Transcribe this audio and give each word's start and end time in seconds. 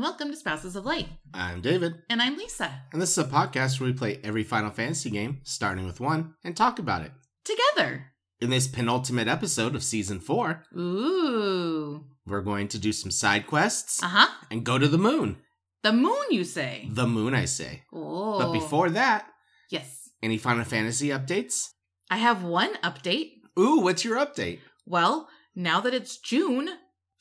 and 0.00 0.06
welcome 0.06 0.30
to 0.30 0.36
Spouses 0.36 0.76
of 0.76 0.86
Light. 0.86 1.08
I'm 1.34 1.60
David, 1.60 1.92
And 2.08 2.22
I'm 2.22 2.38
Lisa. 2.38 2.70
and 2.90 3.02
this 3.02 3.10
is 3.10 3.18
a 3.18 3.24
podcast 3.24 3.78
where 3.78 3.90
we 3.90 3.92
play 3.92 4.18
every 4.24 4.42
Final 4.42 4.70
Fantasy 4.70 5.10
game, 5.10 5.40
starting 5.42 5.84
with 5.84 6.00
one, 6.00 6.32
and 6.42 6.56
talk 6.56 6.78
about 6.78 7.02
it. 7.02 7.12
Together. 7.44 8.06
In 8.40 8.48
this 8.48 8.66
penultimate 8.66 9.28
episode 9.28 9.74
of 9.74 9.84
Season 9.84 10.18
4, 10.18 10.62
Ooh. 10.78 12.06
we're 12.26 12.40
going 12.40 12.68
to 12.68 12.78
do 12.78 12.92
some 12.92 13.10
side 13.10 13.46
quests 13.46 14.02
Uh 14.02 14.08
huh. 14.08 14.28
and 14.50 14.64
go 14.64 14.78
to 14.78 14.88
the 14.88 14.96
moon. 14.96 15.36
The 15.82 15.92
moon, 15.92 16.24
you 16.30 16.44
say? 16.44 16.88
The 16.90 17.06
moon, 17.06 17.34
I 17.34 17.44
say. 17.44 17.82
Oh. 17.92 18.38
But 18.38 18.52
before 18.52 18.88
that, 18.90 19.26
Yes. 19.70 20.08
any 20.22 20.38
Final 20.38 20.64
Fantasy 20.64 21.08
updates? 21.08 21.68
I 22.10 22.16
have 22.16 22.42
one 22.42 22.72
update. 22.76 23.32
Ooh, 23.58 23.80
what's 23.80 24.04
your 24.06 24.16
update? 24.16 24.60
Well, 24.86 25.28
now 25.54 25.80
that 25.82 25.92
it's 25.92 26.16
June, 26.16 26.70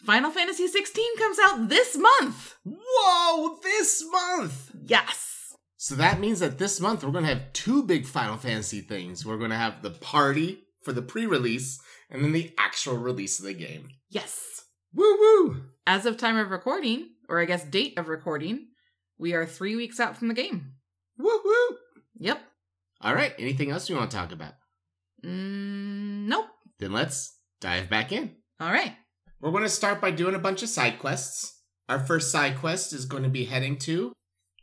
Final 0.05 0.31
Fantasy 0.31 0.67
16 0.67 1.17
comes 1.17 1.37
out 1.43 1.67
this 1.67 1.97
month. 1.97 2.55
Whoa, 2.63 3.59
this 3.61 4.03
month! 4.09 4.71
Yes. 4.85 5.53
So 5.75 5.95
that 5.95 6.19
means 6.19 6.39
that 6.39 6.57
this 6.57 6.79
month 6.79 7.03
we're 7.03 7.11
going 7.11 7.25
to 7.25 7.33
have 7.33 7.53
two 7.53 7.83
big 7.83 8.05
Final 8.05 8.37
Fantasy 8.37 8.81
things. 8.81 9.25
We're 9.25 9.37
going 9.37 9.49
to 9.49 9.57
have 9.57 9.81
the 9.81 9.91
party 9.91 10.63
for 10.83 10.93
the 10.93 11.01
pre 11.01 11.25
release, 11.25 11.79
and 12.09 12.23
then 12.23 12.31
the 12.31 12.53
actual 12.57 12.97
release 12.97 13.39
of 13.39 13.45
the 13.45 13.53
game. 13.53 13.89
Yes. 14.09 14.63
Woo 14.93 15.17
woo! 15.19 15.63
As 15.85 16.05
of 16.05 16.17
time 16.17 16.37
of 16.37 16.49
recording, 16.49 17.09
or 17.27 17.41
I 17.41 17.45
guess 17.45 17.63
date 17.63 17.97
of 17.97 18.07
recording, 18.07 18.67
we 19.17 19.33
are 19.33 19.45
three 19.45 19.75
weeks 19.75 19.99
out 19.99 20.17
from 20.17 20.29
the 20.29 20.33
game. 20.33 20.73
Woo 21.17 21.41
woo! 21.43 21.77
Yep. 22.17 22.41
All 23.01 23.13
right, 23.13 23.33
anything 23.37 23.69
else 23.69 23.89
you 23.89 23.95
want 23.95 24.11
to 24.11 24.17
talk 24.17 24.31
about? 24.31 24.53
Mm, 25.23 26.27
nope. 26.27 26.47
Then 26.79 26.93
let's 26.93 27.37
dive 27.59 27.89
back 27.89 28.11
in. 28.11 28.35
All 28.59 28.71
right. 28.71 28.95
We're 29.41 29.51
going 29.51 29.63
to 29.63 29.69
start 29.69 30.01
by 30.01 30.11
doing 30.11 30.35
a 30.35 30.39
bunch 30.39 30.63
of 30.63 30.69
side 30.69 30.99
quests. 30.99 31.61
Our 31.87 31.99
first 31.99 32.29
side 32.29 32.57
quest 32.57 32.91
is 32.91 33.05
going 33.05 33.23
to 33.23 33.29
be 33.29 33.45
heading 33.45 33.77
to 33.79 34.11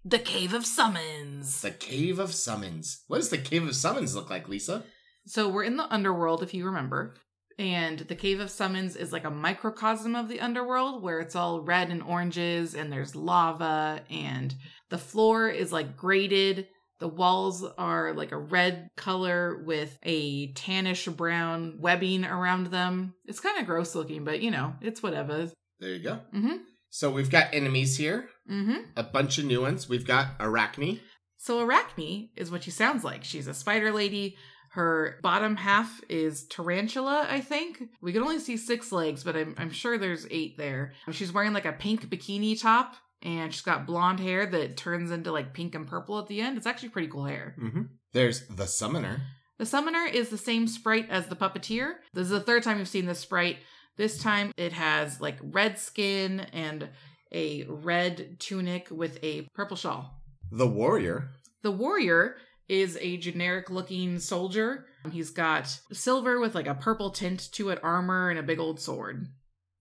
The 0.05 0.19
Cave 0.19 0.53
of 0.53 0.67
Summons. 0.67 1.63
the 1.63 1.71
Cave 1.71 2.19
of 2.19 2.35
Summons. 2.35 3.03
What 3.09 3.17
does 3.17 3.31
the 3.31 3.39
Cave 3.39 3.67
of 3.67 3.75
Summons 3.75 4.15
look 4.15 4.29
like, 4.29 4.51
Lisa? 4.51 4.85
So 5.25 5.49
we're 5.49 5.65
in 5.65 5.79
the 5.79 5.91
underworld, 5.91 6.43
if 6.43 6.53
you 6.53 6.67
remember. 6.67 7.17
And 7.59 8.01
the 8.01 8.15
Cave 8.15 8.39
of 8.39 8.51
Summons 8.51 8.97
is 8.97 9.13
like 9.13 9.25
a 9.25 9.31
microcosm 9.31 10.15
of 10.15 10.29
the 10.29 10.41
underworld 10.41 11.03
where 11.03 11.21
it's 11.21 11.35
all 11.35 11.63
red 11.63 11.89
and 11.89 12.03
oranges 12.03 12.75
and 12.75 12.93
there's 12.93 13.17
lava 13.17 14.03
and 14.11 14.55
the 14.91 14.99
floor 14.99 15.49
is 15.49 15.73
like 15.73 15.97
grated. 15.97 16.69
The 16.99 17.09
walls 17.09 17.65
are 17.77 18.15
like 18.15 18.33
a 18.33 18.39
red 18.39 18.89
color 18.97 19.63
with 19.65 19.99
a 20.03 20.53
tannish 20.55 21.15
brown 21.15 21.77
webbing 21.79 22.25
around 22.25 22.69
them. 22.69 23.15
It's 23.27 23.41
kind 23.41 23.59
of 23.59 23.67
gross 23.67 23.95
looking, 23.95 24.25
but 24.25 24.41
you 24.41 24.51
know, 24.51 24.75
it's 24.81 25.03
whatever. 25.03 25.51
There 25.79 25.91
you 25.91 26.03
go. 26.03 26.21
Mm 26.35 26.61
So 26.91 27.11
we've 27.11 27.31
got 27.31 27.53
enemies 27.53 27.97
here, 27.97 28.29
hmm. 28.47 28.61
Mm 28.61 28.65
hmm. 28.65 28.83
a 28.97 29.03
bunch 29.03 29.39
of 29.39 29.45
new 29.45 29.61
ones. 29.61 29.89
We've 29.89 30.07
got 30.07 30.29
Arachne. 30.41 31.01
So 31.37 31.61
Arachne 31.61 32.31
is 32.37 32.51
what 32.51 32.65
she 32.65 32.71
sounds 32.71 33.05
like. 33.05 33.25
She's 33.25 33.47
a 33.47 33.55
spider 33.55 33.93
lady. 33.93 34.37
Her 34.71 35.19
bottom 35.23 35.57
half 35.57 36.03
is 36.09 36.47
tarantula, 36.49 37.27
I 37.31 37.41
think. 37.41 37.83
We 38.03 38.13
can 38.13 38.23
only 38.23 38.39
see 38.39 38.57
six 38.59 38.93
legs, 38.93 39.25
but 39.25 39.35
I'm, 39.35 39.55
I'm 39.57 39.71
sure 39.71 39.97
there's 39.97 40.27
eight 40.31 40.59
there. 40.59 40.93
She's 41.13 41.33
wearing 41.33 41.55
like 41.55 41.65
a 41.65 41.73
pink 41.73 42.11
bikini 42.11 42.61
top, 42.61 42.95
and 43.23 43.53
she's 43.53 43.63
got 43.63 43.87
blonde 43.87 44.21
hair 44.21 44.47
that 44.47 44.77
turns 44.77 45.11
into 45.11 45.33
like 45.33 45.55
pink 45.55 45.75
and 45.75 45.87
purple 45.87 46.19
at 46.19 46.27
the 46.27 46.41
end. 46.41 46.57
It's 46.57 46.67
actually 46.67 46.91
pretty 46.91 47.09
cool 47.09 47.25
hair. 47.25 47.55
Mm-hmm. 47.61 47.83
There's 48.13 48.47
the 48.49 48.67
Summoner. 48.67 49.23
The 49.59 49.67
summoner 49.67 50.05
is 50.05 50.29
the 50.29 50.37
same 50.39 50.67
sprite 50.67 51.09
as 51.09 51.29
the 51.29 51.37
puppeteer. 51.37 51.95
This 52.13 52.25
is 52.25 52.31
the 52.31 52.41
third 52.41 52.63
time 52.63 52.77
we've 52.77 52.89
seen 52.89 53.07
this 53.07 53.21
sprite. 53.21 53.57
This 53.97 54.19
time 54.19 54.53
it 54.59 54.75
has 54.75 55.21
like 55.21 55.39
red 55.43 55.79
skin 55.79 56.41
and 56.53 56.91
a 57.33 57.65
red 57.65 58.39
tunic 58.39 58.89
with 58.91 59.19
a 59.23 59.49
purple 59.55 59.77
shawl. 59.77 60.23
The 60.51 60.67
Warrior. 60.67 61.31
The 61.63 61.73
warrior 61.73 62.37
is 62.69 62.99
a 63.01 63.17
generic 63.17 63.71
looking 63.71 64.19
soldier. 64.19 64.87
He's 65.11 65.31
got 65.31 65.81
silver 65.93 66.39
with 66.39 66.55
like 66.55 66.67
a 66.67 66.75
purple 66.75 67.11
tint 67.11 67.51
to 67.53 67.71
it, 67.71 67.79
armor, 67.83 68.29
and 68.29 68.39
a 68.39 68.43
big 68.43 68.59
old 68.59 68.79
sword. 68.81 69.29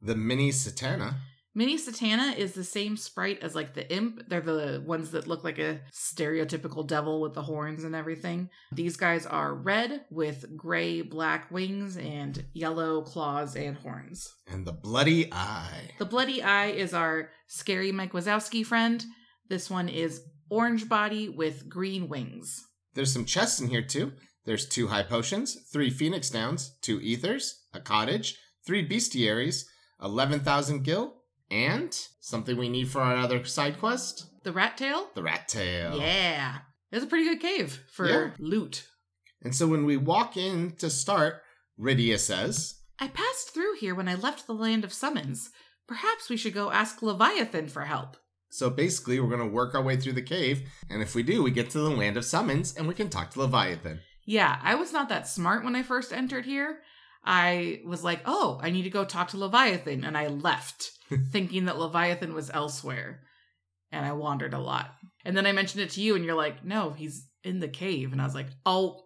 The 0.02 0.16
Mini 0.16 0.52
Satana. 0.52 1.16
Mini 1.58 1.78
Satana 1.78 2.36
is 2.36 2.52
the 2.52 2.66
same 2.66 2.98
sprite 2.98 3.42
as 3.42 3.56
like 3.56 3.74
the 3.74 3.90
imp. 3.90 4.28
They're 4.28 4.42
the 4.42 4.84
ones 4.86 5.12
that 5.12 5.26
look 5.26 5.46
like 5.46 5.58
a 5.58 5.80
stereotypical 5.94 6.86
devil 6.86 7.22
with 7.22 7.34
the 7.34 7.44
horns 7.44 7.86
and 7.86 7.96
everything. 7.96 8.50
These 8.74 8.98
guys 8.98 9.26
are 9.26 9.56
red 9.56 10.04
with 10.12 10.58
gray 10.58 11.02
black 11.02 11.50
wings 11.50 11.96
and 11.96 12.44
yellow 12.52 13.04
claws 13.04 13.56
and 13.56 13.78
horns. 13.78 14.30
And 14.48 14.68
the 14.68 14.74
Bloody 14.74 15.32
Eye. 15.32 15.92
The 15.98 16.06
bloody 16.06 16.44
eye 16.44 16.72
is 16.72 16.94
our 16.94 17.30
scary 17.48 17.94
Mike 17.94 18.12
Wazowski 18.12 18.66
friend. 18.66 19.06
This 19.48 19.70
one 19.70 19.88
is 19.88 20.24
orange 20.50 20.90
body 20.90 21.30
with 21.30 21.70
green 21.70 22.10
wings. 22.10 22.66
There's 22.96 23.14
some 23.14 23.24
chests 23.24 23.62
in 23.62 23.70
here 23.70 23.82
too. 23.82 24.12
There's 24.44 24.68
two 24.68 24.88
high 24.88 25.04
potions, 25.04 25.56
three 25.72 25.90
phoenix 25.90 26.30
downs, 26.30 26.76
two 26.82 27.00
ethers, 27.02 27.64
a 27.74 27.80
cottage, 27.80 28.38
three 28.68 28.88
bestiaries, 28.88 29.64
11,000 30.02 30.84
gil, 30.84 31.14
and 31.52 31.94
something 32.20 32.58
we 32.58 32.70
need 32.70 32.90
for 32.90 33.02
our 33.02 33.16
other 33.18 33.44
side 33.46 33.80
quest 33.80 34.30
The 34.44 34.52
rat 34.52 34.78
tail? 34.78 35.10
the 35.16 35.24
rat 35.24 35.48
tail. 35.48 35.98
Yeah. 36.00 36.60
It's 36.92 37.04
a 37.04 37.08
pretty 37.08 37.26
good 37.26 37.40
cave 37.42 37.84
for 37.92 38.08
Yeah. 38.08 38.30
loot. 38.40 38.88
And 39.42 39.56
so 39.56 39.68
when 39.68 39.86
we 39.86 39.98
walk 39.98 40.38
in 40.38 40.76
to 40.78 40.90
start, 40.90 41.42
Rydia 41.80 42.18
says, 42.20 42.82
I 43.00 43.08
passed 43.10 43.54
through 43.54 43.76
here 43.80 43.94
when 43.94 44.08
I 44.08 44.16
left 44.16 44.48
the 44.48 44.54
land 44.54 44.84
of 44.84 44.94
summons. 44.94 45.50
Perhaps 45.88 46.30
we 46.30 46.38
should 46.38 46.54
go 46.54 46.72
ask 46.72 47.02
Leviathan 47.02 47.68
for 47.68 47.84
help. 47.86 48.18
so 48.50 48.70
basically 48.70 49.20
we're 49.20 49.28
going 49.36 49.40
to 49.50 49.54
work 49.56 49.76
our 49.76 49.84
way 49.84 49.98
through 49.98 50.14
the 50.14 50.22
cave, 50.22 50.62
and 50.90 51.02
if 51.02 51.14
we 51.14 51.22
do, 51.24 51.44
we 51.44 51.52
get 51.52 51.70
to 51.70 51.80
the 51.80 51.90
land 51.90 52.16
of 52.16 52.24
summons 52.24 52.74
and 52.76 52.88
we 52.88 52.94
can 52.94 53.10
talk 53.10 53.30
to 53.32 53.40
Leviathan. 53.42 54.00
Yeah, 54.26 54.58
I 54.64 54.76
was 54.76 54.94
not 54.94 55.10
that 55.10 55.28
smart 55.28 55.64
when 55.66 55.76
I 55.76 55.84
first 55.84 56.14
entered 56.14 56.46
here. 56.46 56.80
I 57.26 57.82
was 57.86 58.04
like, 58.04 58.22
oh, 58.26 58.60
I 58.62 58.70
need 58.70 58.84
to 58.84 58.90
go 58.90 59.04
talk 59.04 59.30
to 59.30 59.38
Leviathan. 59.38 60.04
And 60.04 60.18
I 60.18 60.28
left, 60.28 60.92
thinking 61.32 61.66
that 61.66 61.80
Leviathan 61.80 62.34
was 62.34 62.52
elsewhere. 62.54 63.22
And 63.92 64.06
I 64.06 64.12
wandered 64.12 64.54
a 64.54 64.60
lot. 64.60 64.92
And 65.24 65.36
then 65.36 65.46
I 65.46 65.52
mentioned 65.52 65.82
it 65.84 65.90
to 65.92 66.02
you, 66.02 66.16
and 66.16 66.24
you're 66.24 66.36
like, 66.36 66.64
no, 66.64 66.92
he's 66.92 67.28
in 67.44 67.60
the 67.60 67.68
cave. 67.68 68.12
And 68.12 68.22
I 68.22 68.26
was 68.26 68.36
like, 68.36 68.48
oh, 68.66 69.02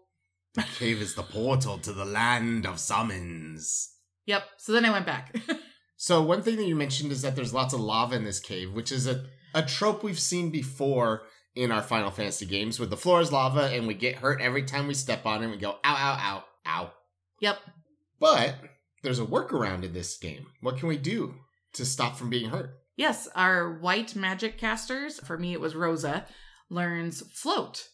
The 0.56 0.66
cave 0.78 1.02
is 1.02 1.16
the 1.16 1.24
portal 1.24 1.78
to 1.80 1.94
the 1.94 2.06
land 2.06 2.66
of 2.66 2.80
summons. 2.80 3.90
yep. 4.26 4.44
So 4.58 4.72
then 4.74 4.86
I 4.86 4.92
went 4.92 5.06
back. 5.06 5.36
So 6.02 6.22
one 6.24 6.42
thing 6.44 6.56
that 6.56 6.64
you 6.66 6.78
mentioned 6.78 7.12
is 7.12 7.24
that 7.24 7.36
there's 7.36 7.54
lots 7.54 7.74
of 7.74 7.82
lava 7.82 8.16
in 8.16 8.24
this 8.24 8.40
cave, 8.40 8.72
which 8.72 8.90
is 8.90 9.06
a, 9.06 9.26
a 9.54 9.62
trope 9.62 10.02
we've 10.02 10.18
seen 10.18 10.50
before 10.50 11.24
in 11.56 11.74
our 11.74 11.82
Final 11.82 12.10
Fantasy 12.10 12.46
games, 12.46 12.80
where 12.80 12.88
the 12.88 12.96
floor 12.96 13.20
is 13.20 13.34
lava 13.34 13.64
and 13.64 13.86
we 13.86 13.94
get 13.94 14.16
hurt 14.16 14.40
every 14.40 14.64
time 14.64 14.88
we 14.88 14.94
step 14.94 15.26
on 15.26 15.42
it 15.42 15.44
and 15.44 15.52
we 15.52 15.58
go, 15.58 15.72
ow, 15.72 15.78
ow, 15.84 16.18
ow, 16.22 16.44
ow. 16.66 16.92
yep. 17.42 17.58
But 18.20 18.56
there's 19.04 19.20
a 19.20 19.26
workaround 19.26 19.84
in 19.84 19.94
this 19.94 20.18
game. 20.18 20.48
What 20.62 20.78
can 20.78 20.88
we 20.88 20.98
do 20.98 21.36
to 21.74 21.86
stop 21.86 22.16
from 22.18 22.30
being 22.30 22.50
hurt? 22.50 22.72
Yes, 22.98 23.28
our 23.34 23.80
white 23.80 24.16
magic 24.16 24.58
casters, 24.58 25.20
for 25.22 25.38
me 25.38 25.54
it 25.54 25.62
was 25.62 25.76
Rosa, 25.76 26.26
learns 26.70 27.22
float. 27.32 27.88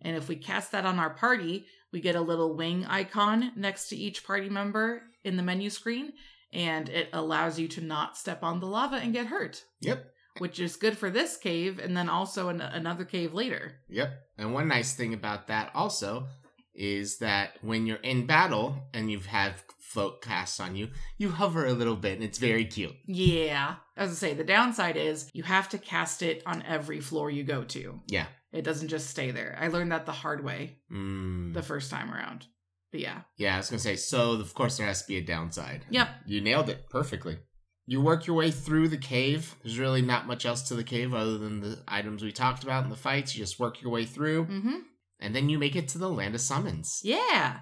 And 0.00 0.16
if 0.16 0.28
we 0.28 0.36
cast 0.36 0.72
that 0.72 0.86
on 0.86 0.98
our 0.98 1.10
party, 1.10 1.66
we 1.92 2.00
get 2.00 2.14
a 2.16 2.20
little 2.20 2.56
wing 2.56 2.84
icon 2.86 3.52
next 3.56 3.88
to 3.88 3.96
each 3.96 4.24
party 4.24 4.48
member 4.48 5.02
in 5.24 5.36
the 5.36 5.42
menu 5.42 5.68
screen, 5.70 6.12
and 6.52 6.88
it 6.88 7.08
allows 7.12 7.58
you 7.58 7.68
to 7.68 7.80
not 7.80 8.16
step 8.16 8.42
on 8.42 8.60
the 8.60 8.66
lava 8.66 8.96
and 8.96 9.12
get 9.12 9.26
hurt, 9.26 9.64
Yep. 9.80 10.04
which 10.38 10.58
is 10.60 10.76
good 10.76 10.96
for 10.96 11.10
this 11.10 11.36
cave 11.36 11.78
and 11.78 11.96
then 11.96 12.08
also 12.08 12.48
in 12.48 12.60
another 12.60 13.04
cave 13.04 13.34
later. 13.34 13.80
Yep. 13.88 14.12
And 14.38 14.54
one 14.54 14.68
nice 14.68 14.94
thing 14.94 15.12
about 15.14 15.48
that 15.48 15.70
also 15.74 16.26
is 16.74 17.18
that 17.18 17.58
when 17.62 17.86
you're 17.86 17.98
in 17.98 18.26
battle 18.26 18.76
and 18.94 19.10
you 19.10 19.20
have 19.20 19.62
float 19.92 20.22
cast 20.22 20.60
on 20.60 20.74
you, 20.74 20.88
you 21.18 21.30
hover 21.30 21.66
a 21.66 21.72
little 21.72 21.96
bit 21.96 22.14
and 22.14 22.24
it's 22.24 22.38
very 22.38 22.64
cute. 22.64 22.94
Yeah. 23.06 23.76
As 23.96 24.10
I 24.10 24.14
say, 24.14 24.34
the 24.34 24.44
downside 24.44 24.96
is 24.96 25.30
you 25.34 25.42
have 25.42 25.68
to 25.70 25.78
cast 25.78 26.22
it 26.22 26.42
on 26.46 26.62
every 26.62 27.00
floor 27.00 27.30
you 27.30 27.44
go 27.44 27.62
to. 27.64 28.00
Yeah. 28.08 28.26
It 28.52 28.62
doesn't 28.62 28.88
just 28.88 29.08
stay 29.10 29.30
there. 29.30 29.56
I 29.60 29.68
learned 29.68 29.92
that 29.92 30.06
the 30.06 30.12
hard 30.12 30.42
way 30.44 30.78
Mm. 30.92 31.52
the 31.54 31.62
first 31.62 31.90
time 31.90 32.12
around. 32.12 32.46
But 32.90 33.00
yeah. 33.00 33.20
Yeah, 33.36 33.54
I 33.54 33.58
was 33.58 33.70
gonna 33.70 33.80
say. 33.80 33.96
So 33.96 34.32
of 34.32 34.54
course 34.54 34.76
there 34.78 34.86
has 34.86 35.02
to 35.02 35.08
be 35.08 35.16
a 35.18 35.22
downside. 35.24 35.84
Yep. 35.90 36.08
You 36.26 36.40
nailed 36.40 36.68
it 36.70 36.88
perfectly. 36.90 37.38
You 37.86 38.00
work 38.00 38.26
your 38.26 38.36
way 38.36 38.50
through 38.50 38.88
the 38.88 38.96
cave. 38.98 39.56
There's 39.62 39.78
really 39.78 40.02
not 40.02 40.26
much 40.26 40.46
else 40.46 40.62
to 40.68 40.74
the 40.74 40.84
cave 40.84 41.12
other 41.14 41.36
than 41.36 41.60
the 41.60 41.82
items 41.88 42.22
we 42.22 42.30
talked 42.32 42.62
about 42.62 42.84
in 42.84 42.90
the 42.90 42.96
fights. 42.96 43.34
You 43.34 43.42
just 43.42 43.58
work 43.58 43.82
your 43.82 43.90
way 43.90 44.04
through, 44.04 44.44
Mm-hmm. 44.46 44.76
and 45.20 45.34
then 45.34 45.48
you 45.48 45.58
make 45.58 45.74
it 45.74 45.88
to 45.88 45.98
the 45.98 46.08
land 46.08 46.34
of 46.36 46.40
summons. 46.40 47.00
Yeah. 47.02 47.58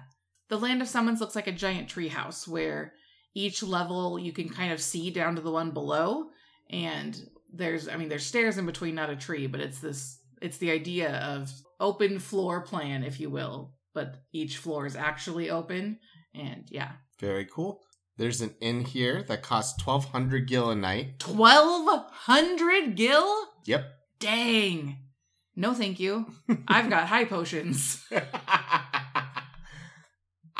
The 0.51 0.59
Land 0.59 0.81
of 0.81 0.89
Summons 0.89 1.21
looks 1.21 1.33
like 1.33 1.47
a 1.47 1.53
giant 1.53 1.87
treehouse 1.87 2.45
where 2.45 2.91
each 3.33 3.63
level 3.63 4.19
you 4.19 4.33
can 4.33 4.49
kind 4.49 4.73
of 4.73 4.81
see 4.81 5.09
down 5.09 5.35
to 5.35 5.41
the 5.41 5.49
one 5.49 5.71
below. 5.71 6.25
And 6.69 7.17
there's, 7.53 7.87
I 7.87 7.95
mean, 7.95 8.09
there's 8.09 8.25
stairs 8.25 8.57
in 8.57 8.65
between, 8.65 8.93
not 8.93 9.09
a 9.09 9.15
tree, 9.15 9.47
but 9.47 9.61
it's 9.61 9.79
this, 9.79 10.19
it's 10.41 10.57
the 10.57 10.71
idea 10.71 11.19
of 11.19 11.49
open 11.79 12.19
floor 12.19 12.59
plan, 12.59 13.05
if 13.05 13.17
you 13.17 13.29
will. 13.29 13.75
But 13.93 14.23
each 14.33 14.57
floor 14.57 14.85
is 14.85 14.97
actually 14.97 15.49
open. 15.49 15.99
And 16.35 16.65
yeah. 16.69 16.91
Very 17.17 17.45
cool. 17.45 17.79
There's 18.17 18.41
an 18.41 18.53
inn 18.59 18.83
here 18.83 19.23
that 19.29 19.43
costs 19.43 19.81
1200 19.81 20.49
gil 20.49 20.69
a 20.69 20.75
night. 20.75 21.25
1200 21.25 22.97
gil? 22.97 23.45
Yep. 23.63 23.85
Dang. 24.19 24.97
No, 25.55 25.73
thank 25.73 25.97
you. 26.01 26.25
I've 26.67 26.89
got 26.89 27.07
high 27.07 27.23
potions. 27.23 28.05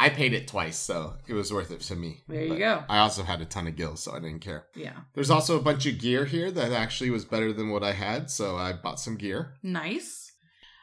I 0.01 0.09
paid 0.09 0.33
it 0.33 0.47
twice, 0.47 0.77
so 0.77 1.13
it 1.27 1.33
was 1.33 1.53
worth 1.53 1.69
it 1.69 1.81
to 1.81 1.95
me. 1.95 2.23
There 2.27 2.41
you 2.41 2.49
But 2.49 2.57
go. 2.57 2.83
I 2.89 2.97
also 2.97 3.21
had 3.21 3.39
a 3.39 3.45
ton 3.45 3.67
of 3.67 3.75
gills, 3.75 4.01
so 4.01 4.13
I 4.13 4.19
didn't 4.19 4.39
care. 4.39 4.65
Yeah. 4.73 5.01
There's 5.13 5.29
also 5.29 5.59
a 5.59 5.61
bunch 5.61 5.85
of 5.85 5.99
gear 5.99 6.25
here 6.25 6.49
that 6.49 6.71
actually 6.71 7.11
was 7.11 7.23
better 7.23 7.53
than 7.53 7.69
what 7.69 7.83
I 7.83 7.91
had, 7.91 8.31
so 8.31 8.57
I 8.57 8.73
bought 8.73 8.99
some 8.99 9.15
gear. 9.15 9.53
Nice. 9.61 10.31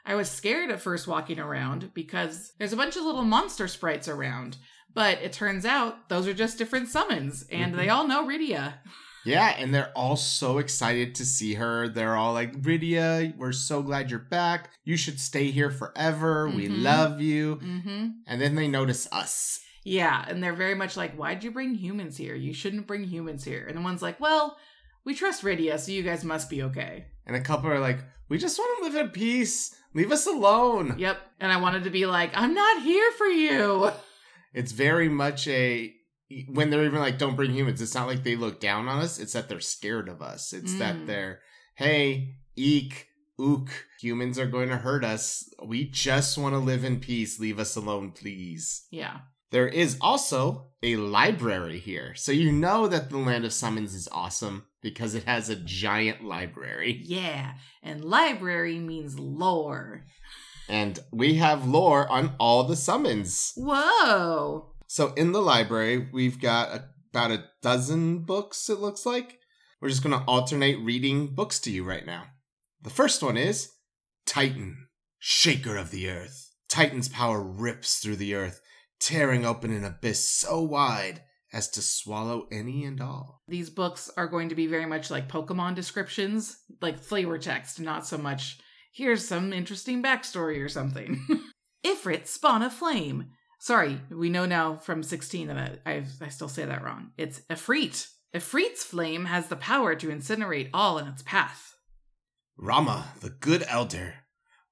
I 0.07 0.15
was 0.15 0.31
scared 0.31 0.71
at 0.71 0.81
first 0.81 1.09
walking 1.09 1.41
around 1.41 1.93
because 1.95 2.53
there's 2.59 2.73
a 2.73 2.77
bunch 2.77 2.97
of 2.97 3.03
little 3.03 3.25
monster 3.25 3.67
sprites 3.67 4.07
around, 4.07 4.57
but 4.95 5.19
it 5.21 5.33
turns 5.33 5.65
out 5.65 6.09
those 6.09 6.29
are 6.29 6.33
just 6.33 6.57
different 6.57 6.89
summons, 6.89 7.45
and 7.51 7.75
they 7.75 7.89
mm-hmm. 7.89 7.97
all 7.97 8.07
know 8.07 8.25
Rydia. 8.25 8.75
Yeah, 9.29 9.55
and 9.59 9.75
they're 9.75 9.93
all 9.95 10.17
so 10.17 10.59
excited 10.59 11.15
to 11.17 11.25
see 11.25 11.55
her. 11.55 11.89
They're 11.89 12.17
all 12.17 12.33
like, 12.33 12.61
Rydia, 12.63 13.37
we're 13.37 13.53
so 13.53 13.83
glad 13.83 14.11
you're 14.11 14.21
back. 14.21 14.71
You 14.85 14.97
should 14.97 15.21
stay 15.21 15.51
here 15.51 15.71
forever. 15.71 16.49
We 16.49 16.69
Mhm. 16.69 16.83
love 16.83 17.21
you. 17.21 17.57
Mm-hmm. 17.57 18.07
And 18.27 18.41
then 18.41 18.55
they 18.55 18.69
notice 18.69 19.07
us. 19.13 19.61
Yeah, 19.85 20.25
and 20.29 20.43
they're 20.43 20.55
very 20.55 20.75
much 20.75 20.97
like, 20.97 21.15
why'd 21.15 21.43
you 21.45 21.51
bring 21.51 21.75
humans 21.75 22.17
here? 22.17 22.35
You 22.35 22.53
shouldn't 22.53 22.87
bring 22.87 23.05
humans 23.05 23.45
here. 23.45 23.65
And 23.67 23.77
the 23.77 23.83
one's 23.83 24.03
like, 24.03 24.21
well, 24.21 24.57
we 25.05 25.15
trust 25.15 25.43
Rydia, 25.43 25.79
so 25.79 25.93
you 25.93 26.03
guys 26.03 26.25
must 26.25 26.51
be 26.51 26.63
okay. 26.65 27.07
And 27.27 27.35
a 27.37 27.41
couple 27.41 27.71
are 27.71 27.81
like, 27.81 28.01
we 28.29 28.37
just 28.39 28.59
want 28.59 28.79
to 28.79 28.85
live 28.85 29.07
in 29.07 29.11
peace. 29.11 29.75
Leave 29.95 30.13
us 30.13 30.27
alone. 30.27 30.97
Yep. 30.99 31.19
And 31.41 31.51
I 31.51 31.59
wanted 31.61 31.85
to 31.85 31.91
be 31.91 32.05
like, 32.07 32.31
I'm 32.35 32.53
not 32.55 32.83
here 32.83 33.11
for 33.13 33.27
you. 33.27 33.91
It's 34.53 34.73
very 34.73 35.09
much 35.09 35.47
a 35.49 35.95
when 36.49 36.71
they're 36.71 36.85
even 36.85 37.01
like, 37.01 37.19
don't 37.19 37.37
bring 37.37 37.53
humans, 37.53 37.81
it's 37.81 37.95
not 37.95 38.07
like 38.07 38.23
they 38.25 38.37
look 38.37 38.61
down 38.61 38.89
on 38.89 39.01
us. 39.01 39.19
It's 39.19 39.33
that 39.33 39.49
they're 39.49 39.61
scared 39.61 40.09
of 40.09 40.21
us. 40.23 40.53
It's 40.53 40.79
that 40.79 40.97
Mm. 40.97 41.07
they're, 41.07 41.41
hey, 41.77 42.37
eek, 42.57 43.07
ook, 43.39 43.71
humans 44.01 44.39
are 44.39 44.47
going 44.47 44.69
to 44.69 44.77
hurt 44.77 45.05
us. 45.05 45.49
We 45.65 45.85
just 45.85 46.37
want 46.37 46.55
to 46.55 46.59
live 46.59 46.85
in 46.85 47.01
peace. 47.01 47.39
Leave 47.39 47.59
us 47.59 47.77
alone, 47.77 48.13
please. 48.13 48.87
Yeah. 48.91 49.19
There 49.51 49.69
is 49.69 49.97
also 50.01 50.67
a 50.83 50.97
library 50.97 51.79
here. 51.79 52.15
So 52.15 52.33
you 52.33 52.53
know 52.53 52.87
that 52.89 53.09
the 53.09 53.17
Land 53.17 53.45
of 53.47 53.53
Summons 53.53 53.95
is 53.95 54.09
awesome 54.13 54.67
because 54.83 55.15
it 55.15 55.25
has 55.25 55.49
a 55.49 55.57
giant 55.57 56.23
library. 56.23 57.01
Yeah. 57.05 57.55
And 57.83 58.05
library 58.05 58.79
means 58.79 59.19
lore. 59.19 60.05
And 60.69 60.99
we 61.11 61.37
have 61.37 61.67
lore 61.67 62.07
on 62.11 62.35
all 62.39 62.65
the 62.65 62.77
summons. 62.77 63.55
Whoa. 63.57 64.73
So 64.89 65.13
in 65.15 65.33
the 65.33 65.43
library, 65.43 66.09
we've 66.13 66.41
got 66.41 66.83
about 67.11 67.31
a 67.31 67.45
dozen 67.63 68.21
books, 68.21 68.71
it 68.71 68.81
looks 68.81 69.05
like. 69.05 69.39
We're 69.81 69.91
just 69.91 70.03
going 70.03 70.19
to 70.19 70.25
alternate 70.25 70.81
reading 70.81 71.35
books 71.35 71.61
to 71.61 71.71
you 71.71 71.85
right 71.85 72.05
now. 72.05 72.25
The 72.83 72.91
first 72.91 73.23
one 73.23 73.37
is 73.37 73.71
Titan, 74.27 74.89
Shaker 75.19 75.77
of 75.77 75.91
the 75.91 76.09
Earth. 76.09 76.51
Titan's 76.71 77.09
power 77.09 77.43
rips 77.43 77.99
through 77.99 78.17
the 78.17 78.35
earth, 78.35 78.61
tearing 78.99 79.45
open 79.45 79.73
an 79.73 79.85
abyss 79.85 80.29
so 80.29 80.63
wide 80.63 81.23
as 81.53 81.69
to 81.71 81.83
swallow 81.83 82.47
any 82.51 82.85
and 82.85 83.01
all. 83.01 83.43
These 83.47 83.71
books 83.71 84.11
are 84.17 84.27
going 84.27 84.49
to 84.49 84.55
be 84.55 84.67
very 84.67 84.87
much 84.87 85.11
like 85.11 85.29
Pokemon 85.29 85.75
descriptions, 85.75 86.59
like 86.81 86.99
flavor 86.99 87.39
text, 87.39 87.79
not 87.79 88.07
so 88.07 88.19
much, 88.19 88.59
here's 88.93 89.27
some 89.27 89.53
interesting 89.53 90.03
backstory 90.03 90.63
or 90.65 90.69
something. 90.69 91.27
Ifrit, 91.85 92.27
spawn 92.27 92.63
a 92.63 92.71
flame. 92.71 93.31
Sorry, 93.59 94.01
we 94.11 94.31
know 94.31 94.47
now 94.47 94.77
from 94.77 95.03
16 95.03 95.49
that 95.49 95.81
I, 95.85 95.91
I've, 95.91 96.13
I 96.21 96.29
still 96.29 96.49
say 96.49 96.65
that 96.65 96.83
wrong. 96.83 97.11
It's 97.19 97.41
Ifrit. 97.51 98.09
Ifrit's 98.35 98.85
flame 98.85 99.25
has 99.25 99.49
the 99.49 99.57
power 99.57 99.95
to 99.97 100.09
incinerate 100.09 100.71
all 100.73 100.99
in 100.99 101.09
its 101.09 101.23
path. 101.23 101.77
Rama, 102.57 103.13
the 103.21 103.31
good 103.31 103.65
elder. 103.69 104.15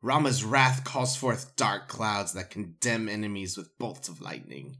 Rama's 0.02 0.44
wrath 0.44 0.84
calls 0.84 1.16
forth 1.16 1.56
dark 1.56 1.88
clouds 1.88 2.32
that 2.34 2.50
condemn 2.50 3.08
enemies 3.08 3.56
with 3.56 3.76
bolts 3.78 4.08
of 4.08 4.20
lightning. 4.20 4.76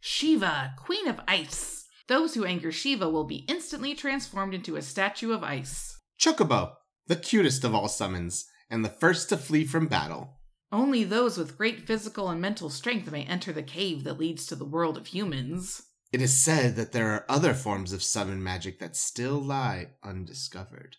Shiva, 0.00 0.72
queen 0.76 1.06
of 1.08 1.20
ice. 1.28 1.86
Those 2.08 2.34
who 2.34 2.44
anger 2.44 2.72
Shiva 2.72 3.08
will 3.08 3.24
be 3.24 3.44
instantly 3.48 3.94
transformed 3.94 4.54
into 4.54 4.76
a 4.76 4.82
statue 4.82 5.32
of 5.32 5.42
ice. 5.42 5.98
Chocobo, 6.18 6.72
the 7.06 7.16
cutest 7.16 7.64
of 7.64 7.74
all 7.74 7.88
summons, 7.88 8.46
and 8.70 8.84
the 8.84 8.88
first 8.88 9.28
to 9.28 9.36
flee 9.36 9.64
from 9.64 9.86
battle. 9.88 10.38
Only 10.72 11.04
those 11.04 11.36
with 11.36 11.58
great 11.58 11.86
physical 11.86 12.30
and 12.30 12.40
mental 12.40 12.70
strength 12.70 13.12
may 13.12 13.24
enter 13.24 13.52
the 13.52 13.62
cave 13.62 14.04
that 14.04 14.18
leads 14.18 14.46
to 14.46 14.56
the 14.56 14.64
world 14.64 14.96
of 14.96 15.08
humans. 15.08 15.82
It 16.10 16.22
is 16.22 16.34
said 16.34 16.76
that 16.76 16.92
there 16.92 17.10
are 17.10 17.26
other 17.28 17.52
forms 17.52 17.92
of 17.92 18.02
summon 18.02 18.42
magic 18.42 18.78
that 18.78 18.96
still 18.96 19.38
lie 19.38 19.90
undiscovered. 20.02 20.96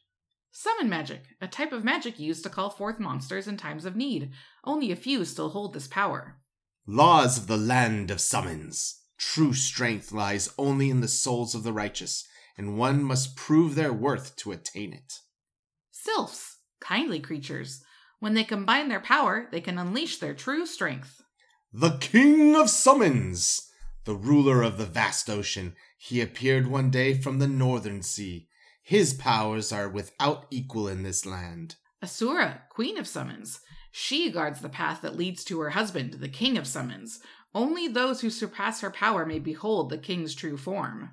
Summon 0.51 0.87
magic, 0.87 1.23
a 1.41 1.47
type 1.47 1.71
of 1.71 1.83
magic 1.83 2.19
used 2.19 2.43
to 2.43 2.49
call 2.49 2.69
forth 2.69 2.99
monsters 2.99 3.47
in 3.47 3.57
times 3.57 3.85
of 3.85 3.95
need. 3.95 4.31
Only 4.63 4.91
a 4.91 4.95
few 4.95 5.25
still 5.25 5.49
hold 5.49 5.73
this 5.73 5.87
power. 5.87 6.37
Laws 6.85 7.39
of 7.39 7.47
the 7.47 7.57
land 7.57 8.11
of 8.11 8.21
summons. 8.21 9.01
True 9.17 9.53
strength 9.53 10.11
lies 10.11 10.53
only 10.57 10.91
in 10.91 11.01
the 11.01 11.07
souls 11.07 11.55
of 11.55 11.63
the 11.63 11.73
righteous, 11.73 12.27
and 12.55 12.77
one 12.77 13.03
must 13.03 13.35
prove 13.35 13.73
their 13.73 13.93
worth 13.93 14.35
to 14.35 14.51
attain 14.51 14.93
it. 14.93 15.13
Sylphs, 15.91 16.57
kindly 16.79 17.19
creatures. 17.19 17.83
When 18.23 18.35
they 18.35 18.45
combine 18.45 18.87
their 18.87 19.01
power, 19.01 19.49
they 19.51 19.59
can 19.59 19.77
unleash 19.77 20.19
their 20.19 20.33
true 20.33 20.65
strength. 20.65 21.21
The 21.73 21.97
King 21.97 22.55
of 22.55 22.69
Summons! 22.69 23.69
The 24.05 24.15
ruler 24.15 24.61
of 24.61 24.77
the 24.77 24.85
vast 24.85 25.29
ocean, 25.29 25.75
he 25.97 26.21
appeared 26.21 26.67
one 26.67 26.89
day 26.89 27.15
from 27.15 27.39
the 27.39 27.49
northern 27.49 28.01
sea. 28.01 28.47
His 28.81 29.13
powers 29.13 29.73
are 29.73 29.89
without 29.89 30.45
equal 30.51 30.87
in 30.87 31.03
this 31.03 31.25
land. 31.25 31.75
Asura, 32.01 32.61
queen 32.69 32.97
of 32.97 33.09
summons. 33.09 33.59
She 33.91 34.31
guards 34.31 34.61
the 34.61 34.69
path 34.69 35.01
that 35.01 35.17
leads 35.17 35.43
to 35.43 35.59
her 35.59 35.71
husband, 35.71 36.13
the 36.13 36.29
king 36.29 36.57
of 36.57 36.65
summons. 36.65 37.19
Only 37.53 37.89
those 37.89 38.21
who 38.21 38.29
surpass 38.29 38.79
her 38.79 38.89
power 38.89 39.25
may 39.25 39.39
behold 39.39 39.89
the 39.89 39.97
king's 39.97 40.33
true 40.33 40.55
form. 40.55 41.11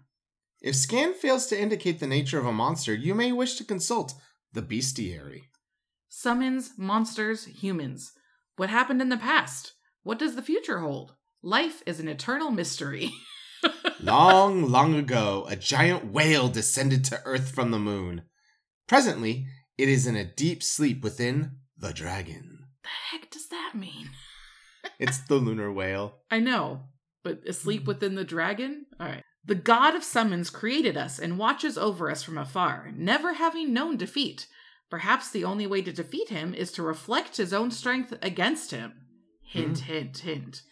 If 0.63 0.77
scan 0.77 1.15
fails 1.15 1.49
to 1.49 1.61
indicate 1.61 1.99
the 1.99 2.07
nature 2.07 2.39
of 2.39 2.47
a 2.47 2.53
monster, 2.53 2.95
you 2.95 3.17
may 3.17 3.33
wish 3.33 3.57
to 3.57 3.65
consult 3.65 4.15
the 4.53 4.63
bestiary. 4.63 5.50
Summons, 6.13 6.73
monsters, 6.77 7.45
humans. 7.47 8.13
What 8.57 8.69
happened 8.69 9.01
in 9.01 9.11
the 9.11 9.17
past? 9.17 9.75
What 10.03 10.19
does 10.19 10.35
the 10.35 10.43
future 10.43 10.81
hold? 10.81 11.15
Life 11.41 11.85
is 11.87 12.01
an 12.01 12.09
eternal 12.09 12.51
mystery. 12.51 13.13
long, 14.01 14.69
long 14.69 14.97
ago, 14.97 15.47
a 15.49 15.55
giant 15.55 16.13
whale 16.13 16.49
descended 16.49 17.05
to 17.05 17.23
Earth 17.25 17.53
from 17.53 17.71
the 17.71 17.79
moon. 17.79 18.23
Presently, 18.89 19.47
it 19.79 19.89
is 19.89 20.05
in 20.09 20.17
a 20.17 20.25
deep 20.25 20.65
sleep 20.65 21.05
within 21.05 21.59
the 21.79 21.93
dragon. 21.93 22.67
the 22.83 22.89
heck 23.11 23.31
does 23.31 23.47
that 23.49 23.73
mean? 23.75 24.11
It's 24.99 25.19
the 25.19 25.37
lunar 25.37 25.73
whale. 25.73 26.17
I 26.31 26.41
know, 26.41 26.87
but 27.23 27.47
asleep 27.47 27.83
hmm. 27.83 27.89
within 27.89 28.17
the 28.17 28.25
dragon? 28.25 28.87
Alright. 29.01 29.23
The 29.45 29.55
god 29.55 29.95
of 29.95 30.03
summons 30.03 30.51
created 30.51 30.97
us 30.97 31.19
and 31.19 31.39
watches 31.39 31.79
over 31.79 32.11
us 32.11 32.23
from 32.23 32.37
afar, 32.37 32.91
never 32.97 33.35
having 33.35 33.73
known 33.73 33.97
defeat. 33.97 34.47
Perhaps 34.91 35.31
the 35.31 35.45
only 35.45 35.67
way 35.67 35.83
to 35.83 35.93
defeat 35.93 36.29
him 36.31 36.53
is 36.53 36.73
to 36.73 36.83
reflect 36.83 37.37
his 37.37 37.53
own 37.53 37.71
strength 37.71 38.13
against 38.23 38.73
him. 38.73 38.93
Hint, 39.43 39.81
Hmm. 39.81 39.85
hint, 39.93 40.19
hint. 40.19 40.63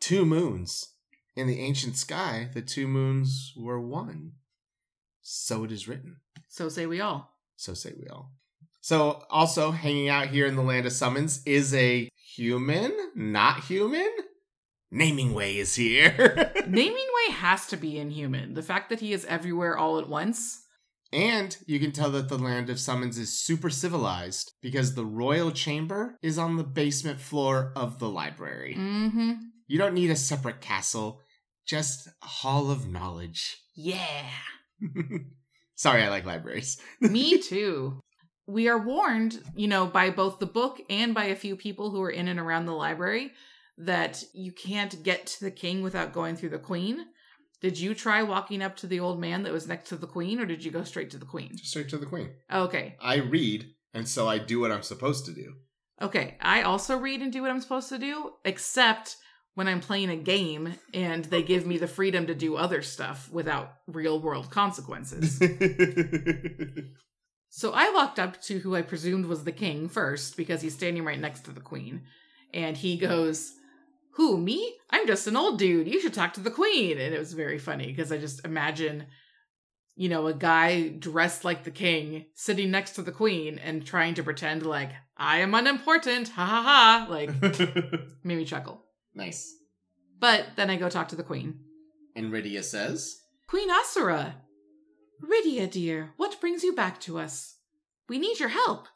Two 0.00 0.24
moons. 0.24 0.92
In 1.36 1.48
the 1.48 1.58
ancient 1.60 1.96
sky, 1.96 2.48
the 2.54 2.62
two 2.62 2.86
moons 2.86 3.52
were 3.56 3.80
one. 3.80 4.34
So 5.22 5.64
it 5.64 5.72
is 5.72 5.88
written. 5.88 6.18
So 6.48 6.68
say 6.68 6.86
we 6.86 7.00
all. 7.00 7.32
So 7.56 7.74
say 7.74 7.92
we 8.00 8.08
all. 8.08 8.30
So, 8.80 9.24
also 9.30 9.70
hanging 9.70 10.10
out 10.10 10.26
here 10.28 10.44
in 10.44 10.56
the 10.56 10.62
land 10.62 10.84
of 10.84 10.92
summons 10.92 11.42
is 11.46 11.72
a 11.72 12.10
human, 12.36 12.92
not 13.14 13.64
human. 13.64 14.10
Naming 14.90 15.32
Way 15.32 15.56
is 15.56 15.74
here. 15.74 16.52
Naming 16.68 16.94
Way 16.94 17.32
has 17.32 17.66
to 17.68 17.78
be 17.78 17.96
inhuman. 17.98 18.52
The 18.52 18.62
fact 18.62 18.90
that 18.90 19.00
he 19.00 19.14
is 19.14 19.24
everywhere 19.24 19.74
all 19.78 19.98
at 19.98 20.06
once. 20.06 20.63
And 21.14 21.56
you 21.66 21.78
can 21.78 21.92
tell 21.92 22.10
that 22.10 22.28
the 22.28 22.38
land 22.38 22.68
of 22.68 22.80
summons 22.80 23.18
is 23.18 23.40
super 23.40 23.70
civilized 23.70 24.52
because 24.60 24.94
the 24.94 25.06
royal 25.06 25.52
chamber 25.52 26.18
is 26.22 26.38
on 26.38 26.56
the 26.56 26.64
basement 26.64 27.20
floor 27.20 27.72
of 27.76 28.00
the 28.00 28.08
library. 28.08 28.74
Mm-hmm. 28.76 29.32
You 29.68 29.78
don't 29.78 29.94
need 29.94 30.10
a 30.10 30.16
separate 30.16 30.60
castle, 30.60 31.20
just 31.66 32.08
a 32.08 32.26
hall 32.26 32.70
of 32.70 32.88
knowledge. 32.88 33.56
Yeah. 33.76 34.26
Sorry, 35.76 36.02
I 36.02 36.08
like 36.08 36.26
libraries. 36.26 36.80
Me 37.00 37.38
too. 37.38 38.00
We 38.46 38.68
are 38.68 38.78
warned, 38.78 39.40
you 39.54 39.68
know, 39.68 39.86
by 39.86 40.10
both 40.10 40.38
the 40.38 40.46
book 40.46 40.80
and 40.90 41.14
by 41.14 41.26
a 41.26 41.36
few 41.36 41.56
people 41.56 41.90
who 41.90 42.02
are 42.02 42.10
in 42.10 42.28
and 42.28 42.40
around 42.40 42.66
the 42.66 42.72
library 42.72 43.32
that 43.78 44.22
you 44.32 44.52
can't 44.52 45.02
get 45.02 45.26
to 45.26 45.44
the 45.44 45.50
king 45.50 45.82
without 45.82 46.12
going 46.12 46.36
through 46.36 46.50
the 46.50 46.58
queen. 46.58 47.06
Did 47.64 47.78
you 47.78 47.94
try 47.94 48.22
walking 48.22 48.60
up 48.60 48.76
to 48.76 48.86
the 48.86 49.00
old 49.00 49.18
man 49.18 49.44
that 49.44 49.52
was 49.54 49.66
next 49.66 49.88
to 49.88 49.96
the 49.96 50.06
queen, 50.06 50.38
or 50.38 50.44
did 50.44 50.62
you 50.62 50.70
go 50.70 50.84
straight 50.84 51.08
to 51.12 51.16
the 51.16 51.24
queen? 51.24 51.56
Straight 51.56 51.88
to 51.88 51.96
the 51.96 52.04
queen. 52.04 52.28
Okay. 52.52 52.94
I 53.00 53.14
read, 53.14 53.70
and 53.94 54.06
so 54.06 54.28
I 54.28 54.36
do 54.36 54.60
what 54.60 54.70
I'm 54.70 54.82
supposed 54.82 55.24
to 55.24 55.32
do. 55.32 55.54
Okay. 56.02 56.36
I 56.42 56.60
also 56.60 56.98
read 56.98 57.22
and 57.22 57.32
do 57.32 57.40
what 57.40 57.50
I'm 57.50 57.62
supposed 57.62 57.88
to 57.88 57.96
do, 57.96 58.32
except 58.44 59.16
when 59.54 59.66
I'm 59.66 59.80
playing 59.80 60.10
a 60.10 60.16
game 60.16 60.74
and 60.92 61.24
they 61.24 61.42
give 61.42 61.66
me 61.66 61.78
the 61.78 61.86
freedom 61.86 62.26
to 62.26 62.34
do 62.34 62.56
other 62.56 62.82
stuff 62.82 63.30
without 63.32 63.72
real 63.86 64.20
world 64.20 64.50
consequences. 64.50 65.40
So 67.56 67.70
I 67.72 67.88
walked 67.90 68.18
up 68.18 68.42
to 68.42 68.58
who 68.58 68.74
I 68.74 68.82
presumed 68.82 69.26
was 69.26 69.44
the 69.44 69.52
king 69.52 69.88
first 69.88 70.36
because 70.36 70.60
he's 70.60 70.74
standing 70.74 71.04
right 71.04 71.20
next 71.20 71.42
to 71.42 71.52
the 71.52 71.60
queen. 71.60 72.02
And 72.52 72.76
he 72.76 72.96
goes, 72.96 73.52
Who, 74.16 74.38
me? 74.38 74.74
I'm 74.90 75.06
just 75.06 75.26
an 75.26 75.36
old 75.36 75.58
dude. 75.58 75.88
You 75.88 76.00
should 76.00 76.14
talk 76.14 76.34
to 76.34 76.40
the 76.40 76.50
queen. 76.50 76.98
And 76.98 77.14
it 77.14 77.18
was 77.18 77.32
very 77.32 77.58
funny 77.58 77.86
because 77.86 78.12
I 78.12 78.18
just 78.18 78.44
imagine, 78.44 79.06
you 79.96 80.08
know, 80.08 80.26
a 80.28 80.34
guy 80.34 80.88
dressed 80.88 81.44
like 81.44 81.64
the 81.64 81.70
king 81.70 82.26
sitting 82.34 82.70
next 82.70 82.92
to 82.92 83.02
the 83.02 83.10
queen 83.12 83.58
and 83.58 83.84
trying 83.84 84.14
to 84.14 84.22
pretend 84.22 84.64
like, 84.64 84.90
I 85.16 85.38
am 85.38 85.54
unimportant. 85.54 86.28
Ha 86.28 86.44
ha 86.46 86.62
ha. 86.62 87.06
Like, 87.10 87.30
made 88.24 88.38
me 88.38 88.44
chuckle. 88.44 88.84
nice. 89.14 89.52
But 90.20 90.46
then 90.56 90.70
I 90.70 90.76
go 90.76 90.88
talk 90.88 91.08
to 91.08 91.16
the 91.16 91.22
queen. 91.24 91.58
And 92.16 92.32
Rydia 92.32 92.62
says, 92.62 93.20
Queen 93.48 93.68
Asura! 93.70 94.36
Rydia, 95.22 95.70
dear, 95.70 96.12
what 96.16 96.40
brings 96.40 96.62
you 96.62 96.72
back 96.72 97.00
to 97.00 97.18
us? 97.18 97.56
We 98.08 98.18
need 98.18 98.38
your 98.38 98.48
help. 98.50 98.86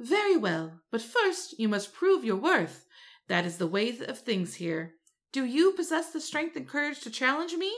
Very 0.00 0.36
well, 0.36 0.80
but 0.90 1.00
first 1.00 1.58
you 1.58 1.68
must 1.68 1.94
prove 1.94 2.24
your 2.24 2.36
worth. 2.36 2.84
That 3.28 3.44
is 3.46 3.58
the 3.58 3.66
way 3.66 3.96
of 4.06 4.18
things 4.18 4.54
here. 4.54 4.94
Do 5.32 5.44
you 5.44 5.72
possess 5.72 6.10
the 6.10 6.20
strength 6.20 6.56
and 6.56 6.66
courage 6.66 7.00
to 7.00 7.10
challenge 7.10 7.52
me? 7.54 7.72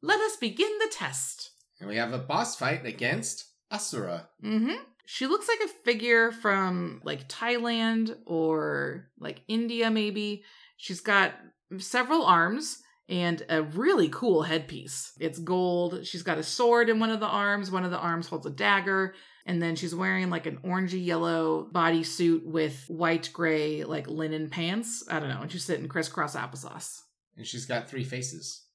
Let 0.00 0.20
us 0.20 0.36
begin 0.36 0.70
the 0.78 0.90
test. 0.92 1.50
and 1.80 1.88
we 1.88 1.96
have 1.96 2.12
a 2.12 2.18
boss 2.18 2.56
fight 2.56 2.86
against 2.86 3.44
Asura. 3.72 4.28
Mm-hmm. 4.44 4.76
She 5.06 5.26
looks 5.26 5.48
like 5.48 5.60
a 5.64 5.72
figure 5.84 6.30
from 6.30 7.00
like 7.04 7.28
Thailand 7.28 8.16
or 8.24 9.08
like 9.18 9.42
India, 9.48 9.90
maybe. 9.90 10.44
She's 10.76 11.00
got 11.00 11.32
several 11.78 12.24
arms 12.24 12.78
and 13.08 13.44
a 13.48 13.62
really 13.62 14.08
cool 14.08 14.42
headpiece. 14.42 15.12
It's 15.18 15.38
gold. 15.40 16.06
She's 16.06 16.22
got 16.22 16.38
a 16.38 16.42
sword 16.44 16.88
in 16.88 17.00
one 17.00 17.10
of 17.10 17.20
the 17.20 17.26
arms. 17.26 17.70
One 17.70 17.84
of 17.84 17.90
the 17.90 17.98
arms 17.98 18.28
holds 18.28 18.46
a 18.46 18.50
dagger. 18.50 19.14
And 19.44 19.60
then 19.60 19.74
she's 19.74 19.94
wearing 19.94 20.30
like 20.30 20.46
an 20.46 20.58
orangey 20.58 21.04
yellow 21.04 21.68
bodysuit 21.72 22.44
with 22.44 22.84
white 22.88 23.30
gray 23.32 23.84
like 23.84 24.06
linen 24.06 24.48
pants. 24.48 25.04
I 25.10 25.18
don't 25.18 25.28
know. 25.28 25.40
And 25.42 25.50
she's 25.50 25.64
sitting 25.64 25.88
crisscross 25.88 26.36
applesauce. 26.36 27.00
And 27.36 27.46
she's 27.46 27.66
got 27.66 27.88
three 27.88 28.04
faces. 28.04 28.66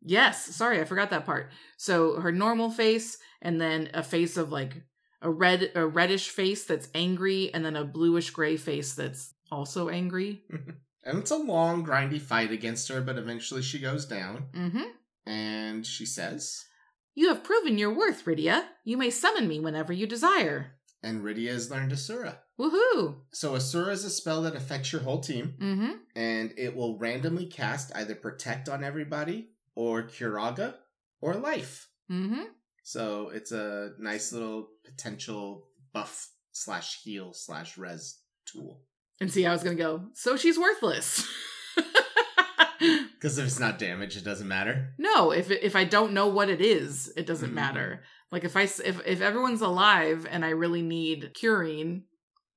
Yes, 0.00 0.54
sorry, 0.54 0.80
I 0.80 0.84
forgot 0.84 1.10
that 1.10 1.24
part. 1.24 1.50
So 1.76 2.20
her 2.20 2.30
normal 2.30 2.70
face, 2.70 3.18
and 3.40 3.60
then 3.60 3.88
a 3.94 4.02
face 4.02 4.36
of 4.36 4.52
like 4.52 4.82
a 5.22 5.30
red, 5.30 5.72
a 5.74 5.86
reddish 5.86 6.28
face 6.28 6.64
that's 6.64 6.88
angry, 6.94 7.52
and 7.54 7.64
then 7.64 7.74
a 7.74 7.84
bluish 7.84 8.30
gray 8.30 8.58
face 8.58 8.94
that's 8.94 9.32
also 9.50 9.88
angry. 9.88 10.42
And 11.04 11.18
it's 11.18 11.30
a 11.30 11.36
long, 11.36 11.84
grindy 11.84 12.20
fight 12.20 12.50
against 12.50 12.88
her, 12.88 13.00
but 13.00 13.18
eventually 13.18 13.62
she 13.62 13.78
goes 13.78 14.06
down. 14.06 14.46
Mm-hmm. 14.54 15.30
And 15.30 15.86
she 15.86 16.06
says, 16.06 16.64
You 17.14 17.28
have 17.28 17.44
proven 17.44 17.78
your 17.78 17.94
worth, 17.94 18.24
Rydia. 18.24 18.64
You 18.84 18.96
may 18.96 19.10
summon 19.10 19.46
me 19.48 19.60
whenever 19.60 19.92
you 19.92 20.06
desire. 20.06 20.72
and 21.02 21.22
Rydia 21.22 21.52
has 21.52 21.70
learned 21.70 21.92
Asura. 21.92 22.38
Woohoo! 22.58 23.16
So 23.32 23.54
Asura 23.56 23.92
is 23.92 24.04
a 24.04 24.10
spell 24.10 24.42
that 24.42 24.56
affects 24.56 24.90
your 24.92 25.02
whole 25.02 25.20
team, 25.20 25.54
Mm-hmm. 25.60 25.90
and 26.16 26.52
it 26.56 26.74
will 26.74 26.98
randomly 26.98 27.46
cast 27.46 27.94
either 27.94 28.14
Protect 28.14 28.68
on 28.68 28.82
everybody, 28.82 29.50
or 29.74 30.02
Curaga, 30.04 30.74
or 31.20 31.34
Life. 31.34 31.88
Mm-hmm. 32.10 32.44
So 32.84 33.30
it's 33.34 33.52
a 33.52 33.90
nice 33.98 34.32
little 34.32 34.68
potential 34.84 35.68
buff 35.92 36.30
slash 36.52 37.02
heal 37.02 37.32
slash 37.34 37.76
res 37.78 38.18
tool. 38.46 38.80
And 39.20 39.30
see, 39.30 39.46
I 39.46 39.52
was 39.52 39.62
gonna 39.62 39.76
go. 39.76 40.06
So 40.14 40.36
she's 40.36 40.58
worthless. 40.58 41.26
Because 43.24 43.38
if 43.38 43.46
it's 43.46 43.58
not 43.58 43.78
damage, 43.78 44.18
it 44.18 44.24
doesn't 44.24 44.46
matter. 44.48 44.92
no, 44.98 45.30
if 45.30 45.50
if 45.50 45.74
I 45.74 45.84
don't 45.84 46.12
know 46.12 46.26
what 46.26 46.50
it 46.50 46.60
is, 46.60 47.10
it 47.16 47.24
doesn't 47.26 47.52
Mhm. 47.52 47.54
matter. 47.54 48.02
Like 48.30 48.44
if 48.44 48.54
I 48.54 48.64
if 48.64 49.00
if 49.06 49.22
everyone's 49.22 49.62
alive 49.62 50.26
and 50.30 50.44
I 50.44 50.50
really 50.50 50.82
need 50.82 51.32
curing 51.32 52.04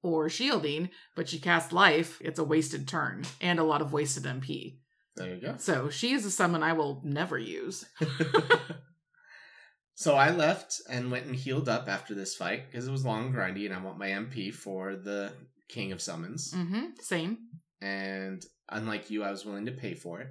or 0.03 0.27
shielding, 0.27 0.89
but 1.15 1.29
she 1.29 1.39
casts 1.39 1.71
life, 1.71 2.17
it's 2.19 2.37
a 2.37 2.43
wasted 2.43 2.85
turn 2.85 3.23
and 3.39 3.59
a 3.59 3.63
lot 3.63 3.81
of 3.81 3.93
wasted 3.93 4.23
MP. 4.25 4.79
There 5.15 5.33
you 5.35 5.39
go. 5.41 5.55
So 5.57 5.89
she 5.89 6.11
is 6.11 6.25
a 6.25 6.31
summon 6.31 6.63
I 6.63 6.73
will 6.73 7.01
never 7.05 7.37
use. 7.39 7.85
so 9.95 10.15
I 10.15 10.31
left 10.31 10.81
and 10.89 11.09
went 11.11 11.27
and 11.27 11.35
healed 11.35 11.69
up 11.69 11.87
after 11.87 12.13
this 12.13 12.35
fight 12.35 12.69
because 12.69 12.89
it 12.89 12.91
was 12.91 13.05
long 13.05 13.27
and 13.27 13.33
grindy, 13.35 13.65
and 13.65 13.73
I 13.73 13.81
want 13.81 13.97
my 13.97 14.09
MP 14.09 14.53
for 14.53 14.97
the 14.97 15.31
King 15.69 15.93
of 15.93 16.01
Summons. 16.01 16.53
Mm-hmm. 16.53 16.87
Same. 16.99 17.37
And 17.81 18.41
unlike 18.69 19.09
you, 19.09 19.23
I 19.23 19.31
was 19.31 19.45
willing 19.45 19.65
to 19.65 19.71
pay 19.71 19.93
for 19.93 20.21
it. 20.21 20.29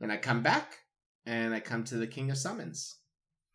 Then 0.00 0.10
I 0.10 0.16
come 0.16 0.42
back 0.42 0.74
and 1.24 1.54
I 1.54 1.60
come 1.60 1.84
to 1.84 1.96
the 1.96 2.06
King 2.08 2.30
of 2.30 2.38
Summons. 2.38 2.96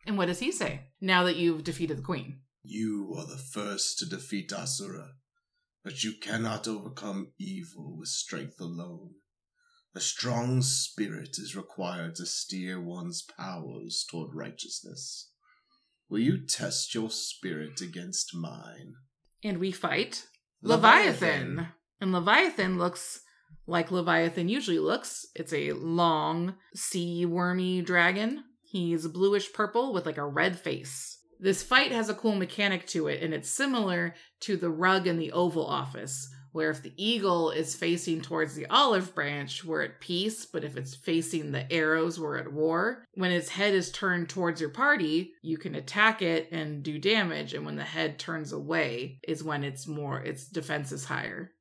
and 0.06 0.16
what 0.16 0.26
does 0.26 0.38
he 0.38 0.50
say 0.50 0.80
now 1.00 1.24
that 1.24 1.36
you've 1.36 1.64
defeated 1.64 1.98
the 1.98 2.02
queen? 2.02 2.40
You 2.62 3.14
are 3.18 3.26
the 3.26 3.36
first 3.36 3.98
to 3.98 4.06
defeat 4.06 4.52
Asura, 4.52 5.10
but 5.84 6.02
you 6.02 6.14
cannot 6.20 6.66
overcome 6.66 7.32
evil 7.38 7.96
with 7.98 8.08
strength 8.08 8.60
alone. 8.60 9.14
A 9.94 10.00
strong 10.00 10.62
spirit 10.62 11.36
is 11.38 11.56
required 11.56 12.14
to 12.16 12.26
steer 12.26 12.80
one's 12.80 13.22
powers 13.22 14.04
toward 14.10 14.34
righteousness. 14.34 15.30
Will 16.08 16.20
you 16.20 16.46
test 16.46 16.94
your 16.94 17.10
spirit 17.10 17.80
against 17.80 18.34
mine? 18.34 18.94
And 19.44 19.58
we 19.58 19.72
fight 19.72 20.26
Leviathan. 20.62 21.68
And 22.00 22.12
Leviathan 22.12 22.78
looks 22.78 23.20
like 23.66 23.90
Leviathan 23.90 24.48
usually 24.48 24.78
looks. 24.78 25.26
It's 25.34 25.52
a 25.52 25.72
long, 25.72 26.54
sea 26.74 27.26
wormy 27.26 27.82
dragon. 27.82 28.44
He's 28.62 29.06
bluish 29.06 29.52
purple 29.52 29.92
with 29.92 30.06
like 30.06 30.18
a 30.18 30.26
red 30.26 30.58
face. 30.58 31.18
This 31.40 31.62
fight 31.62 31.92
has 31.92 32.08
a 32.08 32.14
cool 32.14 32.34
mechanic 32.34 32.86
to 32.88 33.06
it, 33.06 33.22
and 33.22 33.32
it's 33.32 33.48
similar 33.48 34.14
to 34.40 34.56
the 34.56 34.70
rug 34.70 35.06
in 35.06 35.18
the 35.18 35.30
Oval 35.30 35.64
Office, 35.64 36.28
where 36.50 36.70
if 36.70 36.82
the 36.82 36.92
eagle 36.96 37.50
is 37.50 37.76
facing 37.76 38.20
towards 38.20 38.54
the 38.54 38.66
olive 38.66 39.14
branch, 39.14 39.64
we're 39.64 39.82
at 39.82 40.00
peace, 40.00 40.44
but 40.46 40.64
if 40.64 40.76
it's 40.76 40.96
facing 40.96 41.52
the 41.52 41.70
arrows, 41.72 42.18
we're 42.18 42.38
at 42.38 42.52
war. 42.52 43.04
When 43.14 43.30
its 43.30 43.50
head 43.50 43.72
is 43.72 43.92
turned 43.92 44.28
towards 44.28 44.60
your 44.60 44.70
party, 44.70 45.32
you 45.42 45.58
can 45.58 45.76
attack 45.76 46.22
it 46.22 46.48
and 46.50 46.82
do 46.82 46.98
damage, 46.98 47.54
and 47.54 47.64
when 47.64 47.76
the 47.76 47.84
head 47.84 48.18
turns 48.18 48.52
away, 48.52 49.20
is 49.28 49.44
when 49.44 49.62
it's 49.62 49.86
more, 49.86 50.20
its 50.20 50.48
defense 50.48 50.90
is 50.90 51.04
higher. 51.04 51.52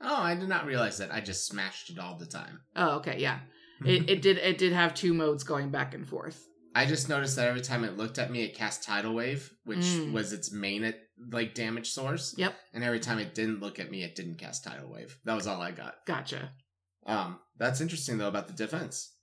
Oh, 0.00 0.22
I 0.22 0.34
did 0.34 0.48
not 0.48 0.66
realize 0.66 0.98
that. 0.98 1.12
I 1.12 1.20
just 1.20 1.46
smashed 1.46 1.90
it 1.90 1.98
all 1.98 2.16
the 2.16 2.26
time. 2.26 2.60
Oh, 2.76 2.96
okay, 2.96 3.18
yeah. 3.18 3.40
It, 3.82 4.10
it 4.10 4.20
did 4.22 4.36
it 4.36 4.58
did 4.58 4.74
have 4.74 4.92
two 4.92 5.14
modes 5.14 5.42
going 5.42 5.70
back 5.70 5.94
and 5.94 6.06
forth. 6.06 6.46
I 6.74 6.84
just 6.84 7.08
noticed 7.08 7.36
that 7.36 7.48
every 7.48 7.62
time 7.62 7.82
it 7.82 7.96
looked 7.96 8.18
at 8.18 8.30
me, 8.30 8.42
it 8.42 8.54
cast 8.54 8.84
Tidal 8.84 9.14
Wave, 9.14 9.50
which 9.64 9.78
Mm. 9.78 10.12
was 10.12 10.34
its 10.34 10.52
main 10.52 10.84
uh, 10.84 10.92
like 11.32 11.54
damage 11.54 11.88
source. 11.90 12.34
Yep, 12.36 12.54
And 12.74 12.84
every 12.84 13.00
time 13.00 13.18
it 13.18 13.34
didn't 13.34 13.60
look 13.60 13.78
at 13.80 13.90
me, 13.90 14.02
it 14.04 14.14
didn't 14.16 14.36
cast 14.36 14.64
Tidal 14.64 14.92
Wave. 14.92 15.16
That 15.24 15.34
was 15.34 15.46
all 15.46 15.62
I 15.62 15.70
got. 15.70 15.94
gotcha. 16.06 16.50
Um, 17.06 17.38
that's 17.56 17.80
interesting 17.80 18.18
though 18.18 18.28
about 18.28 18.48
the 18.48 18.52
defense. 18.52 19.14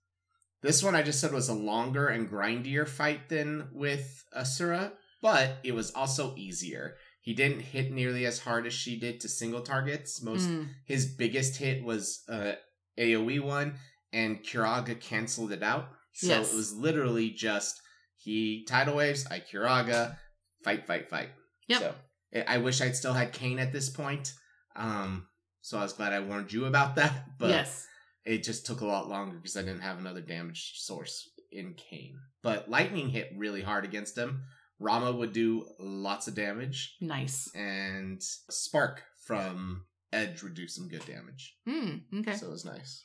This 0.63 0.81
one 0.84 0.96
I 0.96 1.03
just 1.03 1.22
said 1.22 1.31
was 1.34 1.50
a 1.50 1.53
longer 1.53 2.07
and 2.07 2.27
grindier 2.27 2.88
fight 2.88 3.29
than 3.29 3.67
with 3.74 4.24
Asura, 4.36 4.93
but 5.22 5.57
it 5.63 5.75
was 5.75 5.91
also 5.91 6.34
easier. 6.36 6.96
He 7.27 7.34
didn't 7.34 7.60
hit 7.60 7.91
nearly 7.91 8.25
as 8.25 8.39
hard 8.39 8.65
as 8.65 8.74
she 8.74 8.98
did 8.98 9.19
to 9.19 9.27
single 9.27 9.60
targets. 9.60 10.22
Most 10.22 10.48
Mm, 10.48 10.69
his 10.86 11.05
biggest 11.05 11.57
hit 11.57 11.84
was 11.84 12.24
uh 12.29 12.53
AoE 12.98 13.41
one, 13.41 13.75
and 14.13 14.41
Curaga 14.41 14.96
canceled 14.98 15.51
it 15.51 15.62
out. 15.62 15.89
So 16.13 16.27
Yes. 16.27 16.53
it 16.53 16.55
was 16.55 16.72
literally 16.74 17.31
just 17.31 17.81
he 18.15 18.63
tidal 18.63 18.96
waves, 18.96 19.25
I 19.29 19.41
Curaga, 19.41 20.17
fight, 20.63 20.88
fight, 20.88 21.10
fight. 21.10 21.31
Yep. 21.67 21.79
So 21.81 21.96
I- 22.34 22.55
I 22.55 22.57
wish 22.60 22.79
I'd 22.79 22.96
still 22.96 23.13
had 23.13 23.34
Kain 23.34 23.60
at 23.60 23.74
this 23.74 23.89
point. 23.89 24.34
Um, 24.77 25.27
so 25.62 25.77
I 25.77 25.84
was 25.84 25.91
glad 25.91 26.13
I 26.13 26.22
warned 26.22 26.53
you 26.53 26.63
about 26.63 26.96
that. 26.96 27.25
But 27.39 27.50
yes. 27.50 27.86
it 28.24 28.43
just 28.46 28.65
took 28.65 28.79
a 28.79 28.86
lot 28.86 29.10
longer 29.10 29.36
because 29.36 29.57
I 29.57 29.63
didn't 29.63 29.81
have 29.89 29.98
another 30.00 30.22
damage 30.22 30.62
source 30.77 31.29
in 31.51 31.74
Kain. 31.74 32.15
But 32.41 32.69
lightning 32.69 33.10
hit 33.10 33.34
really 33.36 33.63
hard 33.63 33.84
against 33.84 34.17
him. 34.17 34.43
Rama 34.79 35.12
would 35.12 35.34
do 35.34 35.65
lots 35.79 36.27
of 36.27 36.36
damage, 36.36 36.96
Nice. 37.01 37.50
and 37.55 38.22
Spark 38.50 39.03
from 39.25 39.86
Edge 40.13 40.43
would 40.43 40.53
do 40.53 40.67
some 40.67 40.88
good 40.88 41.05
damage. 41.05 41.55
Mm, 41.67 42.01
okay. 42.19 42.36
So 42.36 42.48
it 42.48 42.51
was 42.51 42.65
nice. 42.65 43.03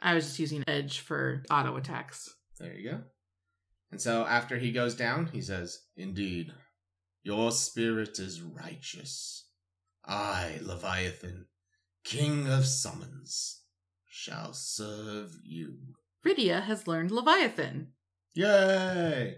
I 0.00 0.14
was 0.14 0.24
just 0.26 0.38
using 0.38 0.64
edge 0.66 1.00
for 1.00 1.42
auto 1.50 1.76
attacks. 1.76 2.28
There 2.58 2.72
you 2.74 2.90
go. 2.90 3.00
And 3.90 4.00
so 4.00 4.24
after 4.24 4.56
he 4.58 4.72
goes 4.72 4.94
down, 4.94 5.26
he 5.32 5.40
says, 5.40 5.78
Indeed, 5.96 6.52
your 7.22 7.50
spirit 7.52 8.18
is 8.18 8.40
righteous. 8.42 9.46
I, 10.04 10.58
Leviathan, 10.62 11.46
King 12.04 12.48
of 12.48 12.64
Summons, 12.66 13.62
shall 14.08 14.52
serve 14.54 15.36
you. 15.44 15.78
Rydia 16.24 16.62
has 16.64 16.86
learned 16.86 17.10
Leviathan. 17.10 17.88
Yay! 18.34 19.36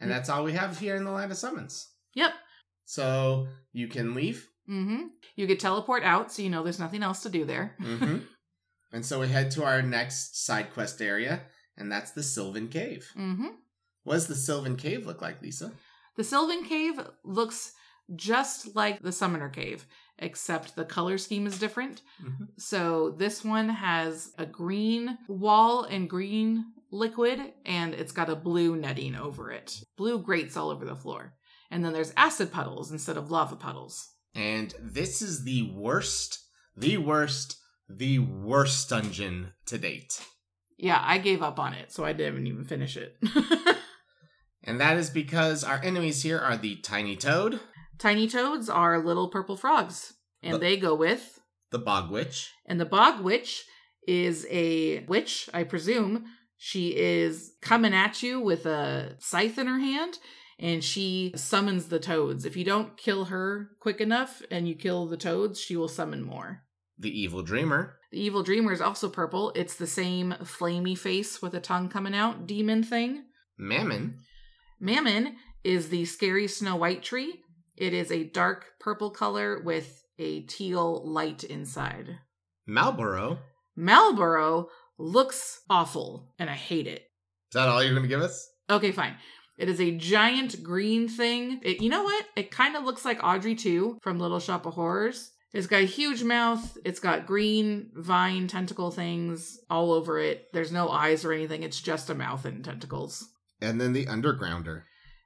And 0.00 0.10
that's 0.10 0.28
all 0.28 0.44
we 0.44 0.52
have 0.52 0.78
here 0.78 0.96
in 0.96 1.04
the 1.04 1.10
Land 1.10 1.30
of 1.30 1.38
Summons. 1.38 1.88
Yep. 2.14 2.32
So 2.86 3.48
you 3.72 3.86
can 3.88 4.14
leave. 4.14 4.48
Mm-hmm. 4.68 5.08
You 5.36 5.46
could 5.46 5.60
teleport 5.60 6.02
out, 6.04 6.32
so 6.32 6.42
you 6.42 6.50
know 6.50 6.62
there's 6.62 6.78
nothing 6.78 7.02
else 7.02 7.22
to 7.22 7.28
do 7.28 7.44
there. 7.44 7.76
hmm 7.80 8.18
and 8.92 9.06
so 9.06 9.20
we 9.20 9.28
head 9.28 9.52
to 9.52 9.62
our 9.64 9.82
next 9.82 10.44
side 10.44 10.72
quest 10.72 11.00
area, 11.00 11.42
and 11.76 11.90
that's 11.92 12.10
the 12.10 12.22
Sylvan 12.24 12.66
Cave. 12.68 13.08
Mm-hmm. 13.16 13.46
What 14.02 14.14
does 14.14 14.26
the 14.26 14.34
Sylvan 14.34 14.76
Cave 14.76 15.06
look 15.06 15.22
like, 15.22 15.40
Lisa? 15.40 15.72
The 16.16 16.24
Sylvan 16.24 16.64
Cave 16.64 17.00
looks 17.22 17.72
just 18.16 18.74
like 18.74 19.00
the 19.00 19.12
Summoner 19.12 19.48
Cave, 19.48 19.86
except 20.18 20.74
the 20.74 20.84
color 20.84 21.18
scheme 21.18 21.46
is 21.46 21.58
different. 21.58 22.02
Mhm. 22.20 22.48
So 22.58 23.10
this 23.10 23.44
one 23.44 23.68
has 23.68 24.32
a 24.36 24.46
green 24.46 25.18
wall 25.28 25.84
and 25.84 26.10
green 26.10 26.72
liquid, 26.90 27.38
and 27.64 27.94
it's 27.94 28.12
got 28.12 28.28
a 28.30 28.36
blue 28.36 28.76
netting 28.76 29.14
over 29.16 29.50
it. 29.50 29.76
Blue 29.96 30.18
grates 30.18 30.56
all 30.56 30.70
over 30.70 30.84
the 30.84 30.96
floor. 30.96 31.34
And 31.70 31.84
then 31.84 31.92
there's 31.92 32.12
acid 32.16 32.50
puddles 32.52 32.90
instead 32.90 33.16
of 33.16 33.30
lava 33.30 33.56
puddles. 33.56 34.08
And 34.34 34.74
this 34.80 35.22
is 35.22 35.44
the 35.44 35.70
worst, 35.74 36.38
the 36.76 36.96
worst, 36.98 37.56
the 37.88 38.18
worst 38.18 38.88
dungeon 38.90 39.52
to 39.66 39.78
date. 39.78 40.20
Yeah, 40.78 41.00
I 41.04 41.18
gave 41.18 41.42
up 41.42 41.58
on 41.58 41.74
it, 41.74 41.92
so 41.92 42.04
I 42.04 42.12
didn't 42.12 42.46
even 42.46 42.64
finish 42.64 42.96
it. 42.96 43.16
And 44.62 44.78
that 44.78 44.98
is 44.98 45.08
because 45.08 45.64
our 45.64 45.80
enemies 45.82 46.22
here 46.22 46.38
are 46.38 46.56
the 46.56 46.76
tiny 46.76 47.16
toad, 47.16 47.60
Tiny 47.98 48.28
toads 48.28 48.68
are 48.68 49.02
little 49.02 49.28
purple 49.28 49.56
frogs, 49.56 50.14
and 50.42 50.52
But- 50.52 50.60
they 50.60 50.76
go 50.76 50.94
with. 50.94 51.38
the 51.70 51.78
bog 51.78 52.10
witch, 52.10 52.50
And 52.66 52.78
the 52.80 52.84
bog 52.86 53.22
witch 53.22 53.64
is 54.06 54.46
a 54.50 55.00
witch, 55.04 55.48
I 55.54 55.64
presume. 55.64 56.26
She 56.62 56.94
is 56.94 57.54
coming 57.62 57.94
at 57.94 58.22
you 58.22 58.38
with 58.38 58.66
a 58.66 59.16
scythe 59.18 59.56
in 59.56 59.66
her 59.66 59.78
hand, 59.78 60.18
and 60.58 60.84
she 60.84 61.32
summons 61.34 61.86
the 61.86 61.98
toads. 61.98 62.44
If 62.44 62.54
you 62.54 62.66
don't 62.66 62.98
kill 62.98 63.24
her 63.26 63.70
quick 63.80 63.98
enough 63.98 64.42
and 64.50 64.68
you 64.68 64.74
kill 64.74 65.06
the 65.06 65.16
toads, 65.16 65.58
she 65.58 65.74
will 65.74 65.88
summon 65.88 66.22
more. 66.22 66.62
the 66.98 67.18
evil 67.18 67.42
dreamer, 67.42 67.96
The 68.12 68.20
evil 68.20 68.42
dreamer 68.42 68.72
is 68.72 68.82
also 68.82 69.08
purple. 69.08 69.52
It's 69.54 69.76
the 69.76 69.86
same 69.86 70.34
flamey 70.42 70.98
face 70.98 71.40
with 71.40 71.54
a 71.54 71.60
tongue 71.60 71.88
coming 71.88 72.14
out 72.14 72.46
demon 72.46 72.82
thing. 72.82 73.24
Mammon, 73.56 74.18
Mammon 74.78 75.36
is 75.64 75.88
the 75.88 76.04
scary 76.04 76.46
Snow 76.46 76.76
White 76.76 77.02
tree. 77.02 77.40
It 77.74 77.94
is 77.94 78.12
a 78.12 78.24
dark 78.24 78.66
purple 78.80 79.10
color 79.10 79.62
with 79.62 80.04
a 80.18 80.42
teal 80.42 81.02
light 81.08 81.42
inside. 81.42 82.18
Malboro. 82.68 83.32
Is 83.32 83.38
Malboro 83.78 84.66
looks 85.00 85.60
awful 85.68 86.32
and 86.38 86.48
I 86.48 86.54
hate 86.54 86.86
it. 86.86 87.02
Is 87.50 87.54
that 87.54 87.68
all 87.68 87.82
you're 87.82 87.92
going 87.92 88.02
to 88.02 88.08
give 88.08 88.20
us? 88.20 88.48
Okay, 88.68 88.92
fine. 88.92 89.16
It 89.58 89.68
is 89.68 89.80
a 89.80 89.96
giant 89.96 90.62
green 90.62 91.08
thing. 91.08 91.60
It, 91.62 91.82
you 91.82 91.90
know 91.90 92.04
what? 92.04 92.24
It 92.36 92.50
kind 92.50 92.76
of 92.76 92.84
looks 92.84 93.04
like 93.04 93.22
Audrey 93.22 93.54
2 93.54 93.98
from 94.02 94.18
Little 94.18 94.40
Shop 94.40 94.64
of 94.64 94.74
Horrors. 94.74 95.32
It's 95.52 95.66
got 95.66 95.82
a 95.82 95.86
huge 95.86 96.22
mouth. 96.22 96.78
It's 96.84 97.00
got 97.00 97.26
green 97.26 97.90
vine 97.94 98.46
tentacle 98.46 98.90
things 98.90 99.58
all 99.68 99.92
over 99.92 100.18
it. 100.18 100.46
There's 100.52 100.70
no 100.70 100.88
eyes 100.88 101.24
or 101.24 101.32
anything. 101.32 101.62
It's 101.62 101.80
just 101.80 102.08
a 102.08 102.14
mouth 102.14 102.44
and 102.44 102.64
tentacles. 102.64 103.28
And 103.60 103.80
then 103.80 103.92
the 103.92 104.06
undergrounder. 104.06 104.82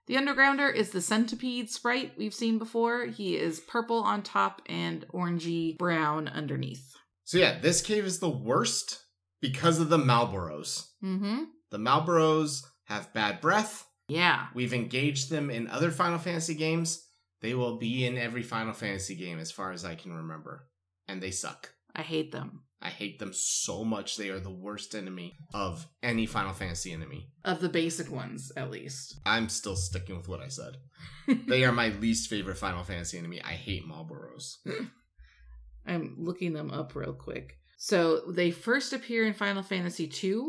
The 0.06 0.16
Undergrounder 0.16 0.74
is 0.74 0.90
the 0.90 1.00
centipede 1.00 1.70
sprite 1.70 2.12
we've 2.18 2.34
seen 2.34 2.58
before. 2.58 3.06
He 3.06 3.36
is 3.36 3.60
purple 3.60 4.00
on 4.00 4.22
top 4.22 4.60
and 4.66 5.06
orangey 5.14 5.78
brown 5.78 6.28
underneath. 6.28 6.92
So 7.24 7.38
yeah, 7.38 7.58
this 7.58 7.80
cave 7.80 8.04
is 8.04 8.18
the 8.18 8.28
worst 8.28 9.03
because 9.44 9.78
of 9.78 9.90
the 9.90 9.98
Malboros. 9.98 10.88
Mm-hmm. 11.04 11.42
The 11.70 11.76
Malboros 11.76 12.64
have 12.84 13.12
bad 13.12 13.42
breath. 13.42 13.86
Yeah. 14.08 14.46
We've 14.54 14.72
engaged 14.72 15.28
them 15.28 15.50
in 15.50 15.68
other 15.68 15.90
Final 15.90 16.18
Fantasy 16.18 16.54
games. 16.54 17.06
They 17.42 17.52
will 17.52 17.76
be 17.76 18.06
in 18.06 18.16
every 18.16 18.42
Final 18.42 18.72
Fantasy 18.72 19.14
game 19.14 19.38
as 19.38 19.52
far 19.52 19.72
as 19.72 19.84
I 19.84 19.96
can 19.96 20.14
remember. 20.14 20.66
And 21.08 21.22
they 21.22 21.30
suck. 21.30 21.74
I 21.94 22.00
hate 22.00 22.32
them. 22.32 22.62
I 22.80 22.88
hate 22.88 23.18
them 23.18 23.32
so 23.34 23.84
much. 23.84 24.16
They 24.16 24.30
are 24.30 24.40
the 24.40 24.48
worst 24.48 24.94
enemy 24.94 25.36
of 25.52 25.86
any 26.02 26.24
Final 26.24 26.54
Fantasy 26.54 26.94
enemy. 26.94 27.28
Of 27.44 27.60
the 27.60 27.68
basic 27.68 28.10
ones, 28.10 28.50
at 28.56 28.70
least. 28.70 29.20
I'm 29.26 29.50
still 29.50 29.76
sticking 29.76 30.16
with 30.16 30.26
what 30.26 30.40
I 30.40 30.48
said. 30.48 30.78
they 31.48 31.64
are 31.64 31.72
my 31.72 31.90
least 32.00 32.30
favorite 32.30 32.56
Final 32.56 32.82
Fantasy 32.82 33.18
enemy. 33.18 33.42
I 33.42 33.52
hate 33.52 33.86
Malboros. 33.86 34.54
I'm 35.86 36.14
looking 36.18 36.54
them 36.54 36.70
up 36.70 36.94
real 36.94 37.12
quick. 37.12 37.58
So 37.76 38.20
they 38.30 38.50
first 38.50 38.92
appear 38.92 39.24
in 39.26 39.34
Final 39.34 39.62
Fantasy 39.62 40.10
II. 40.22 40.40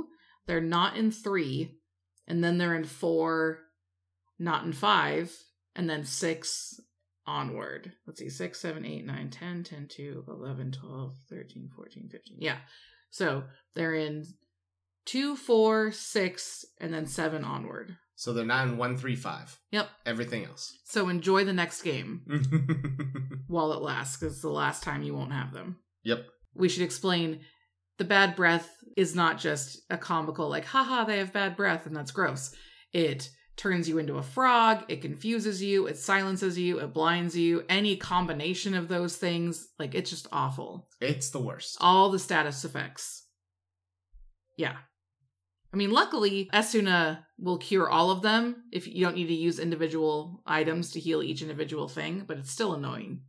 They're 0.47 0.61
not 0.61 0.95
in 0.97 1.11
3. 1.11 1.71
And 2.27 2.43
then 2.43 2.57
they're 2.57 2.75
in 2.75 2.85
4, 2.85 3.59
not 4.39 4.65
in 4.65 4.73
5. 4.73 5.31
And 5.75 5.89
then 5.89 6.05
6 6.05 6.79
onward. 7.27 7.93
Let's 8.07 8.19
see 8.19 8.29
6, 8.29 8.59
7, 8.59 8.85
8, 8.85 9.05
9, 9.05 9.29
10, 9.29 9.63
10, 9.63 9.88
2, 9.88 10.25
11, 10.27 10.71
12, 10.71 11.15
13, 11.29 11.69
14, 11.75 12.09
15. 12.11 12.38
Yeah. 12.39 12.57
So 13.09 13.43
they're 13.73 13.95
in 13.95 14.25
2, 15.05 15.35
4, 15.35 15.91
6, 15.91 16.65
and 16.79 16.93
then 16.93 17.05
7 17.05 17.43
onward. 17.43 17.97
So 18.15 18.31
they're 18.31 18.45
not 18.45 18.67
in 18.67 18.77
135. 18.77 19.59
Yep. 19.71 19.89
Everything 20.05 20.45
else. 20.45 20.77
So 20.85 21.09
enjoy 21.09 21.43
the 21.43 21.53
next 21.53 21.81
game 21.81 22.21
while 23.47 23.73
it 23.73 23.81
lasts, 23.81 24.17
because 24.17 24.41
the 24.41 24.49
last 24.49 24.83
time 24.83 25.03
you 25.03 25.13
won't 25.13 25.33
have 25.33 25.53
them. 25.53 25.77
yep. 26.03 26.25
We 26.55 26.69
should 26.69 26.83
explain 26.83 27.41
the 27.97 28.03
bad 28.05 28.35
breath 28.35 28.69
is 28.97 29.15
not 29.15 29.37
just 29.39 29.81
a 29.89 29.97
comical 29.97 30.49
like 30.49 30.65
haha 30.65 31.03
they 31.03 31.17
have 31.17 31.33
bad 31.33 31.55
breath 31.55 31.85
and 31.85 31.95
that's 31.95 32.11
gross. 32.11 32.53
It 32.93 33.29
turns 33.57 33.87
you 33.87 33.97
into 33.97 34.17
a 34.17 34.23
frog 34.23 34.83
it 34.89 35.01
confuses 35.01 35.63
you 35.63 35.87
it 35.87 35.97
silences 35.97 36.57
you 36.57 36.79
it 36.79 36.93
blinds 36.93 37.37
you 37.37 37.63
any 37.69 37.95
combination 37.95 38.73
of 38.73 38.89
those 38.89 39.15
things 39.15 39.69
like 39.79 39.95
it's 39.95 40.09
just 40.09 40.27
awful. 40.31 40.89
It's 40.99 41.29
the 41.29 41.41
worst. 41.41 41.77
all 41.79 42.09
the 42.09 42.19
status 42.19 42.65
effects. 42.65 43.23
Yeah. 44.57 44.75
I 45.73 45.77
mean 45.77 45.91
luckily 45.91 46.49
esuna 46.53 47.23
will 47.37 47.57
cure 47.57 47.89
all 47.89 48.11
of 48.11 48.21
them 48.21 48.63
if 48.71 48.87
you 48.87 49.05
don't 49.05 49.15
need 49.15 49.27
to 49.27 49.33
use 49.33 49.59
individual 49.59 50.41
items 50.45 50.91
to 50.91 50.99
heal 50.99 51.23
each 51.23 51.41
individual 51.41 51.87
thing 51.87 52.23
but 52.27 52.37
it's 52.37 52.51
still 52.51 52.73
annoying. 52.73 53.21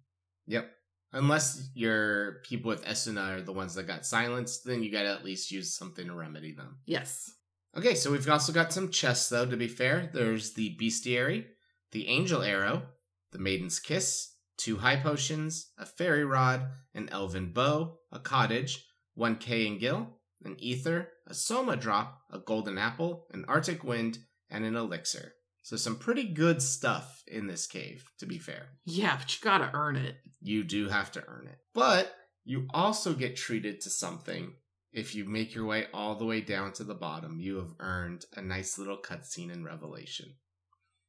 Yep. 0.47 0.71
Unless 1.13 1.71
your 1.75 2.41
people 2.49 2.69
with 2.69 2.85
Esuna 2.85 3.39
are 3.39 3.43
the 3.43 3.53
ones 3.53 3.75
that 3.75 3.87
got 3.87 4.05
silenced, 4.05 4.65
then 4.65 4.83
you 4.83 4.91
gotta 4.91 5.11
at 5.11 5.25
least 5.25 5.51
use 5.51 5.77
something 5.77 6.07
to 6.07 6.15
remedy 6.15 6.53
them. 6.53 6.79
yes 6.87 7.31
Okay, 7.77 7.95
so 7.95 8.11
we've 8.11 8.29
also 8.29 8.55
got 8.55 8.73
some 8.73 8.89
chests, 8.89 9.29
though, 9.29 9.45
to 9.45 9.57
be 9.57 9.69
fair. 9.69 10.09
There's 10.15 10.55
the 10.55 10.79
Bestiary, 10.81 11.45
the 11.93 12.09
Angel 12.09 12.41
Arrow, 12.41 12.85
the 13.33 13.39
Maiden's 13.39 13.81
Kiss, 13.81 14.33
two 14.57 14.79
High 14.79 14.97
Potions, 14.97 15.73
a 15.77 15.85
Fairy 15.85 16.25
Rod, 16.25 16.67
an 16.95 17.11
Elven 17.11 17.53
Bow, 17.53 17.99
a 18.11 18.19
Cottage, 18.19 18.83
one 19.15 19.37
K 19.37 19.67
and 19.67 19.79
Gill, 19.79 20.09
an 20.43 20.57
Ether, 20.59 21.11
a 21.27 21.35
Soma 21.35 21.77
Drop, 21.77 22.23
a 22.33 22.39
Golden 22.39 22.79
Apple, 22.79 23.27
an 23.35 23.45
Arctic 23.47 23.85
Wind, 23.85 24.21
and 24.49 24.65
an 24.65 24.75
Elixir. 24.75 25.35
So 25.67 25.75
some 25.77 25.97
pretty 25.97 26.29
good 26.29 26.63
stuff 26.63 27.25
in 27.27 27.49
this 27.49 27.67
cave, 27.67 28.05
to 28.21 28.27
be 28.27 28.39
fair. 28.39 28.69
yeah 28.85 29.17
but 29.17 29.35
you 29.35 29.41
gotta 29.43 29.69
earn 29.75 29.97
it 29.97 30.15
You 30.41 30.63
do 30.63 30.89
have 30.89 31.11
to 31.13 31.25
earn 31.27 31.49
it. 31.49 31.59
But 31.75 32.15
you 32.45 32.69
also 32.73 33.15
get 33.15 33.35
treated 33.35 33.81
to 33.81 33.91
something 33.91 34.53
if 34.93 35.17
you 35.17 35.25
make 35.25 35.57
your 35.57 35.67
way 35.67 35.87
all 35.93 36.15
the 36.15 36.25
way 36.25 36.41
down 36.41 36.73
to 36.75 36.85
the 36.85 36.95
bottom. 36.95 37.41
You 37.41 37.57
have 37.57 37.75
earned 37.81 38.25
a 38.37 38.43
nice 38.43 38.79
little 38.79 38.97
cutscene 39.09 39.53
in 39.53 39.65
Revelation. 39.65 40.29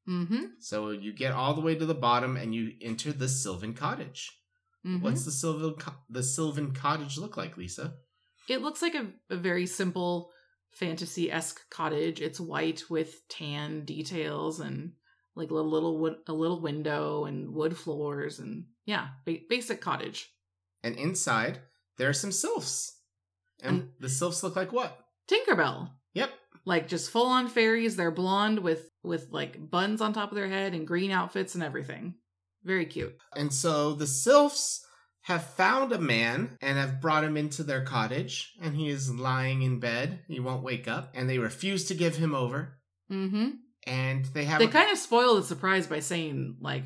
mm-hmm, 0.10 0.46
So 0.60 0.90
you 0.90 1.14
get 1.14 1.34
all 1.34 1.54
the 1.54 1.62
way 1.62 1.76
to 1.76 1.86
the 1.86 1.94
bottom 2.10 2.36
and 2.36 2.56
you 2.56 2.72
enter 2.82 3.12
the 3.14 3.30
Sylvan 3.30 3.74
Cottage. 3.76 4.32
mm-hmm. 4.84 5.04
What's 5.04 5.24
the 5.26 5.32
Sylvan 5.32 5.76
the 6.10 6.24
Sylvan 6.24 6.72
Cottage 6.74 7.20
look 7.20 7.38
like, 7.38 7.58
Lisa? 7.58 7.94
It 8.50 8.62
looks 8.64 8.82
like 8.82 8.96
a, 8.96 9.06
a 9.30 9.36
very 9.38 9.68
simple 9.68 10.32
fantasy 10.78 11.32
esque 11.32 11.70
cottage. 11.70 12.22
It's 12.22 12.40
white 12.40 12.84
with 12.90 13.28
tan 13.30 13.84
details 13.86 14.60
and 14.60 14.94
like 15.36 15.52
a 15.52 15.56
little 15.56 15.98
wood, 16.00 16.18
a 16.28 16.34
little 16.34 16.62
window 16.62 17.26
and 17.26 17.54
wood 17.54 17.78
floors 17.78 18.40
and 18.40 18.66
yeah, 18.86 19.10
ba- 19.26 19.40
basic 19.50 19.82
cottage. 19.82 20.30
And 20.84 20.96
inside 20.96 21.60
there 21.98 22.10
are 22.10 22.14
some 22.14 22.32
sylphs. 22.32 22.94
And 23.62 23.82
And- 23.82 23.90
the 24.00 24.10
sylphs 24.10 24.44
look 24.44 24.56
like 24.56 24.72
what? 24.72 25.00
Tinkerbell, 25.30 25.90
Yep. 26.14 26.32
like 26.66 26.88
just 26.88 27.10
full 27.12 27.26
on 27.28 27.48
fairies. 27.50 27.96
They're 27.96 28.12
blonde 28.12 28.60
with 28.60 28.90
with 29.04 29.28
like 29.32 29.70
buns 29.72 30.02
on 30.02 30.14
top 30.14 30.32
of 30.32 30.36
their 30.36 30.50
head 30.50 30.74
and 30.74 30.86
green 30.88 31.12
outfits 31.12 31.56
and 31.56 31.64
everything. 31.64 32.16
Very 32.64 32.86
cute. 32.86 33.16
And 33.36 33.54
so 33.54 33.94
the 33.94 34.08
sylphs 34.08 34.86
have 35.28 35.44
found 35.44 35.92
a 35.92 36.00
man 36.00 36.58
and 36.62 36.78
have 36.78 37.02
brought 37.02 37.24
him 37.26 37.36
into 37.36 37.62
their 37.64 37.84
cottage, 37.84 38.54
and 38.62 38.76
he 38.76 38.88
is 38.90 39.14
lying 39.14 39.62
in 39.62 39.80
bed. 39.80 40.22
He 40.30 40.40
won't 40.40 40.64
wake 40.64 40.88
up, 40.88 41.12
and 41.14 41.30
they 41.30 41.38
refuse 41.38 41.86
to 41.90 41.94
give 41.94 42.16
him 42.16 42.34
over. 42.34 42.78
Mm-hmm. 43.12 43.50
And 43.86 44.26
they 44.34 44.46
have 44.46 44.60
They 44.60 44.66
a- 44.66 44.70
kind 44.72 44.90
of 44.92 44.98
spoil 44.98 45.36
the 45.36 45.44
surprise 45.44 45.86
by 45.86 46.00
saying 46.00 46.58
like, 46.62 46.86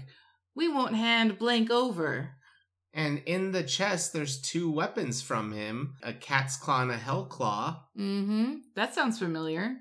"We 0.55 0.67
won't 0.67 0.95
hand 0.95 1.37
blank 1.39 1.69
over." 1.71 2.31
and 2.93 3.19
in 3.25 3.53
the 3.53 3.63
chest 3.63 4.11
there's 4.11 4.41
two 4.41 4.69
weapons 4.69 5.21
from 5.21 5.53
him, 5.53 5.93
a 6.03 6.11
cat's 6.11 6.57
claw 6.57 6.81
and 6.81 6.91
a 6.91 6.97
hell 6.97 7.23
claw. 7.25 7.85
Mm-hmm. 7.97 8.55
That 8.75 8.93
sounds 8.93 9.17
familiar. 9.17 9.77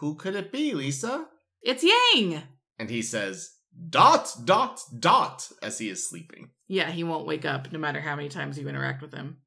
Who 0.00 0.14
could 0.16 0.34
it 0.34 0.52
be, 0.52 0.74
Lisa? 0.74 1.26
It's 1.62 1.82
Yang. 1.82 2.42
And 2.78 2.90
he 2.90 3.00
says, 3.00 3.50
dot, 3.88 4.30
dot, 4.44 4.78
dot, 4.98 5.48
as 5.62 5.78
he 5.78 5.88
is 5.88 6.06
sleeping. 6.06 6.50
Yeah, 6.70 6.90
he 6.90 7.02
won't 7.02 7.26
wake 7.26 7.44
up 7.44 7.72
no 7.72 7.78
matter 7.80 8.00
how 8.00 8.14
many 8.14 8.28
times 8.28 8.56
you 8.58 8.68
interact 8.68 9.02
with 9.02 9.12
him. 9.12 9.38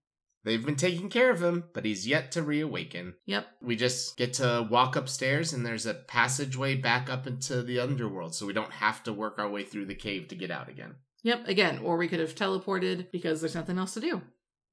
They've 0.44 0.66
been 0.66 0.76
taking 0.76 1.08
care 1.10 1.32
of 1.32 1.42
him, 1.42 1.64
but 1.74 1.86
he's 1.86 2.06
yet 2.06 2.34
to 2.34 2.44
reawaken. 2.44 3.14
Yep. 3.28 3.48
We 3.62 3.78
just 3.78 4.18
get 4.18 4.34
to 4.34 4.68
walk 4.70 4.98
upstairs, 4.98 5.54
and 5.54 5.66
there's 5.66 5.86
a 5.86 5.94
passageway 5.94 6.76
back 6.76 7.10
up 7.10 7.26
into 7.26 7.64
the 7.64 7.80
underworld, 7.80 8.36
so 8.36 8.46
we 8.46 8.52
don't 8.52 8.74
have 8.74 9.02
to 9.04 9.14
work 9.14 9.40
our 9.40 9.50
way 9.50 9.64
through 9.64 9.86
the 9.86 9.96
cave 9.96 10.28
to 10.28 10.36
get 10.36 10.52
out 10.52 10.68
again. 10.68 10.96
Yep. 11.24 11.48
Again, 11.48 11.80
or 11.80 11.96
we 11.96 12.10
could 12.10 12.20
have 12.20 12.36
teleported 12.36 13.10
because 13.10 13.40
there's 13.40 13.56
nothing 13.56 13.78
else 13.78 13.94
to 13.94 14.02
do. 14.02 14.22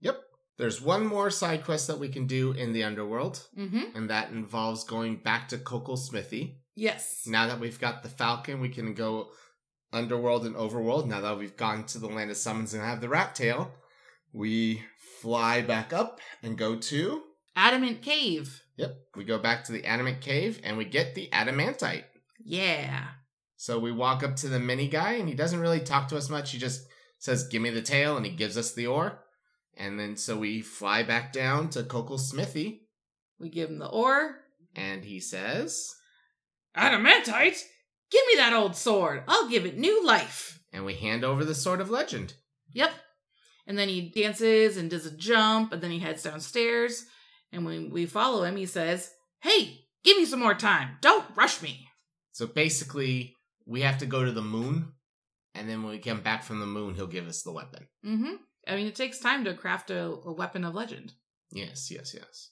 Yep. 0.01 0.21
There's 0.59 0.83
one 0.83 1.07
more 1.07 1.31
side 1.31 1.65
quest 1.65 1.87
that 1.87 2.01
we 2.01 2.09
can 2.09 2.27
do 2.27 2.51
in 2.51 2.73
the 2.73 2.83
underworld, 2.83 3.47
Mm-hmm. 3.57 3.97
and 3.97 4.11
that 4.11 4.33
involves 4.33 4.83
going 4.83 5.19
back 5.23 5.49
to 5.51 5.57
Kokkol 5.59 5.97
Smithy. 5.99 6.57
Yes. 6.75 7.23
Now 7.29 7.47
that 7.47 7.61
we've 7.61 7.79
got 7.79 8.03
the 8.03 8.09
Falcon, 8.09 8.61
we 8.61 8.71
can 8.71 8.95
go 8.95 9.29
underworld 9.93 10.45
and 10.47 10.55
overworld. 10.57 11.07
Now 11.07 11.21
that 11.21 11.39
we've 11.39 11.57
gone 11.57 11.85
to 11.87 11.99
the 11.99 12.07
land 12.09 12.31
of 12.31 12.37
summons 12.37 12.75
and 12.75 12.83
have 12.83 13.01
the 13.01 13.09
rat 13.09 13.35
tail, 13.35 13.73
we 14.33 14.83
fly 15.21 15.61
back 15.63 15.93
up 15.93 16.21
and 16.43 16.57
go 16.57 16.77
to. 16.77 17.23
Adamant 17.57 18.03
cave. 18.03 18.63
Yep, 18.77 18.97
we 19.17 19.25
go 19.25 19.39
back 19.39 19.65
to 19.65 19.73
the 19.73 19.85
Adamant 19.85 20.21
Cave 20.23 20.59
and 20.65 20.79
we 20.79 20.87
get 20.87 21.15
the 21.15 21.29
Adamantite. 21.33 22.05
Yeah. 22.43 23.09
So 23.57 23.79
we 23.79 23.93
walk 23.93 24.23
up 24.23 24.37
to 24.37 24.49
the 24.49 24.59
mini 24.59 24.89
guy 24.89 25.15
and 25.15 25.29
he 25.29 25.35
doesn't 25.35 25.61
really 25.61 25.81
talk 25.81 26.09
to 26.09 26.17
us 26.17 26.31
much. 26.31 26.53
He 26.53 26.59
just 26.59 26.87
says, 27.19 27.47
Give 27.49 27.61
me 27.61 27.69
the 27.69 27.83
tail, 27.83 28.17
and 28.17 28.25
he 28.25 28.33
gives 28.33 28.57
us 28.57 28.73
the 28.73 28.87
ore. 28.87 29.19
And 29.77 30.01
then 30.01 30.17
so 30.17 30.39
we 30.39 30.63
fly 30.63 31.03
back 31.03 31.33
down 31.33 31.69
to 31.71 31.83
Kokkol 31.83 32.19
Smithy 32.19 32.87
We 33.39 33.51
give 33.51 33.69
him 33.69 33.79
the 33.79 33.89
ore. 33.89 34.37
and 34.75 35.05
he 35.05 35.21
says, 35.21 35.95
Adamantite? 36.75 37.61
Give 38.11 38.23
me 38.29 38.35
that 38.37 38.53
old 38.53 38.77
sword. 38.77 39.23
I'll 39.29 39.49
give 39.49 39.67
it 39.67 39.79
new 39.79 40.05
life. 40.05 40.61
and 40.73 40.85
we 40.85 40.95
hand 40.95 41.25
over 41.25 41.45
the 41.45 41.55
Sword 41.55 41.81
of 41.81 41.91
Legend. 41.91 42.35
Yep. 42.73 42.93
And 43.67 43.79
then 43.79 43.89
he 43.89 44.09
dances 44.11 44.77
and 44.77 44.89
does 44.91 45.07
a 45.07 45.17
jump, 45.17 45.73
and 45.73 45.83
then 45.83 45.91
he 45.91 45.99
heads 45.99 46.23
downstairs. 46.23 47.05
And 47.53 47.65
when 47.65 47.91
we 47.91 48.07
follow 48.07 48.43
him, 48.45 48.57
he 48.57 48.67
says, 48.67 49.11
Hey, 49.41 49.81
give 50.05 50.17
me 50.17 50.25
some 50.25 50.41
more 50.41 50.55
time. 50.55 50.97
Don't 51.01 51.25
rush 51.37 51.61
me. 51.63 51.87
So 52.33 52.47
basically, 52.47 53.37
we 53.67 53.83
have 53.83 53.99
to 53.99 54.07
go 54.07 54.25
to 54.25 54.33
the 54.33 54.43
moon, 54.43 54.93
and 55.55 55.69
then 55.69 55.83
when 55.83 55.93
we 55.93 55.99
come 55.99 56.21
back 56.21 56.43
from 56.43 56.61
the 56.61 56.67
moon, 56.67 56.95
he'll 56.95 57.07
give 57.07 57.27
us 57.29 57.43
the 57.43 57.53
weapon. 57.53 57.87
Mm-hmm. 58.07 58.35
I 58.69 58.77
mean, 58.77 58.87
it 58.87 58.95
takes 58.95 59.19
time 59.19 59.45
to 59.45 59.55
craft 59.55 59.91
a, 59.91 60.05
a 60.25 60.33
weapon 60.33 60.65
of 60.65 60.75
legend. 60.75 61.13
Yes, 61.53 61.91
yes, 61.91 62.15
yes. 62.15 62.51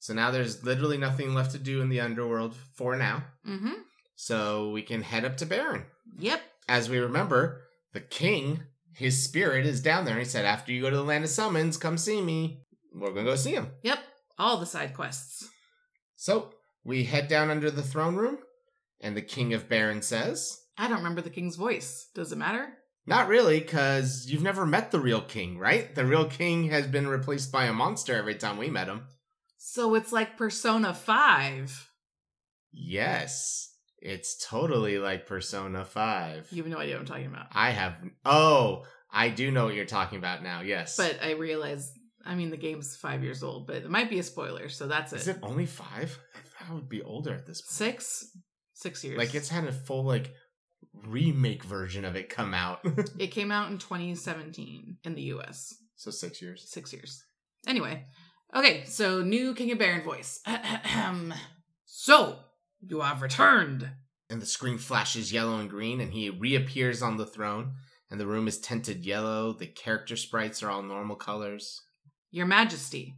So 0.00 0.12
now 0.14 0.30
there's 0.30 0.64
literally 0.64 0.98
nothing 0.98 1.34
left 1.34 1.52
to 1.52 1.58
do 1.58 1.80
in 1.80 1.88
the 1.88 2.00
underworld 2.00 2.54
for 2.74 2.96
now. 2.96 3.24
Mm-hmm. 3.48 3.72
So 4.16 4.70
we 4.70 4.82
can 4.82 5.02
head 5.02 5.24
up 5.24 5.36
to 5.38 5.46
Baron. 5.46 5.84
Yep. 6.18 6.40
As 6.68 6.88
we 6.88 6.98
remember, 6.98 7.62
the 7.92 8.00
king, 8.00 8.62
his 8.94 9.22
spirit 9.22 9.66
is 9.66 9.80
down 9.80 10.04
there. 10.04 10.18
He 10.18 10.24
said, 10.24 10.44
after 10.44 10.72
you 10.72 10.82
go 10.82 10.90
to 10.90 10.96
the 10.96 11.02
land 11.02 11.24
of 11.24 11.30
summons, 11.30 11.76
come 11.76 11.98
see 11.98 12.20
me. 12.20 12.62
We're 12.94 13.12
going 13.12 13.26
to 13.26 13.32
go 13.32 13.36
see 13.36 13.52
him. 13.52 13.70
Yep. 13.82 13.98
All 14.38 14.58
the 14.58 14.66
side 14.66 14.94
quests. 14.94 15.48
So 16.16 16.50
we 16.84 17.04
head 17.04 17.28
down 17.28 17.50
under 17.50 17.70
the 17.70 17.82
throne 17.82 18.14
room, 18.14 18.38
and 19.00 19.16
the 19.16 19.22
king 19.22 19.52
of 19.52 19.68
Baron 19.68 20.02
says, 20.02 20.60
I 20.78 20.88
don't 20.88 20.98
remember 20.98 21.20
the 21.20 21.30
king's 21.30 21.56
voice. 21.56 22.08
Does 22.14 22.32
it 22.32 22.38
matter? 22.38 22.68
Not 23.06 23.28
really, 23.28 23.60
because 23.60 24.26
you've 24.30 24.42
never 24.42 24.64
met 24.64 24.90
the 24.90 25.00
real 25.00 25.20
king, 25.20 25.58
right? 25.58 25.94
The 25.94 26.06
real 26.06 26.24
king 26.24 26.70
has 26.70 26.86
been 26.86 27.06
replaced 27.06 27.52
by 27.52 27.64
a 27.64 27.72
monster 27.72 28.14
every 28.14 28.34
time 28.34 28.56
we 28.56 28.70
met 28.70 28.88
him. 28.88 29.06
So 29.58 29.94
it's 29.94 30.12
like 30.12 30.38
Persona 30.38 30.94
5. 30.94 31.90
Yes, 32.72 33.73
it's 34.04 34.36
totally 34.46 34.98
like 34.98 35.26
Persona 35.26 35.84
5. 35.84 36.48
You 36.50 36.62
have 36.62 36.70
no 36.70 36.78
idea 36.78 36.94
what 36.94 37.00
I'm 37.00 37.06
talking 37.06 37.26
about. 37.26 37.46
I 37.52 37.70
have. 37.70 37.94
Oh, 38.24 38.84
I 39.10 39.30
do 39.30 39.50
know 39.50 39.64
what 39.64 39.74
you're 39.74 39.86
talking 39.86 40.18
about 40.18 40.42
now, 40.42 40.60
yes. 40.60 40.96
But 40.96 41.18
I 41.22 41.32
realize, 41.32 41.90
I 42.24 42.34
mean, 42.34 42.50
the 42.50 42.56
game's 42.58 42.96
five 42.96 43.24
years 43.24 43.42
old, 43.42 43.66
but 43.66 43.76
it 43.76 43.90
might 43.90 44.10
be 44.10 44.18
a 44.18 44.22
spoiler, 44.22 44.68
so 44.68 44.86
that's 44.86 45.12
it. 45.12 45.20
Is 45.20 45.28
it 45.28 45.38
only 45.42 45.66
five? 45.66 46.18
I 46.60 46.74
would 46.74 46.88
be 46.88 47.02
older 47.02 47.32
at 47.32 47.46
this 47.46 47.62
point. 47.62 47.70
Six? 47.70 48.26
Six 48.74 49.04
years. 49.04 49.16
Like, 49.18 49.34
it's 49.34 49.48
had 49.48 49.64
a 49.64 49.72
full, 49.72 50.04
like, 50.04 50.34
remake 50.92 51.64
version 51.64 52.04
of 52.04 52.14
it 52.14 52.28
come 52.28 52.52
out. 52.54 52.80
It 53.18 53.28
came 53.28 53.50
out 53.50 53.70
in 53.70 53.78
2017 53.78 54.98
in 55.02 55.14
the 55.14 55.22
US. 55.34 55.74
so 55.96 56.10
six 56.10 56.42
years. 56.42 56.66
Six 56.68 56.92
years. 56.92 57.22
Anyway. 57.66 58.04
Okay, 58.54 58.84
so 58.84 59.22
new 59.22 59.54
King 59.54 59.72
of 59.72 59.78
Baron 59.78 60.02
voice. 60.02 60.40
so, 61.86 62.38
you 62.88 63.00
have 63.00 63.22
returned. 63.22 63.90
And 64.30 64.40
the 64.40 64.46
screen 64.46 64.78
flashes 64.78 65.32
yellow 65.32 65.58
and 65.58 65.70
green, 65.70 66.00
and 66.00 66.12
he 66.12 66.30
reappears 66.30 67.02
on 67.02 67.16
the 67.16 67.26
throne. 67.26 67.74
And 68.10 68.20
the 68.20 68.26
room 68.26 68.46
is 68.46 68.58
tinted 68.58 69.04
yellow. 69.04 69.52
The 69.52 69.66
character 69.66 70.16
sprites 70.16 70.62
are 70.62 70.70
all 70.70 70.82
normal 70.82 71.16
colors. 71.16 71.82
Your 72.30 72.46
Majesty, 72.46 73.16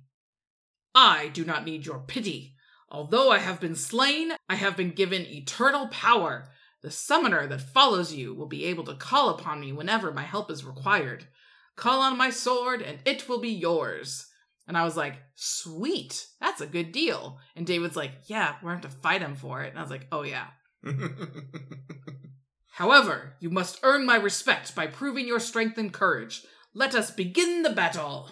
I 0.94 1.28
do 1.28 1.44
not 1.44 1.64
need 1.64 1.86
your 1.86 1.98
pity. 1.98 2.54
Although 2.88 3.30
I 3.30 3.38
have 3.38 3.60
been 3.60 3.74
slain, 3.74 4.32
I 4.48 4.54
have 4.54 4.76
been 4.76 4.90
given 4.90 5.22
eternal 5.22 5.88
power. 5.88 6.48
The 6.82 6.90
summoner 6.90 7.46
that 7.48 7.60
follows 7.60 8.14
you 8.14 8.34
will 8.34 8.46
be 8.46 8.64
able 8.66 8.84
to 8.84 8.94
call 8.94 9.30
upon 9.30 9.60
me 9.60 9.72
whenever 9.72 10.12
my 10.12 10.22
help 10.22 10.50
is 10.50 10.64
required. 10.64 11.26
Call 11.74 12.00
on 12.00 12.16
my 12.16 12.30
sword, 12.30 12.80
and 12.80 12.98
it 13.04 13.28
will 13.28 13.40
be 13.40 13.50
yours. 13.50 14.26
And 14.68 14.76
I 14.76 14.84
was 14.84 14.96
like, 14.96 15.14
sweet, 15.36 16.26
that's 16.40 16.60
a 16.60 16.66
good 16.66 16.90
deal. 16.92 17.38
And 17.54 17.66
David's 17.66 17.96
like, 17.96 18.10
yeah, 18.26 18.54
we're 18.62 18.70
going 18.70 18.82
to 18.82 18.88
have 18.88 18.96
to 18.96 19.00
fight 19.02 19.22
him 19.22 19.36
for 19.36 19.62
it. 19.62 19.70
And 19.70 19.78
I 19.78 19.82
was 19.82 19.90
like, 19.90 20.06
oh 20.10 20.22
yeah. 20.22 20.46
However, 22.72 23.34
you 23.40 23.48
must 23.50 23.80
earn 23.82 24.04
my 24.04 24.16
respect 24.16 24.74
by 24.74 24.86
proving 24.86 25.26
your 25.26 25.40
strength 25.40 25.78
and 25.78 25.92
courage. 25.92 26.42
Let 26.74 26.94
us 26.94 27.10
begin 27.10 27.62
the 27.62 27.70
battle. 27.70 28.28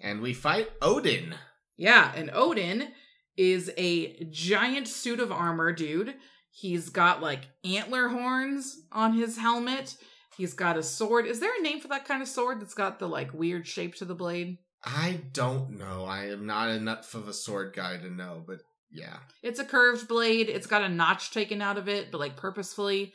and 0.00 0.20
we 0.20 0.34
fight 0.34 0.70
Odin. 0.82 1.34
Yeah, 1.78 2.12
and 2.14 2.30
Odin 2.32 2.88
is 3.36 3.70
a 3.78 4.24
giant 4.30 4.88
suit 4.88 5.20
of 5.20 5.32
armor 5.32 5.72
dude. 5.72 6.14
He's 6.50 6.88
got 6.90 7.22
like 7.22 7.48
antler 7.64 8.08
horns 8.08 8.76
on 8.92 9.14
his 9.14 9.38
helmet. 9.38 9.96
He's 10.36 10.52
got 10.54 10.76
a 10.76 10.82
sword. 10.82 11.26
Is 11.26 11.40
there 11.40 11.58
a 11.58 11.62
name 11.62 11.80
for 11.80 11.88
that 11.88 12.04
kind 12.06 12.20
of 12.22 12.28
sword 12.28 12.60
that's 12.60 12.74
got 12.74 12.98
the 12.98 13.08
like 13.08 13.32
weird 13.32 13.66
shape 13.66 13.94
to 13.96 14.04
the 14.04 14.14
blade? 14.14 14.58
I 14.84 15.20
don't 15.32 15.78
know. 15.78 16.04
I 16.04 16.26
am 16.26 16.46
not 16.46 16.70
enough 16.70 17.14
of 17.14 17.28
a 17.28 17.32
sword 17.32 17.74
guy 17.74 17.96
to 17.96 18.10
know, 18.10 18.42
but 18.46 18.60
yeah. 18.90 19.18
It's 19.42 19.58
a 19.58 19.64
curved 19.64 20.08
blade. 20.08 20.48
It's 20.48 20.66
got 20.66 20.82
a 20.82 20.88
notch 20.88 21.32
taken 21.32 21.60
out 21.60 21.78
of 21.78 21.88
it, 21.88 22.10
but 22.10 22.18
like 22.18 22.36
purposefully. 22.36 23.12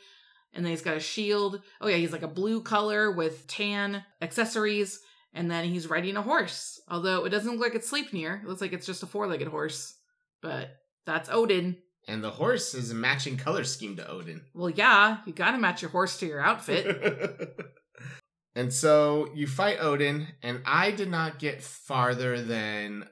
And 0.52 0.64
then 0.64 0.70
he's 0.70 0.82
got 0.82 0.96
a 0.96 1.00
shield. 1.00 1.62
Oh 1.80 1.88
yeah, 1.88 1.96
he's 1.96 2.12
like 2.12 2.22
a 2.22 2.28
blue 2.28 2.62
color 2.62 3.10
with 3.10 3.46
tan 3.46 4.04
accessories. 4.20 5.00
And 5.34 5.50
then 5.50 5.64
he's 5.64 5.88
riding 5.88 6.16
a 6.16 6.22
horse. 6.22 6.80
Although 6.88 7.24
it 7.24 7.30
doesn't 7.30 7.52
look 7.52 7.60
like 7.60 7.74
it's 7.74 7.90
Sleipnir. 7.90 8.42
It 8.42 8.48
looks 8.48 8.60
like 8.60 8.74
it's 8.74 8.86
just 8.86 9.02
a 9.02 9.06
four-legged 9.06 9.48
horse. 9.48 9.94
But 10.42 10.76
that's 11.06 11.30
Odin. 11.30 11.78
And 12.06 12.22
the 12.22 12.30
horse 12.30 12.74
is 12.74 12.90
a 12.90 12.94
matching 12.94 13.36
color 13.36 13.64
scheme 13.64 13.96
to 13.96 14.10
Odin. 14.10 14.42
Well, 14.54 14.68
yeah, 14.68 15.18
you 15.24 15.32
gotta 15.32 15.58
match 15.58 15.80
your 15.80 15.90
horse 15.90 16.18
to 16.18 16.26
your 16.26 16.40
outfit. 16.40 17.56
and 18.54 18.72
so 18.72 19.30
you 19.34 19.46
fight 19.46 19.78
Odin, 19.80 20.28
and 20.42 20.60
I 20.66 20.90
did 20.90 21.10
not 21.10 21.38
get 21.38 21.62
farther 21.62 22.40
than 22.42 23.06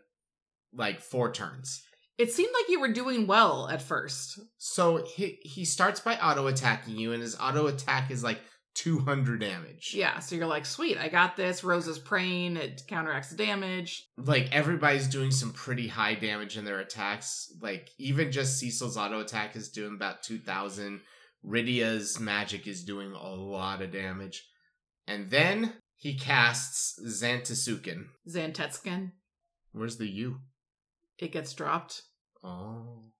like 0.72 1.00
four 1.00 1.32
turns. 1.32 1.82
it 2.18 2.30
seemed 2.32 2.52
like 2.52 2.68
you 2.68 2.80
were 2.80 2.92
doing 2.92 3.26
well 3.26 3.68
at 3.68 3.82
first. 3.82 4.38
So 4.58 5.04
he 5.04 5.38
he 5.42 5.64
starts 5.64 6.00
by 6.00 6.16
auto 6.16 6.46
attacking 6.46 6.96
you, 6.96 7.12
and 7.12 7.22
his 7.22 7.36
auto 7.38 7.66
attack 7.66 8.10
is 8.10 8.22
like 8.22 8.40
200 8.74 9.40
damage. 9.40 9.92
Yeah, 9.96 10.20
so 10.20 10.36
you're 10.36 10.46
like, 10.46 10.64
sweet, 10.64 10.96
I 10.96 11.08
got 11.08 11.36
this. 11.36 11.64
Rosa's 11.64 11.98
praying, 11.98 12.56
it 12.56 12.82
counteracts 12.86 13.30
the 13.30 13.36
damage. 13.36 14.06
Like 14.16 14.48
everybody's 14.52 15.08
doing 15.08 15.32
some 15.32 15.52
pretty 15.52 15.88
high 15.88 16.14
damage 16.14 16.56
in 16.56 16.64
their 16.64 16.78
attacks. 16.78 17.52
Like 17.60 17.90
even 17.98 18.30
just 18.30 18.58
Cecil's 18.58 18.96
auto 18.96 19.20
attack 19.20 19.56
is 19.56 19.70
doing 19.70 19.94
about 19.94 20.22
2000. 20.22 21.00
Rydia's 21.44 22.20
magic 22.20 22.66
is 22.66 22.84
doing 22.84 23.12
a 23.12 23.34
lot 23.34 23.82
of 23.82 23.90
damage. 23.90 24.44
And 25.10 25.28
then 25.28 25.72
he 25.96 26.14
casts 26.16 26.96
Zantetsuken. 27.04 28.04
Xantetskin, 28.28 29.10
Where's 29.72 29.96
the 29.96 30.08
U? 30.08 30.36
it 31.18 31.32
gets 31.32 31.52
dropped. 31.52 32.02
Oh, 32.44 33.10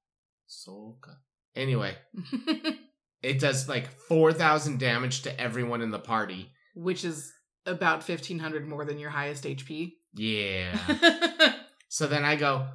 Soka. 0.49 1.17
Anyway, 1.57 1.97
it 3.23 3.41
does 3.41 3.69
like 3.69 3.91
4,000 4.03 4.79
damage 4.79 5.23
to 5.23 5.41
everyone 5.41 5.83
in 5.83 5.91
the 5.91 5.99
party. 5.99 6.53
Which 6.75 7.05
is 7.05 7.33
about 7.67 8.09
1500 8.09 8.69
more 8.69 8.85
than 8.85 9.01
your 9.01 9.11
highest 9.11 9.43
HP. 9.43 9.95
Yeah. 10.15 10.79
so 11.89 12.07
then 12.07 12.25
I 12.25 12.37
go, 12.37 12.69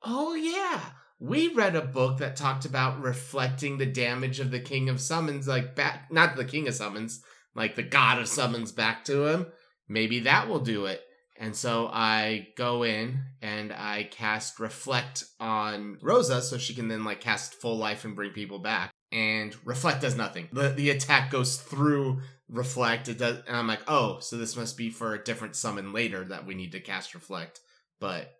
oh 0.00 0.34
yeah, 0.34 0.80
we 1.18 1.48
read 1.48 1.74
a 1.74 1.82
book 1.82 2.18
that 2.18 2.36
talked 2.36 2.64
about 2.64 3.02
reflecting 3.02 3.78
the 3.78 3.86
damage 3.86 4.38
of 4.38 4.52
the 4.52 4.60
King 4.60 4.88
of 4.88 5.00
Summons, 5.00 5.48
like 5.48 5.74
back, 5.74 6.12
not 6.12 6.36
the 6.36 6.44
King 6.44 6.68
of 6.68 6.74
Summons, 6.74 7.20
like 7.54 7.74
the 7.76 7.82
God 7.82 8.18
of 8.18 8.28
Summons 8.28 8.72
back 8.72 9.04
to 9.06 9.26
him. 9.26 9.46
Maybe 9.88 10.20
that 10.20 10.48
will 10.48 10.60
do 10.60 10.86
it. 10.86 11.00
And 11.36 11.54
so 11.56 11.88
I 11.92 12.48
go 12.56 12.84
in 12.84 13.20
and 13.42 13.72
I 13.72 14.08
cast 14.10 14.60
Reflect 14.60 15.24
on 15.40 15.98
Rosa 16.00 16.40
so 16.40 16.58
she 16.58 16.74
can 16.74 16.88
then 16.88 17.04
like 17.04 17.20
cast 17.20 17.54
full 17.54 17.76
life 17.76 18.04
and 18.04 18.14
bring 18.14 18.30
people 18.30 18.60
back. 18.60 18.90
And 19.10 19.54
Reflect 19.64 20.00
does 20.00 20.16
nothing. 20.16 20.48
The 20.52 20.68
the 20.70 20.90
attack 20.90 21.30
goes 21.30 21.56
through 21.56 22.20
Reflect. 22.48 23.08
It 23.08 23.18
does 23.18 23.38
and 23.48 23.56
I'm 23.56 23.66
like, 23.66 23.82
oh, 23.88 24.18
so 24.20 24.36
this 24.36 24.56
must 24.56 24.76
be 24.76 24.90
for 24.90 25.14
a 25.14 25.22
different 25.24 25.56
summon 25.56 25.92
later 25.92 26.24
that 26.24 26.46
we 26.46 26.54
need 26.54 26.72
to 26.72 26.80
cast 26.80 27.14
Reflect. 27.14 27.60
but 28.00 28.30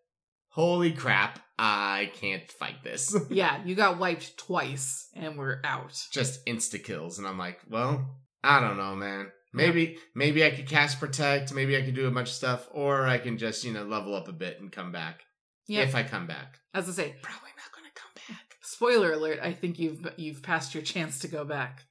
holy 0.51 0.93
crap, 0.93 1.41
I 1.59 2.13
can't 2.15 2.49
fight 2.49 2.85
this. 2.85 3.17
Yeah, 3.31 3.61
you 3.65 3.75
got 3.75 3.99
wiped 3.99 4.39
twice 4.39 5.09
and 5.15 5.37
we're 5.37 5.61
out. 5.65 6.01
Just 6.13 6.47
insta 6.47 6.83
kills, 6.83 7.19
and 7.19 7.27
I'm 7.27 7.39
like, 7.39 7.59
well, 7.69 8.21
I 8.45 8.61
don't 8.61 8.77
know, 8.77 8.95
man. 8.95 9.33
Maybe 9.53 9.99
maybe 10.15 10.45
I 10.45 10.51
could 10.51 10.69
cast 10.69 10.99
protect, 11.01 11.55
maybe 11.55 11.77
I 11.77 11.83
could 11.83 11.95
do 11.95 12.07
a 12.09 12.11
bunch 12.11 12.29
of 12.29 12.35
stuff, 12.35 12.69
or 12.73 13.07
I 13.07 13.19
can 13.19 13.39
just, 13.39 13.65
you 13.65 13.73
know, 13.73 13.85
level 13.85 14.15
up 14.15 14.27
a 14.29 14.33
bit 14.33 14.61
and 14.61 14.71
come 14.71 14.91
back. 14.93 15.21
Yeah. 15.67 15.83
If 15.83 15.95
I 15.95 16.03
come 16.03 16.27
back. 16.27 16.59
As 16.75 16.89
I 16.89 16.93
say, 16.93 17.15
Probably 17.23 17.51
not 17.57 17.73
gonna 17.75 17.89
come 17.95 18.11
back. 18.29 18.57
spoiler 18.63 19.13
alert, 19.13 19.39
I 19.43 19.53
think 19.53 19.79
you've 19.79 20.07
you've 20.17 20.43
passed 20.43 20.75
your 20.75 20.83
chance 20.83 21.21
to 21.21 21.29
go 21.29 21.45
back. 21.45 21.85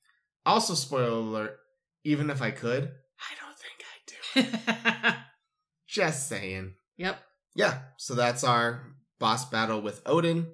Also, 0.45 0.73
spoiler 0.73 1.07
alert, 1.09 1.57
even 2.03 2.29
if 2.29 2.41
I 2.41 2.51
could, 2.51 2.91
I 3.19 4.41
don't 4.41 4.43
think 4.43 4.51
I 5.07 5.11
do. 5.11 5.17
Just 5.87 6.27
saying. 6.27 6.73
yep. 6.97 7.19
Yeah, 7.55 7.79
so 7.97 8.13
that's 8.15 8.43
our 8.43 8.83
boss 9.19 9.45
battle 9.49 9.79
with 9.81 10.01
Odin. 10.05 10.47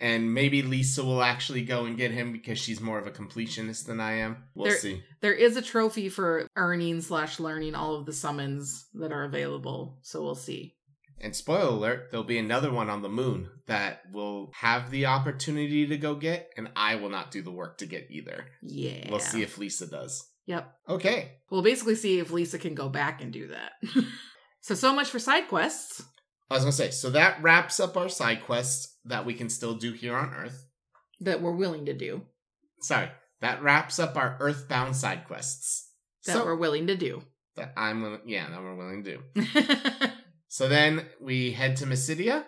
And 0.00 0.32
maybe 0.32 0.62
Lisa 0.62 1.04
will 1.04 1.22
actually 1.22 1.62
go 1.62 1.84
and 1.84 1.96
get 1.96 2.10
him 2.10 2.32
because 2.32 2.58
she's 2.58 2.80
more 2.80 2.98
of 2.98 3.06
a 3.06 3.10
completionist 3.10 3.84
than 3.84 4.00
I 4.00 4.12
am. 4.20 4.44
We'll 4.54 4.70
There- 4.70 4.78
see. 4.78 5.02
There 5.20 5.34
is 5.34 5.56
a 5.58 5.62
trophy 5.62 6.08
for 6.08 6.48
earning 6.56 7.02
slash 7.02 7.38
learning 7.38 7.74
all 7.74 7.94
of 7.96 8.06
the 8.06 8.14
summons 8.14 8.86
that 8.94 9.12
are 9.12 9.24
available, 9.24 9.98
so 10.02 10.22
we'll 10.22 10.34
see. 10.34 10.76
And 11.20 11.36
spoiler 11.36 11.68
alert, 11.68 12.08
there'll 12.10 12.24
be 12.24 12.38
another 12.38 12.72
one 12.72 12.88
on 12.88 13.02
the 13.02 13.10
moon 13.10 13.50
that 13.66 14.00
will 14.10 14.50
have 14.54 14.90
the 14.90 15.04
opportunity 15.04 15.86
to 15.86 15.98
go 15.98 16.14
get, 16.14 16.48
and 16.56 16.70
I 16.74 16.94
will 16.94 17.10
not 17.10 17.30
do 17.30 17.42
the 17.42 17.50
work 17.50 17.76
to 17.78 17.86
get 17.86 18.06
either. 18.10 18.46
Yeah. 18.62 19.10
We'll 19.10 19.20
see 19.20 19.42
if 19.42 19.58
Lisa 19.58 19.86
does. 19.86 20.26
Yep. 20.46 20.72
Okay. 20.88 21.32
We'll 21.50 21.62
basically 21.62 21.94
see 21.94 22.18
if 22.18 22.30
Lisa 22.30 22.58
can 22.58 22.74
go 22.74 22.88
back 22.88 23.20
and 23.20 23.32
do 23.32 23.48
that. 23.48 23.72
so 24.62 24.74
so 24.74 24.94
much 24.94 25.10
for 25.10 25.18
side 25.18 25.46
quests. 25.48 26.02
I 26.50 26.54
was 26.54 26.62
gonna 26.64 26.72
say, 26.72 26.90
so 26.90 27.10
that 27.10 27.42
wraps 27.42 27.78
up 27.78 27.98
our 27.98 28.08
side 28.08 28.42
quests 28.42 28.89
that 29.10 29.26
we 29.26 29.34
can 29.34 29.48
still 29.48 29.74
do 29.74 29.92
here 29.92 30.16
on 30.16 30.32
Earth. 30.34 30.66
that 31.20 31.42
we're 31.42 31.52
willing 31.52 31.84
to 31.86 31.92
do. 31.94 32.22
Sorry, 32.80 33.10
that 33.40 33.62
wraps 33.62 33.98
up 33.98 34.16
our 34.16 34.36
Earthbound 34.40 34.96
side 34.96 35.26
quests. 35.26 35.88
That 36.26 36.32
so 36.32 36.44
we're 36.44 36.56
willing 36.56 36.86
to 36.88 36.96
do. 36.96 37.22
that 37.56 37.72
I'm 37.76 38.02
willing, 38.02 38.20
yeah, 38.26 38.48
that 38.50 38.60
we're 38.62 38.74
willing 38.76 39.04
to 39.04 39.16
do. 39.16 39.42
So 40.52 40.66
then 40.68 41.06
we 41.20 41.52
head 41.52 41.76
to 41.76 41.86
Mysidia, 41.86 42.44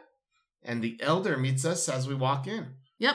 and 0.65 0.83
the 0.83 0.97
Elder 1.01 1.37
meets 1.37 1.65
us 1.65 1.89
as 1.89 2.09
we 2.09 2.17
walk 2.17 2.49
in. 2.49 2.67
yep. 2.99 3.15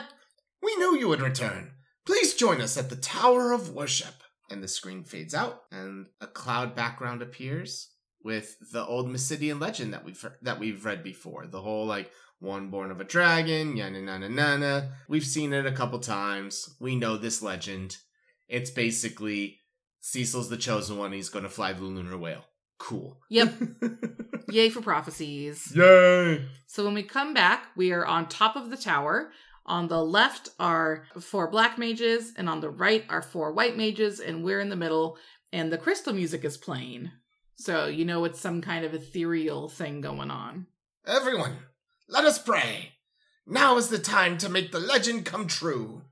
We 0.62 0.74
knew 0.76 0.96
you 0.98 1.08
would 1.08 1.20
return. 1.20 1.72
Please 2.06 2.32
join 2.34 2.62
us 2.62 2.78
at 2.78 2.88
the 2.88 2.96
Tower 2.96 3.52
of 3.52 3.74
Worship. 3.74 4.14
And 4.50 4.62
the 4.62 4.68
screen 4.68 5.04
fades 5.04 5.34
out, 5.34 5.64
and 5.70 6.06
a 6.22 6.26
cloud 6.26 6.74
background 6.74 7.20
appears 7.20 7.90
with 8.24 8.56
the 8.72 8.82
old 8.86 9.08
Mysidian 9.10 9.60
legend 9.60 9.92
that 9.92 10.06
we've 10.06 10.24
that 10.40 10.58
we've 10.58 10.86
read 10.86 11.04
before. 11.04 11.46
The 11.46 11.60
whole 11.60 11.84
like 11.84 12.10
one 12.40 12.70
born 12.70 12.90
of 12.90 13.00
a 13.00 13.04
dragon, 13.04 13.76
yana 13.76 14.02
nana 14.02 14.28
nana. 14.28 14.92
We've 15.08 15.24
seen 15.24 15.52
it 15.52 15.66
a 15.66 15.72
couple 15.72 15.98
times. 15.98 16.76
We 16.80 16.96
know 16.96 17.16
this 17.16 17.42
legend. 17.42 17.96
It's 18.48 18.70
basically 18.70 19.58
Cecil's 20.00 20.48
the 20.48 20.56
chosen 20.56 20.98
one. 20.98 21.12
He's 21.12 21.28
going 21.28 21.42
to 21.44 21.50
fly 21.50 21.72
the 21.72 21.82
lunar 21.82 22.16
whale. 22.16 22.44
Cool. 22.78 23.18
Yep. 23.28 23.54
Yay 24.50 24.70
for 24.70 24.80
prophecies. 24.80 25.72
Yay! 25.74 26.46
So 26.66 26.84
when 26.84 26.94
we 26.94 27.02
come 27.02 27.34
back, 27.34 27.66
we 27.76 27.92
are 27.92 28.06
on 28.06 28.28
top 28.28 28.56
of 28.56 28.70
the 28.70 28.76
tower. 28.76 29.30
On 29.66 29.88
the 29.88 30.02
left 30.02 30.48
are 30.58 31.04
four 31.20 31.50
black 31.50 31.76
mages, 31.76 32.32
and 32.36 32.48
on 32.48 32.60
the 32.60 32.70
right 32.70 33.04
are 33.10 33.20
four 33.20 33.52
white 33.52 33.76
mages, 33.76 34.20
and 34.20 34.42
we're 34.42 34.60
in 34.60 34.70
the 34.70 34.76
middle, 34.76 35.18
and 35.52 35.70
the 35.70 35.76
crystal 35.76 36.14
music 36.14 36.44
is 36.44 36.56
playing. 36.56 37.10
So 37.56 37.86
you 37.86 38.06
know 38.06 38.24
it's 38.24 38.40
some 38.40 38.62
kind 38.62 38.86
of 38.86 38.94
ethereal 38.94 39.68
thing 39.68 40.00
going 40.00 40.30
on. 40.30 40.66
Everyone, 41.06 41.56
let 42.08 42.24
us 42.24 42.38
pray. 42.38 42.92
Now 43.46 43.76
is 43.76 43.88
the 43.88 43.98
time 43.98 44.38
to 44.38 44.48
make 44.48 44.72
the 44.72 44.80
legend 44.80 45.24
come 45.24 45.46
true. 45.46 46.02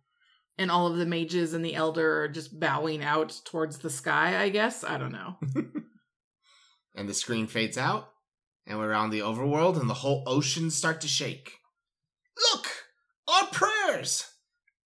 And 0.58 0.70
all 0.70 0.86
of 0.86 0.96
the 0.96 1.06
mages 1.06 1.52
and 1.52 1.64
the 1.64 1.74
elder 1.74 2.22
are 2.22 2.28
just 2.28 2.58
bowing 2.58 3.02
out 3.02 3.40
towards 3.44 3.78
the 3.78 3.90
sky, 3.90 4.40
I 4.40 4.48
guess. 4.48 4.84
I 4.84 4.96
don't 4.96 5.12
know. 5.12 5.36
And 6.96 7.08
the 7.08 7.14
screen 7.14 7.46
fades 7.46 7.76
out, 7.76 8.08
and 8.66 8.78
we're 8.78 8.94
on 8.94 9.10
the 9.10 9.20
overworld, 9.20 9.78
and 9.78 9.88
the 9.88 9.94
whole 9.94 10.24
ocean 10.26 10.70
start 10.70 11.02
to 11.02 11.08
shake. 11.08 11.52
Look, 12.52 12.68
our 13.28 13.46
prayers! 13.48 14.30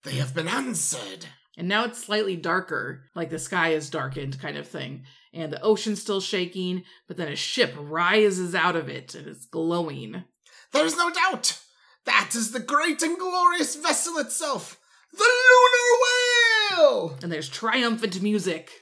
They 0.02 0.14
have 0.16 0.34
been 0.34 0.48
answered. 0.48 1.26
And 1.56 1.68
now 1.68 1.84
it's 1.84 2.02
slightly 2.02 2.36
darker, 2.36 3.04
like 3.14 3.30
the 3.30 3.38
sky 3.38 3.68
is 3.70 3.90
darkened, 3.90 4.40
kind 4.40 4.56
of 4.56 4.66
thing. 4.66 5.04
And 5.32 5.52
the 5.52 5.62
ocean's 5.62 6.00
still 6.00 6.20
shaking, 6.20 6.82
but 7.06 7.16
then 7.16 7.28
a 7.28 7.36
ship 7.36 7.74
rises 7.78 8.54
out 8.54 8.76
of 8.76 8.88
it 8.88 9.14
and 9.14 9.28
it's 9.28 9.46
glowing. 9.46 10.24
There's 10.72 10.96
no 10.96 11.10
doubt. 11.10 11.60
That 12.04 12.30
is 12.34 12.52
the 12.52 12.60
great 12.60 13.02
and 13.02 13.18
glorious 13.18 13.76
vessel 13.76 14.18
itself, 14.18 14.78
the 15.12 15.24
Lunar 15.24 16.78
Whale! 16.78 17.18
And 17.22 17.30
there's 17.30 17.48
triumphant 17.48 18.22
music. 18.22 18.80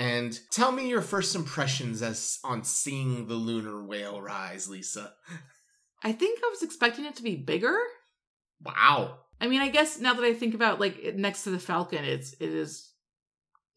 And 0.00 0.38
tell 0.50 0.72
me 0.72 0.88
your 0.88 1.02
first 1.02 1.36
impressions 1.36 2.00
as 2.00 2.38
on 2.42 2.64
seeing 2.64 3.26
the 3.26 3.34
lunar 3.34 3.84
whale 3.84 4.22
rise, 4.22 4.66
Lisa. 4.66 5.12
I 6.02 6.12
think 6.12 6.40
I 6.42 6.48
was 6.48 6.62
expecting 6.62 7.04
it 7.04 7.16
to 7.16 7.22
be 7.22 7.36
bigger. 7.36 7.76
Wow. 8.64 9.18
I 9.42 9.46
mean, 9.46 9.60
I 9.60 9.68
guess 9.68 10.00
now 10.00 10.14
that 10.14 10.24
I 10.24 10.32
think 10.32 10.54
about 10.54 10.80
like 10.80 11.14
next 11.16 11.44
to 11.44 11.50
the 11.50 11.58
falcon, 11.58 12.04
it's 12.04 12.32
it 12.40 12.48
is 12.48 12.90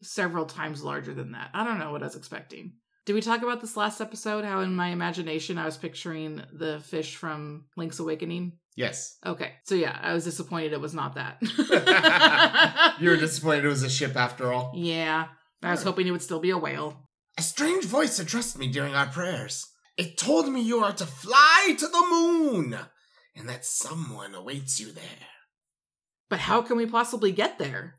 several 0.02 0.46
times 0.46 0.82
larger 0.82 1.12
than 1.12 1.32
that. 1.32 1.50
I 1.52 1.62
don't 1.62 1.78
know 1.78 1.92
what 1.92 2.02
I 2.02 2.06
was 2.06 2.16
expecting. 2.16 2.72
Did 3.04 3.12
we 3.12 3.20
talk 3.20 3.42
about 3.42 3.60
this 3.60 3.76
last 3.76 4.00
episode? 4.00 4.46
How 4.46 4.60
in 4.60 4.74
my 4.74 4.88
imagination 4.88 5.58
I 5.58 5.66
was 5.66 5.76
picturing 5.76 6.40
the 6.54 6.80
fish 6.80 7.16
from 7.16 7.66
Link's 7.76 7.98
Awakening? 7.98 8.52
Yes. 8.76 9.18
Okay, 9.26 9.52
so 9.64 9.74
yeah, 9.74 9.98
I 10.00 10.14
was 10.14 10.24
disappointed 10.24 10.72
it 10.72 10.80
was 10.80 10.94
not 10.94 11.16
that. 11.16 11.36
You 13.00 13.10
were 13.10 13.16
disappointed 13.16 13.66
it 13.66 13.68
was 13.68 13.82
a 13.82 13.90
ship 13.90 14.16
after 14.16 14.50
all. 14.52 14.72
yeah, 14.74 15.26
I 15.64 15.70
was 15.70 15.82
hoping 15.82 16.06
it 16.06 16.10
would 16.10 16.22
still 16.22 16.40
be 16.40 16.50
a 16.50 16.58
whale. 16.58 17.08
A 17.38 17.42
strange 17.42 17.84
voice 17.84 18.18
addressed 18.18 18.58
me 18.58 18.68
during 18.68 18.94
our 18.94 19.06
prayers. 19.06 19.66
It 19.96 20.18
told 20.18 20.48
me 20.48 20.60
you 20.60 20.78
are 20.84 20.92
to 20.92 21.06
fly 21.06 21.74
to 21.78 21.86
the 21.86 22.06
moon, 22.10 22.76
and 23.34 23.48
that 23.48 23.64
someone 23.64 24.34
awaits 24.34 24.78
you 24.78 24.92
there. 24.92 25.28
But 26.28 26.40
how 26.40 26.62
can 26.62 26.76
we 26.76 26.86
possibly 26.86 27.32
get 27.32 27.58
there? 27.58 27.96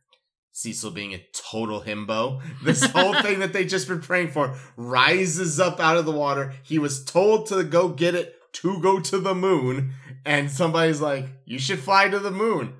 Cecil 0.51 0.91
being 0.91 1.13
a 1.13 1.25
total 1.34 1.82
himbo. 1.82 2.41
This 2.63 2.84
whole 2.84 3.13
thing 3.21 3.39
that 3.39 3.51
they 3.51 3.65
just 3.65 3.88
been 3.88 4.01
praying 4.01 4.30
for 4.32 4.58
rises 4.78 5.60
up 5.60 5.80
out 5.80 5.97
of 5.97 6.06
the 6.06 6.12
water. 6.12 6.54
He 6.63 6.80
was 6.80 7.04
told 7.04 7.47
to 7.47 7.63
go 7.63 7.89
get 7.89 8.15
it 8.15 8.36
to 8.54 8.80
go 8.80 8.99
to 8.99 9.19
the 9.19 9.36
moon, 9.36 9.93
and 10.23 10.49
somebody's 10.51 11.01
like, 11.01 11.25
You 11.45 11.60
should 11.60 11.80
fly 11.80 12.10
to 12.10 12.19
the 12.19 12.32
moon. 12.32 12.75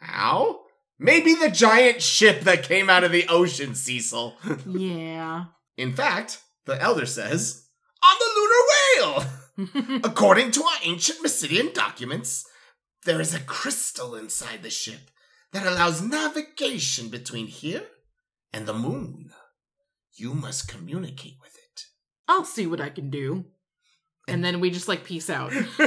How? 0.00 0.60
Maybe 0.98 1.34
the 1.34 1.50
giant 1.50 2.00
ship 2.02 2.40
that 2.42 2.62
came 2.62 2.88
out 2.88 3.04
of 3.04 3.12
the 3.12 3.26
ocean, 3.28 3.74
Cecil. 3.74 4.36
Yeah. 4.66 5.44
In 5.76 5.92
fact, 5.92 6.40
the 6.64 6.80
elder 6.80 7.04
says, 7.04 7.66
On 8.02 8.16
the 8.18 8.30
lunar 8.36 8.62
whale! 8.70 9.24
According 10.04 10.52
to 10.52 10.62
our 10.62 10.78
ancient 10.82 11.22
Mysidian 11.22 11.74
documents, 11.74 12.46
there 13.04 13.20
is 13.20 13.34
a 13.34 13.40
crystal 13.40 14.14
inside 14.14 14.62
the 14.62 14.70
ship 14.70 15.10
that 15.52 15.66
allows 15.66 16.02
navigation 16.02 17.08
between 17.08 17.46
here 17.46 17.84
and 18.52 18.66
the 18.66 18.74
moon. 18.74 19.30
You 20.14 20.34
must 20.34 20.68
communicate 20.68 21.36
with 21.42 21.54
it. 21.54 21.84
I'll 22.26 22.44
see 22.44 22.66
what 22.66 22.80
I 22.80 22.88
can 22.88 23.10
do. 23.10 23.44
And 24.28 24.44
then 24.44 24.60
we 24.60 24.70
just 24.70 24.88
like 24.88 25.04
peace 25.04 25.30
out. 25.30 25.52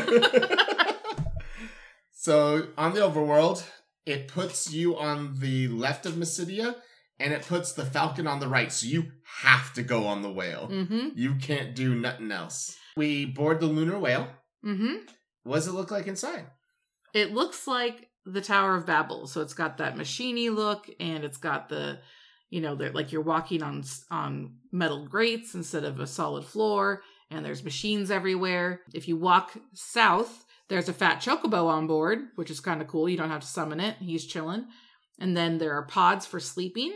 so, 2.13 2.67
on 2.77 2.93
the 2.93 3.01
overworld, 3.01 3.65
it 4.09 4.27
puts 4.27 4.73
you 4.73 4.97
on 4.97 5.39
the 5.39 5.67
left 5.67 6.05
of 6.05 6.13
Mysidia 6.13 6.75
and 7.19 7.33
it 7.33 7.45
puts 7.47 7.73
the 7.73 7.85
falcon 7.85 8.27
on 8.27 8.39
the 8.39 8.47
right. 8.47 8.71
So, 8.71 8.87
you 8.87 9.11
have 9.41 9.73
to 9.73 9.83
go 9.83 10.07
on 10.07 10.21
the 10.21 10.31
whale. 10.31 10.69
mm-hmm. 10.71 11.09
You 11.15 11.35
can't 11.35 11.75
do 11.75 11.95
nothing 11.95 12.31
else. 12.31 12.75
We 12.95 13.25
board 13.25 13.59
the 13.59 13.67
lunar 13.67 13.99
whale. 13.99 14.27
Mm-hmm. 14.65 14.95
What 15.43 15.55
does 15.55 15.67
it 15.67 15.73
look 15.73 15.91
like 15.91 16.07
inside? 16.07 16.47
It 17.13 17.33
looks 17.33 17.67
like 17.67 18.09
the 18.25 18.41
Tower 18.41 18.75
of 18.75 18.85
Babil. 18.85 19.27
So 19.27 19.41
it's 19.41 19.53
got 19.53 19.77
that 19.77 19.95
machiny 19.95 20.53
look 20.53 20.89
and 20.99 21.23
it's 21.23 21.37
got 21.37 21.69
the, 21.69 21.99
you 22.49 22.61
know, 22.61 22.73
like 22.73 23.11
you're 23.11 23.21
walking 23.21 23.63
on 23.63 23.83
on 24.11 24.55
metal 24.71 25.07
grates 25.07 25.55
instead 25.55 25.83
of 25.83 25.99
a 25.99 26.07
solid 26.07 26.45
floor 26.45 27.01
and 27.31 27.45
there's 27.45 27.63
machines 27.63 28.11
everywhere. 28.11 28.81
If 28.93 29.07
you 29.07 29.17
walk 29.17 29.51
south, 29.73 30.45
there's 30.69 30.89
a 30.89 30.93
fat 30.93 31.19
chocobo 31.19 31.65
on 31.65 31.87
board, 31.87 32.19
which 32.35 32.51
is 32.51 32.59
kind 32.59 32.81
of 32.81 32.87
cool. 32.87 33.09
You 33.09 33.17
don't 33.17 33.31
have 33.31 33.41
to 33.41 33.47
summon 33.47 33.79
it. 33.79 33.97
He's 33.99 34.25
chilling. 34.25 34.67
And 35.19 35.35
then 35.35 35.57
there 35.57 35.73
are 35.73 35.85
pods 35.85 36.25
for 36.25 36.39
sleeping. 36.39 36.93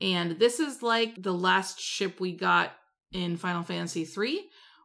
And 0.00 0.38
this 0.38 0.60
is 0.60 0.82
like 0.82 1.22
the 1.22 1.32
last 1.32 1.80
ship 1.80 2.20
we 2.20 2.32
got 2.32 2.72
in 3.12 3.36
Final 3.36 3.62
Fantasy 3.62 4.06
III, 4.06 4.40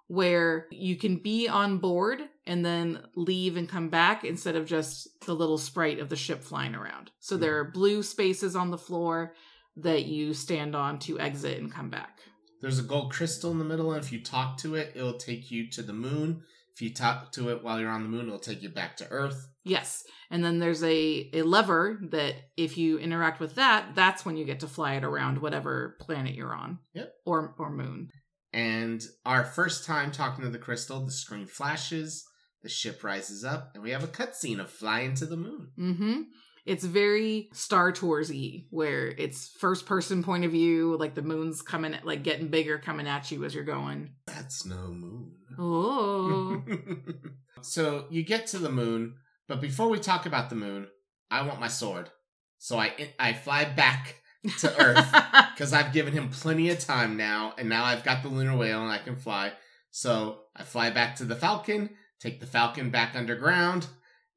where 0.08 0.68
you 0.72 0.96
can 0.96 1.18
be 1.18 1.48
on 1.48 1.78
board 1.80 2.22
and 2.48 2.66
then 2.66 3.04
leave 3.16 3.58
and 3.58 3.68
come 3.68 3.90
back 3.90 4.24
instead 4.24 4.56
of 4.56 4.66
just 4.66 5.08
the 5.26 5.34
little 5.34 5.58
sprite 5.58 6.00
of 6.00 6.10
the 6.10 6.16
ship 6.16 6.44
flying 6.44 6.76
around. 6.76 7.12
So 7.20 7.36
there 7.38 7.60
are 7.60 7.72
blue 7.72 8.02
spaces 8.04 8.56
on 8.56 8.72
the 8.72 8.78
floor 8.78 9.34
that 9.78 10.06
you 10.06 10.34
stand 10.34 10.76
on 10.76 11.00
to 11.00 11.20
exit 11.20 11.60
and 11.60 11.72
come 11.72 11.90
back. 11.90 12.20
There's 12.62 12.80
a 12.80 12.84
gold 12.84 13.12
crystal 13.12 13.52
in 13.52 13.58
the 13.58 13.66
middle, 13.66 13.92
and 13.92 14.04
if 14.04 14.12
you 14.12 14.22
talk 14.22 14.58
to 14.60 14.76
it, 14.76 14.94
it'll 14.96 15.18
take 15.18 15.50
you 15.50 15.70
to 15.72 15.82
the 15.82 15.94
moon. 15.94 16.44
If 16.74 16.82
you 16.82 16.94
talk 16.94 17.32
to 17.34 17.50
it 17.50 17.64
while 17.64 17.80
you're 17.80 17.90
on 17.90 18.04
the 18.04 18.10
moon, 18.10 18.28
it'll 18.28 18.40
take 18.40 18.62
you 18.62 18.70
back 18.70 18.98
to 18.98 19.10
Earth. 19.10 19.48
Yes. 19.64 20.04
And 20.30 20.44
then 20.44 20.60
there's 20.60 20.84
a, 20.84 21.30
a 21.34 21.44
lever 21.44 22.00
that 22.12 22.36
if 22.58 22.78
you 22.78 22.98
interact 22.98 23.40
with 23.40 23.56
that, 23.56 23.94
that's 23.94 24.26
when 24.26 24.38
you 24.38 24.46
get 24.46 24.62
to 24.62 24.68
fly 24.68 24.96
it 24.96 25.04
around 25.04 25.40
whatever 25.40 25.98
planet 26.00 26.36
you're 26.36 26.56
on. 26.56 26.80
Yep. 26.94 27.12
Or 27.26 27.56
or 27.60 27.70
moon. 27.70 28.10
And 28.54 29.02
our 29.26 29.44
first 29.44 29.86
time 29.86 30.12
talking 30.12 30.44
to 30.44 30.50
the 30.50 30.58
crystal, 30.58 31.06
the 31.06 31.12
screen 31.12 31.48
flashes, 31.48 32.26
the 32.64 32.70
ship 32.70 33.04
rises 33.04 33.44
up, 33.44 33.72
and 33.74 33.84
we 33.84 33.92
have 33.92 34.04
a 34.04 34.08
cutscene 34.08 34.60
of 34.60 34.70
flying 34.70 35.16
to 35.16 35.26
the 35.26 35.38
moon. 35.38 35.72
Mm-hmm. 35.80 36.22
It's 36.66 36.84
very 36.84 37.50
Star 37.54 37.92
Tours 37.92 38.30
y, 38.30 38.66
where 38.70 39.08
it's 39.08 39.50
first 39.50 39.86
person 39.86 40.24
point 40.24 40.46
of 40.46 40.52
view, 40.52 40.96
like 40.98 41.16
the 41.16 41.22
moon's 41.22 41.62
coming, 41.62 41.96
like 42.04 42.24
getting 42.24 42.50
bigger, 42.50 42.78
coming 42.78 43.08
at 43.08 43.32
you 43.32 43.44
as 43.46 43.56
you're 43.56 43.64
going. 43.64 44.12
That's 44.28 44.66
no 44.66 44.88
moon. 44.88 45.32
Oh, 45.58 46.64
so 47.62 48.06
you 48.10 48.24
get 48.24 48.48
to 48.48 48.60
the 48.60 48.72
moon, 48.72 49.16
but 49.48 49.60
before 49.60 49.90
we 49.90 50.00
talk 50.00 50.26
about 50.26 50.50
the 50.50 50.56
moon, 50.56 50.88
I 51.30 51.42
want 51.44 51.60
my 51.60 51.68
sword. 51.68 52.10
So 52.58 52.78
I 52.78 52.94
I 53.20 53.34
fly 53.34 53.66
back 53.66 54.18
to 54.60 54.82
Earth 54.82 55.12
because 55.54 55.74
I've 55.74 55.94
given 55.94 56.14
him 56.14 56.30
plenty 56.30 56.70
of 56.70 56.80
time 56.80 57.18
now, 57.18 57.54
and 57.58 57.70
now 57.70 57.86
I've 57.86 58.04
got 58.04 58.22
the 58.24 58.30
lunar 58.30 58.56
whale 58.56 58.84
and 58.84 58.92
I 58.92 59.00
can 59.00 59.16
fly. 59.16 59.54
So 59.90 60.44
I 60.56 60.64
fly 60.64 60.90
back 60.90 61.16
to 61.18 61.26
the 61.26 61.36
Falcon, 61.36 61.90
take 62.20 62.40
the 62.40 62.46
Falcon 62.48 62.92
back 62.92 63.16
underground, 63.16 63.88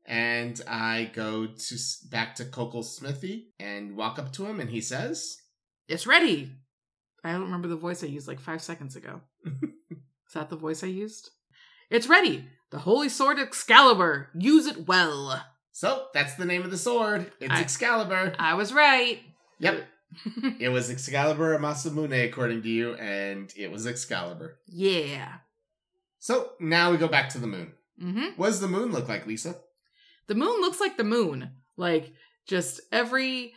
and 0.07 0.61
I 0.69 1.11
go 1.15 1.47
to 1.47 1.77
back 2.11 2.35
to 2.37 2.45
Kokkol's 2.45 2.97
smithy 2.97 3.53
and 3.59 3.97
walk 3.97 4.19
up 4.19 4.33
to 4.35 4.47
him, 4.47 4.61
and 4.61 4.71
he 4.71 4.81
says, 4.81 5.37
it's 5.89 6.07
ready. 6.07 6.53
I 7.23 7.33
don't 7.33 7.43
remember 7.45 7.69
the 7.69 7.77
voice 7.77 8.03
I 8.03 8.07
used 8.09 8.29
like 8.29 8.41
five 8.41 8.63
seconds 8.63 8.97
ago. 8.97 9.21
Is 9.47 10.35
that 10.35 10.51
the 10.51 10.57
voice 10.57 10.83
I 10.85 10.89
used? 10.89 11.31
It's 11.91 12.09
ready. 12.09 12.45
The 12.71 12.79
holy 12.81 13.09
sword 13.09 13.39
Excalibur. 13.39 14.31
Use 14.35 14.67
it 14.67 14.87
well. 14.89 15.43
"So 15.73 16.07
that's 16.15 16.35
the 16.35 16.45
name 16.45 16.63
of 16.63 16.71
the 16.71 16.79
sword. 16.79 17.31
It's 17.41 17.53
I- 17.53 17.61
Excalibur." 17.61 18.35
I 18.39 18.55
was 18.55 18.73
right. 18.73 19.21
Yep, 19.61 19.85
it 20.61 20.71
was 20.71 20.91
Excalibur 20.91 21.57
Masamune 21.59 22.27
according 22.29 22.63
to 22.63 22.69
you, 22.69 22.95
and 22.95 23.53
it 23.57 23.71
was 23.71 23.87
Excalibur. 23.87 24.59
yeah. 24.67 25.35
So 26.19 26.53
now 26.59 26.91
we 26.91 26.97
go 26.97 27.07
back 27.09 27.29
to 27.31 27.39
the 27.39 27.47
moon. 27.47 27.73
Mm-hmm. 28.03 28.29
What 28.37 28.47
does 28.47 28.61
the 28.61 28.67
moon 28.69 28.93
look 28.93 29.09
like, 29.09 29.27
Lisa? 29.27 29.57
The 30.27 30.35
moon 30.35 30.61
looks 30.61 30.81
like 30.81 30.97
the 30.97 31.05
moon. 31.05 31.51
Like 31.77 32.13
just 32.47 32.81
every 32.93 33.55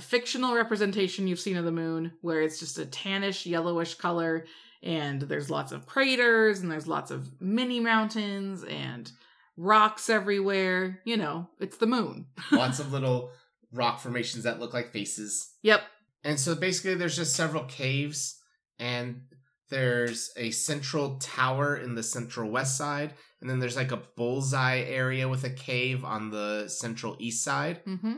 fictional 0.00 0.54
representation 0.54 1.26
you've 1.26 1.40
seen 1.40 1.56
of 1.56 1.64
the 1.64 1.72
moon, 1.72 2.12
where 2.20 2.42
it's 2.42 2.58
just 2.58 2.78
a 2.78 2.86
tannish, 2.86 3.46
yellowish 3.46 3.94
color, 3.94 4.46
and 4.82 5.22
there's 5.22 5.50
lots 5.50 5.72
of 5.72 5.86
craters, 5.86 6.60
and 6.60 6.70
there's 6.70 6.86
lots 6.86 7.10
of 7.10 7.28
mini 7.40 7.80
mountains, 7.80 8.64
and 8.64 9.10
rocks 9.56 10.08
everywhere. 10.08 11.00
You 11.04 11.16
know, 11.16 11.48
it's 11.60 11.78
the 11.78 11.86
moon. 11.86 12.26
Lots 12.52 12.78
of 12.78 12.92
little 12.92 13.30
rock 13.72 14.00
formations 14.00 14.44
that 14.44 14.60
look 14.60 14.72
like 14.72 14.92
faces. 14.92 15.52
Yep. 15.62 15.82
And 16.24 16.38
so 16.38 16.54
basically, 16.54 16.94
there's 16.94 17.16
just 17.16 17.34
several 17.34 17.64
caves, 17.64 18.38
and 18.78 19.22
there's 19.70 20.30
a 20.36 20.50
central 20.50 21.18
tower 21.18 21.76
in 21.76 21.94
the 21.94 22.02
central 22.02 22.50
west 22.50 22.76
side, 22.76 23.14
and 23.40 23.48
then 23.48 23.58
there's 23.58 23.76
like 23.76 23.92
a 23.92 24.02
bullseye 24.16 24.80
area 24.86 25.28
with 25.28 25.44
a 25.44 25.50
cave 25.50 26.04
on 26.04 26.30
the 26.30 26.68
central 26.68 27.16
east 27.18 27.44
side. 27.44 27.80
hmm 27.84 28.14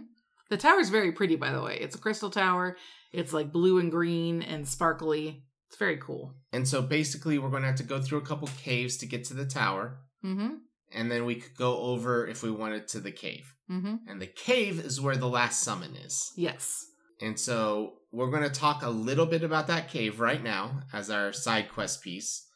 The 0.48 0.56
tower's 0.56 0.88
very 0.90 1.12
pretty, 1.12 1.36
by 1.36 1.52
the 1.52 1.62
way. 1.62 1.76
It's 1.80 1.94
a 1.96 2.00
crystal 2.00 2.30
tower. 2.30 2.76
It's 3.12 3.32
like 3.32 3.52
blue 3.52 3.78
and 3.78 3.90
green 3.90 4.42
and 4.42 4.66
sparkly. 4.68 5.44
It's 5.68 5.76
very 5.78 5.98
cool. 5.98 6.34
And 6.52 6.66
so 6.66 6.82
basically, 6.82 7.38
we're 7.38 7.50
going 7.50 7.62
to 7.62 7.68
have 7.68 7.76
to 7.76 7.82
go 7.84 8.00
through 8.00 8.18
a 8.18 8.26
couple 8.26 8.48
caves 8.62 8.96
to 8.98 9.06
get 9.06 9.24
to 9.24 9.34
the 9.34 9.46
tower, 9.46 9.98
Mm-hmm. 10.24 10.54
and 10.92 11.10
then 11.10 11.24
we 11.24 11.36
could 11.36 11.56
go 11.56 11.78
over 11.78 12.26
if 12.26 12.42
we 12.42 12.50
wanted 12.50 12.88
to 12.88 13.00
the 13.00 13.12
cave. 13.12 13.54
Mm-hmm. 13.70 13.96
And 14.08 14.20
the 14.20 14.26
cave 14.26 14.78
is 14.84 15.00
where 15.00 15.16
the 15.16 15.28
last 15.28 15.62
summon 15.62 15.94
is. 15.96 16.32
Yes. 16.36 16.84
And 17.20 17.38
so 17.38 17.94
we're 18.12 18.30
going 18.30 18.42
to 18.42 18.50
talk 18.50 18.82
a 18.82 18.90
little 18.90 19.26
bit 19.26 19.42
about 19.42 19.66
that 19.66 19.88
cave 19.88 20.20
right 20.20 20.42
now 20.42 20.82
as 20.92 21.10
our 21.10 21.32
side 21.32 21.70
quest 21.72 22.02
piece, 22.02 22.46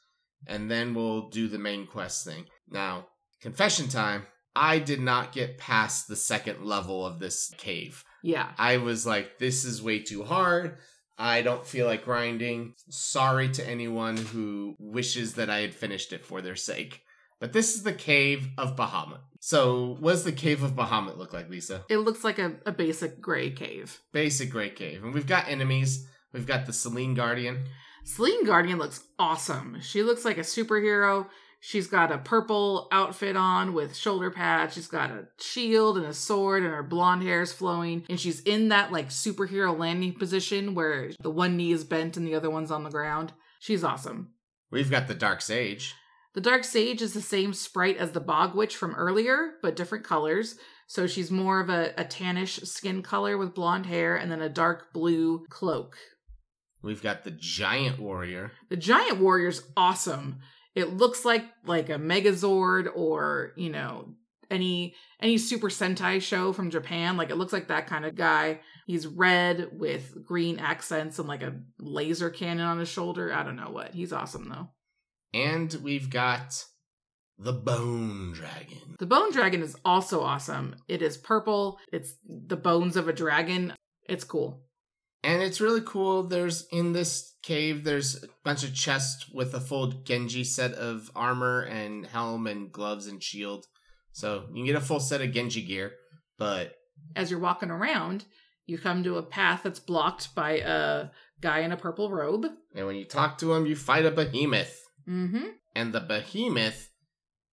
and 0.47 0.71
then 0.71 0.95
we'll 0.95 1.29
do 1.29 1.49
the 1.49 1.59
main 1.59 1.87
quest 1.87 2.25
thing. 2.25 2.47
Now, 2.69 3.09
confession 3.41 3.89
time. 3.89 4.27
I 4.57 4.79
did 4.79 5.01
not 5.01 5.33
get 5.33 5.59
past 5.59 6.07
the 6.07 6.17
second 6.17 6.65
level 6.65 7.05
of 7.05 7.19
this 7.19 7.53
cave. 7.59 8.05
Yeah. 8.23 8.51
I 8.57 8.77
was 8.77 9.05
like, 9.05 9.39
this 9.39 9.65
is 9.65 9.83
way 9.83 9.99
too 9.99 10.23
hard. 10.23 10.79
I 11.19 11.43
don't 11.43 11.67
feel 11.67 11.87
like 11.87 12.05
grinding. 12.05 12.75
Sorry 12.89 13.49
to 13.51 13.69
anyone 13.69 14.17
who 14.17 14.77
wishes 14.79 15.35
that 15.35 15.51
I 15.51 15.59
had 15.61 15.75
finished 15.75 16.13
it 16.13 16.25
for 16.25 16.41
their 16.41 16.57
sake. 16.57 17.03
But 17.45 17.53
this 17.53 17.75
is 17.75 17.83
the 17.83 17.93
cave 17.93 18.49
of 18.57 18.75
Bahamut. 18.75 19.21
So, 19.39 19.99
what 20.01 20.13
does 20.13 20.25
the 20.25 20.33
cave 20.33 20.63
of 20.63 20.75
Bahamut 20.75 21.19
look 21.19 21.35
like, 21.35 21.51
Lisa? 21.51 21.85
It 21.91 21.99
looks 21.99 22.25
like 22.25 22.39
a, 22.39 22.55
a 22.65 22.73
basic 22.73 23.21
gray 23.21 23.51
cave. 23.51 24.01
Basic 24.13 24.49
gray 24.49 24.71
Cave. 24.71 25.05
And 25.05 25.13
we've 25.13 25.27
got 25.27 25.47
enemies. 25.47 26.09
We've 26.33 26.47
got 26.47 26.65
the 26.65 26.73
Celine 26.73 27.13
Guardian. 27.13 27.67
Celine 28.03 28.47
Guardian 28.47 28.79
looks 28.79 29.05
awesome. 29.19 29.77
She 29.83 30.03
looks 30.03 30.25
like 30.25 30.39
a 30.39 30.41
superhero. 30.41 31.27
She's 31.61 31.87
got 31.87 32.11
a 32.11 32.17
purple 32.17 32.89
outfit 32.91 33.37
on 33.37 33.75
with 33.75 33.95
shoulder 33.95 34.31
pads. 34.31 34.73
She's 34.73 34.89
got 34.89 35.11
a 35.11 35.29
shield 35.39 35.99
and 35.99 36.07
a 36.07 36.15
sword, 36.15 36.63
and 36.63 36.73
her 36.73 36.83
blonde 36.83 37.25
hair 37.25 37.43
is 37.43 37.53
flowing. 37.53 38.07
And 38.09 38.19
she's 38.19 38.41
in 38.41 38.71
that 38.71 38.91
like 38.91 39.11
superhero 39.11 39.79
landing 39.79 40.15
position 40.15 40.75
where 40.75 41.11
the 41.21 41.29
one 41.29 41.59
knee 41.59 41.73
is 41.73 41.85
bent 41.85 42.17
and 42.17 42.27
the 42.27 42.37
other 42.37 42.49
one's 42.49 42.71
on 42.71 42.85
the 42.85 42.91
ground. 42.91 43.35
She's 43.61 43.85
awesome. 43.85 44.31
We've 44.71 44.91
got 44.91 45.09
the 45.09 45.15
Dark 45.15 45.43
Sage. 45.43 45.95
The 46.35 46.41
Dark 46.41 46.65
Sage 46.65 47.01
is 47.01 47.15
the 47.15 47.21
same 47.21 47.53
sprite 47.53 47.97
as 47.97 48.11
the 48.11 48.21
Bog 48.21 48.57
Witch 48.57 48.77
from 48.77 48.95
earlier, 48.95 49.53
but 49.63 49.77
different 49.77 50.05
colors. 50.05 50.57
So 50.89 51.07
she's 51.07 51.31
more 51.31 51.61
of 51.61 51.71
a, 51.71 51.95
a 51.97 52.05
tannish 52.05 52.67
skin 52.67 53.03
color 53.03 53.39
with 53.39 53.55
blonde 53.55 53.87
hair 53.87 54.17
and 54.17 54.31
then 54.31 54.43
a 54.43 54.49
dark 54.49 54.93
blue 54.93 55.47
cloak. 55.49 55.97
We've 56.83 57.03
got 57.03 57.25
the 57.25 57.31
Giant 57.31 57.99
Warrior. 57.99 58.53
The 58.69 58.77
Giant 58.77 59.19
Warrior's 59.19 59.63
awesome. 59.77 60.41
It 60.75 60.97
looks 60.97 61.25
like 61.25 61.45
like 61.65 61.89
a 61.89 61.95
Megazord 61.95 62.89
or, 62.95 63.53
you 63.57 63.71
know, 63.71 64.15
any 64.51 64.95
any 65.21 65.39
Super 65.39 65.69
Sentai 65.69 66.21
show 66.21 66.53
from 66.53 66.71
Japan. 66.71 67.17
Like 67.17 67.31
it 67.31 67.37
looks 67.37 67.53
like 67.53 67.69
that 67.69 67.87
kind 67.87 68.05
of 68.05 68.17
guy. 68.17 68.61
He's 68.87 69.07
red 69.07 69.69
with 69.73 70.27
green 70.27 70.59
accents 70.59 71.19
and 71.19 71.29
like 71.29 71.43
a 71.43 71.61
laser 71.79 72.29
cannon 72.29 72.67
on 72.67 72.81
his 72.81 72.89
shoulder. 72.89 73.33
I 73.33 73.45
don't 73.45 73.57
know 73.57 73.71
what. 73.71 73.95
He's 73.95 74.13
awesome 74.13 74.49
though. 74.49 74.69
And 75.35 75.75
we've 75.83 76.11
got 76.11 76.65
the 77.39 77.53
Bone 77.53 78.33
Dragon. 78.33 78.97
The 78.99 79.07
Bone 79.07 79.33
Dragon 79.33 79.63
is 79.63 79.77
also 79.85 80.23
awesome. 80.23 80.77
It 80.89 81.03
is 81.03 81.17
purple. 81.17 81.79
It's 81.93 82.15
the 82.25 82.57
bones 82.57 82.97
of 82.97 83.09
a 83.09 83.13
dragon. 83.13 83.75
It's 84.09 84.25
cool. 84.25 84.63
And 85.25 85.43
it's 85.43 85.61
really 85.61 85.81
cool. 85.85 86.23
There's 86.23 86.67
in 86.71 86.93
this 86.93 87.35
cave, 87.43 87.83
there's 87.83 88.23
a 88.23 88.29
bunch 88.45 88.63
of 88.63 88.75
chests 88.75 89.29
with 89.33 89.55
a 89.55 89.61
full 89.61 89.89
Genji 90.05 90.45
set 90.45 90.73
of 90.75 91.11
armor 91.17 91.63
and 91.63 92.07
helm 92.07 92.47
and 92.47 92.71
gloves 92.71 93.07
and 93.07 93.23
shield. 93.23 93.67
So 94.13 94.45
you 94.51 94.57
can 94.57 94.67
get 94.67 94.77
a 94.77 94.81
full 94.81 95.01
set 95.01 95.21
of 95.23 95.33
Genji 95.33 95.63
gear. 95.63 95.95
But 96.39 96.75
As 97.17 97.31
you're 97.31 97.41
walking 97.41 97.71
around, 97.71 98.27
you 98.67 98.79
come 98.79 99.03
to 99.03 99.17
a 99.17 99.23
path 99.23 99.63
that's 99.65 99.81
blocked 99.81 100.35
by 100.35 100.59
a 100.59 101.09
guy 101.41 101.61
in 101.61 101.73
a 101.73 101.77
purple 101.77 102.11
robe. 102.11 102.47
and 102.75 102.87
when 102.87 102.97
you 102.97 103.05
talk 103.05 103.39
to 103.39 103.53
him, 103.55 103.67
you 103.67 103.75
fight 103.77 104.07
a 104.07 104.11
behemoth. 104.11 104.84
Mm-hmm. 105.09 105.47
And 105.77 105.93
the 105.93 106.01
behemoth 106.01 106.91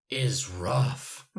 is 0.10 0.50
rough. 0.50 1.28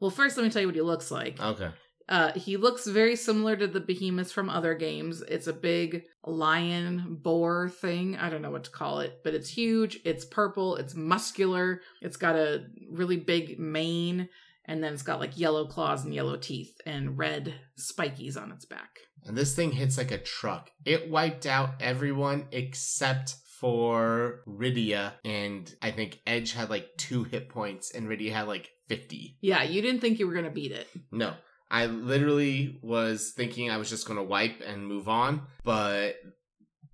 Well, 0.00 0.10
first, 0.10 0.36
let 0.36 0.44
me 0.44 0.50
tell 0.50 0.62
you 0.62 0.68
what 0.68 0.76
he 0.76 0.82
looks 0.82 1.10
like. 1.10 1.40
Okay. 1.40 1.70
Uh, 2.08 2.32
he 2.32 2.56
looks 2.56 2.86
very 2.86 3.16
similar 3.16 3.54
to 3.56 3.66
the 3.66 3.80
behemoths 3.80 4.32
from 4.32 4.48
other 4.48 4.74
games. 4.74 5.22
It's 5.22 5.46
a 5.46 5.52
big 5.52 6.04
lion 6.24 7.18
boar 7.20 7.68
thing. 7.68 8.16
I 8.16 8.30
don't 8.30 8.40
know 8.40 8.50
what 8.50 8.64
to 8.64 8.70
call 8.70 9.00
it, 9.00 9.20
but 9.24 9.34
it's 9.34 9.50
huge. 9.50 9.98
It's 10.04 10.24
purple. 10.24 10.76
It's 10.76 10.94
muscular. 10.94 11.82
It's 12.00 12.16
got 12.16 12.36
a 12.36 12.64
really 12.90 13.18
big 13.18 13.58
mane, 13.58 14.28
and 14.64 14.82
then 14.82 14.94
it's 14.94 15.02
got 15.02 15.20
like 15.20 15.38
yellow 15.38 15.66
claws 15.66 16.04
and 16.04 16.14
yellow 16.14 16.36
teeth 16.36 16.74
and 16.86 17.18
red 17.18 17.54
spikies 17.78 18.40
on 18.40 18.52
its 18.52 18.64
back. 18.64 19.00
And 19.26 19.36
this 19.36 19.54
thing 19.54 19.72
hits 19.72 19.98
like 19.98 20.12
a 20.12 20.18
truck. 20.18 20.70
It 20.86 21.10
wiped 21.10 21.44
out 21.44 21.74
everyone 21.80 22.46
except 22.52 23.34
for 23.60 24.40
Rydia. 24.46 25.12
And 25.24 25.72
I 25.82 25.90
think 25.90 26.20
Edge 26.26 26.52
had 26.52 26.70
like 26.70 26.88
two 26.96 27.24
hit 27.24 27.48
points 27.48 27.92
and 27.94 28.08
Rydia 28.08 28.32
had 28.32 28.48
like 28.48 28.68
50. 28.88 29.38
Yeah, 29.40 29.62
you 29.62 29.82
didn't 29.82 30.00
think 30.00 30.18
you 30.18 30.26
were 30.26 30.34
gonna 30.34 30.50
beat 30.50 30.72
it. 30.72 30.86
No. 31.12 31.34
I 31.70 31.84
literally 31.84 32.78
was 32.82 33.32
thinking 33.36 33.70
I 33.70 33.76
was 33.76 33.90
just 33.90 34.06
going 34.06 34.16
to 34.16 34.22
wipe 34.22 34.62
and 34.66 34.86
move 34.86 35.06
on, 35.06 35.42
but 35.64 36.14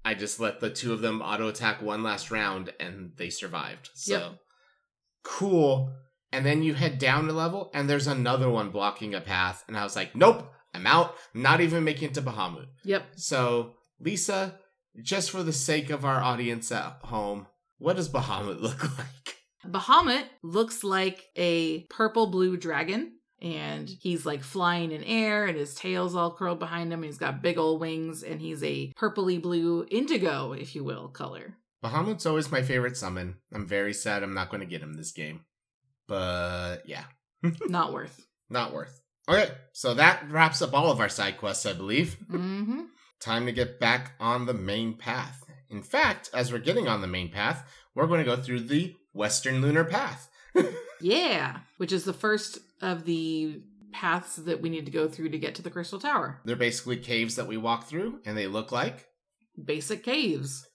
I 0.04 0.14
just 0.14 0.40
let 0.40 0.58
the 0.58 0.68
two 0.68 0.92
of 0.92 1.00
them 1.00 1.22
auto 1.22 1.46
attack 1.46 1.80
one 1.80 2.02
last 2.02 2.32
round 2.32 2.72
and 2.80 3.12
they 3.16 3.30
survived. 3.30 3.90
So 3.94 4.18
Yep. 4.18 4.32
cool. 5.22 5.92
And 6.32 6.44
then 6.44 6.64
you 6.64 6.74
head 6.74 6.98
down 6.98 7.28
a 7.30 7.32
level 7.32 7.70
and 7.72 7.88
there's 7.88 8.08
another 8.08 8.50
one 8.50 8.70
blocking 8.70 9.14
a 9.14 9.20
path. 9.20 9.62
And 9.68 9.76
I 9.76 9.84
was 9.84 9.94
like, 9.94 10.16
nope, 10.16 10.50
I'm 10.74 10.88
out. 10.88 11.14
I'm 11.34 11.42
not 11.42 11.60
even 11.60 11.84
making 11.84 12.08
it 12.08 12.14
to 12.14 12.22
Bahamut. 12.22 12.66
Yep. 12.84 13.04
So, 13.14 13.74
Lisa, 14.00 14.58
just 15.02 15.30
for 15.30 15.42
the 15.42 15.52
sake 15.52 15.90
of 15.90 16.04
our 16.04 16.22
audience 16.22 16.70
at 16.72 16.98
home, 17.04 17.46
what 17.78 17.96
does 17.96 18.08
Bahamut 18.08 18.60
look 18.62 18.82
like? 18.98 19.36
Bahamut 19.66 20.24
looks 20.42 20.84
like 20.84 21.24
a 21.36 21.80
purple 21.84 22.26
blue 22.28 22.56
dragon. 22.56 23.12
And 23.42 23.90
he's 24.00 24.24
like 24.24 24.42
flying 24.42 24.90
in 24.90 25.04
air, 25.04 25.44
and 25.44 25.58
his 25.58 25.74
tail's 25.74 26.14
all 26.14 26.34
curled 26.34 26.58
behind 26.60 26.90
him. 26.90 27.02
He's 27.02 27.18
got 27.18 27.42
big 27.42 27.58
old 27.58 27.78
wings, 27.78 28.22
and 28.22 28.40
he's 28.40 28.62
a 28.62 28.90
purpley 28.96 29.42
blue 29.42 29.84
indigo, 29.90 30.52
if 30.52 30.74
you 30.74 30.82
will, 30.82 31.08
color. 31.08 31.54
Bahamut's 31.84 32.24
always 32.24 32.50
my 32.50 32.62
favorite 32.62 32.96
summon. 32.96 33.34
I'm 33.52 33.66
very 33.66 33.92
sad 33.92 34.22
I'm 34.22 34.32
not 34.32 34.48
going 34.48 34.60
to 34.62 34.66
get 34.66 34.80
him 34.80 34.94
this 34.94 35.12
game. 35.12 35.44
But 36.06 36.88
yeah, 36.88 37.04
Not 37.68 37.92
worth. 37.92 38.26
not 38.48 38.72
worth. 38.72 39.02
Okay, 39.28 39.50
so 39.72 39.92
that 39.94 40.30
wraps 40.30 40.62
up 40.62 40.72
all 40.72 40.90
of 40.90 41.00
our 41.00 41.08
side 41.10 41.36
quests, 41.36 41.66
I 41.66 41.72
believe. 41.74 42.14
hmm 42.30 42.82
Time 43.20 43.46
to 43.46 43.52
get 43.52 43.80
back 43.80 44.12
on 44.20 44.46
the 44.46 44.54
main 44.54 44.94
path. 44.94 45.44
In 45.70 45.82
fact, 45.82 46.30
as 46.34 46.52
we're 46.52 46.58
getting 46.58 46.88
on 46.88 47.00
the 47.00 47.06
main 47.06 47.30
path, 47.30 47.68
we're 47.94 48.06
going 48.06 48.20
to 48.20 48.24
go 48.24 48.36
through 48.36 48.60
the 48.60 48.94
Western 49.12 49.60
Lunar 49.60 49.84
Path. 49.84 50.28
Yeah, 51.00 51.58
which 51.76 51.92
is 51.92 52.04
the 52.04 52.14
first 52.14 52.58
of 52.80 53.04
the 53.04 53.60
paths 53.92 54.36
that 54.36 54.62
we 54.62 54.70
need 54.70 54.86
to 54.86 54.92
go 54.92 55.06
through 55.06 55.28
to 55.30 55.38
get 55.38 55.54
to 55.56 55.62
the 55.62 55.70
Crystal 55.70 55.98
Tower. 55.98 56.40
They're 56.46 56.56
basically 56.56 56.96
caves 56.96 57.36
that 57.36 57.46
we 57.46 57.58
walk 57.58 57.88
through, 57.88 58.20
and 58.24 58.38
they 58.38 58.46
look 58.46 58.72
like 58.72 59.06
Basic 59.62 60.02
caves. 60.02 60.66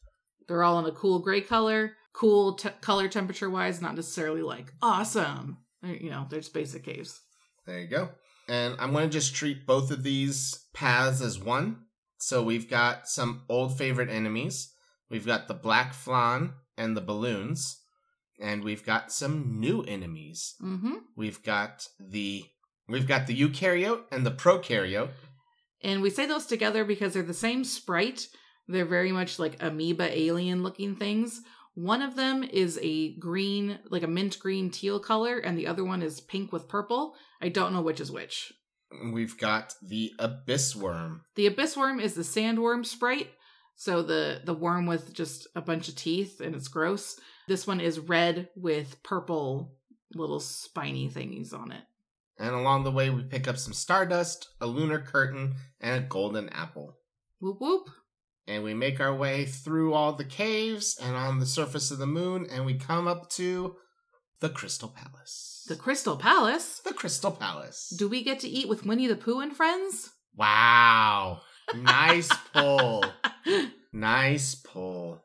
They're 0.48 0.64
all 0.64 0.78
in 0.80 0.86
a 0.86 0.92
cool 0.92 1.20
gray 1.20 1.42
color, 1.42 1.94
cool 2.14 2.54
t- 2.54 2.70
color 2.82 3.08
temperature 3.08 3.50
wise, 3.50 3.82
not 3.82 3.96
necessarily 3.96 4.42
like 4.42 4.72
awesome. 4.82 5.58
You 5.82 6.10
know, 6.10 6.28
they're 6.30 6.42
just 6.42 6.54
basic 6.54 6.84
caves. 6.84 7.20
There 7.66 7.80
you 7.80 7.88
go. 7.88 8.10
And 8.48 8.76
I'm 8.80 8.92
going 8.92 9.10
to 9.10 9.14
just 9.14 9.36
treat 9.36 9.66
both 9.68 9.92
of 9.92 10.04
these 10.04 10.66
paths 10.74 11.22
as 11.22 11.40
one. 11.40 11.86
So 12.20 12.44
we've 12.44 12.70
got 12.70 13.08
some 13.08 13.44
old 13.50 13.78
favorite 13.78 14.10
enemies. 14.10 14.74
We've 15.10 15.26
got 15.26 15.48
the 15.48 15.54
Black 15.54 15.94
Flan 15.94 16.54
and 16.78 16.96
the 16.96 17.02
balloons. 17.02 17.82
And 18.40 18.64
we've 18.64 18.86
got 18.86 19.12
some 19.12 19.60
new 19.60 19.82
enemies. 19.84 20.56
Mm-hmm. 20.62 20.94
We've 21.16 21.42
got 21.44 21.88
the 22.00 22.46
we've 22.88 23.08
got 23.08 23.28
the 23.28 23.36
eukaryote 23.36 24.04
and 24.12 24.26
the 24.26 24.32
prokaryote. 24.32 25.12
And 25.82 26.02
we 26.02 26.10
say 26.10 26.26
those 26.26 26.46
together 26.46 26.84
because 26.84 27.14
they're 27.14 27.24
the 27.24 27.34
same 27.34 27.64
sprite. 27.64 28.28
They're 28.68 28.86
very 28.86 29.12
much 29.12 29.40
like 29.40 29.62
amoeba 29.62 30.18
alien 30.18 30.62
looking 30.62 30.96
things. 30.96 31.42
One 31.74 32.02
of 32.02 32.16
them 32.16 32.44
is 32.44 32.78
a 32.82 33.16
green, 33.16 33.80
like 33.90 34.04
a 34.04 34.08
mint 34.08 34.38
green 34.40 34.70
teal 34.70 35.00
color, 35.00 35.38
and 35.38 35.58
the 35.58 35.68
other 35.68 35.84
one 35.84 36.02
is 36.02 36.20
pink 36.20 36.52
with 36.52 36.68
purple. 36.68 37.16
I 37.42 37.50
don't 37.50 37.74
know 37.74 37.82
which 37.82 38.02
is 38.02 38.12
which. 38.12 38.52
We've 39.12 39.38
got 39.38 39.76
the 39.82 40.14
abyss 40.20 40.76
worm. 40.76 41.24
The 41.36 41.48
abyss 41.48 41.78
worm 41.78 42.00
is 42.00 42.16
the 42.16 42.24
sandworm 42.24 42.86
sprite. 42.86 43.30
So 43.76 44.02
the 44.02 44.42
the 44.44 44.54
worm 44.54 44.88
with 44.88 45.14
just 45.14 45.48
a 45.56 45.62
bunch 45.62 45.88
of 45.88 45.96
teeth 45.96 46.42
and 46.42 46.56
it's 46.56 46.68
gross. 46.68 47.20
This 47.48 47.66
one 47.66 47.80
is 47.80 48.00
red 48.00 48.50
with 48.56 49.02
purple 49.04 49.76
little 50.14 50.40
spiny 50.40 51.10
thingies 51.10 51.54
on 51.54 51.72
it. 51.72 51.84
And 52.38 52.56
along 52.56 52.84
the 52.84 52.92
way 52.92 53.10
we 53.10 53.24
pick 53.24 53.48
up 53.48 53.58
some 53.58 53.74
stardust, 53.74 54.50
a 54.60 54.66
lunar 54.66 55.00
curtain, 55.00 55.56
and 55.80 56.04
a 56.04 56.08
golden 56.08 56.50
apple. 56.50 56.98
Whoop 57.40 57.58
whoop. 57.62 57.90
and 58.48 58.64
we 58.64 58.74
make 58.74 59.00
our 59.00 59.14
way 59.14 59.46
through 59.46 59.94
all 59.94 60.14
the 60.14 60.26
caves 60.26 60.98
and 61.02 61.16
on 61.16 61.40
the 61.40 61.46
surface 61.46 61.92
of 61.92 62.00
the 62.00 62.08
moon, 62.08 62.48
and 62.52 62.66
we 62.66 62.74
come 62.74 63.08
up 63.08 63.30
to 63.30 63.76
the 64.42 64.50
Crystal 64.50 64.90
Palace. 64.90 65.66
The 65.68 65.76
Crystal 65.76 66.16
Palace. 66.18 66.80
The 66.86 66.94
Crystal 66.94 67.32
Palace. 67.32 67.94
Do 67.98 68.08
we 68.10 68.24
get 68.24 68.40
to 68.40 68.48
eat 68.50 68.68
with 68.70 68.86
Winnie 68.86 69.08
the 69.08 69.16
Pooh 69.16 69.40
and 69.40 69.56
friends? 69.56 70.12
wow. 70.36 71.42
Nice 71.76 72.30
pull. 72.54 73.04
Nice 73.92 74.54
pull. 74.56 75.24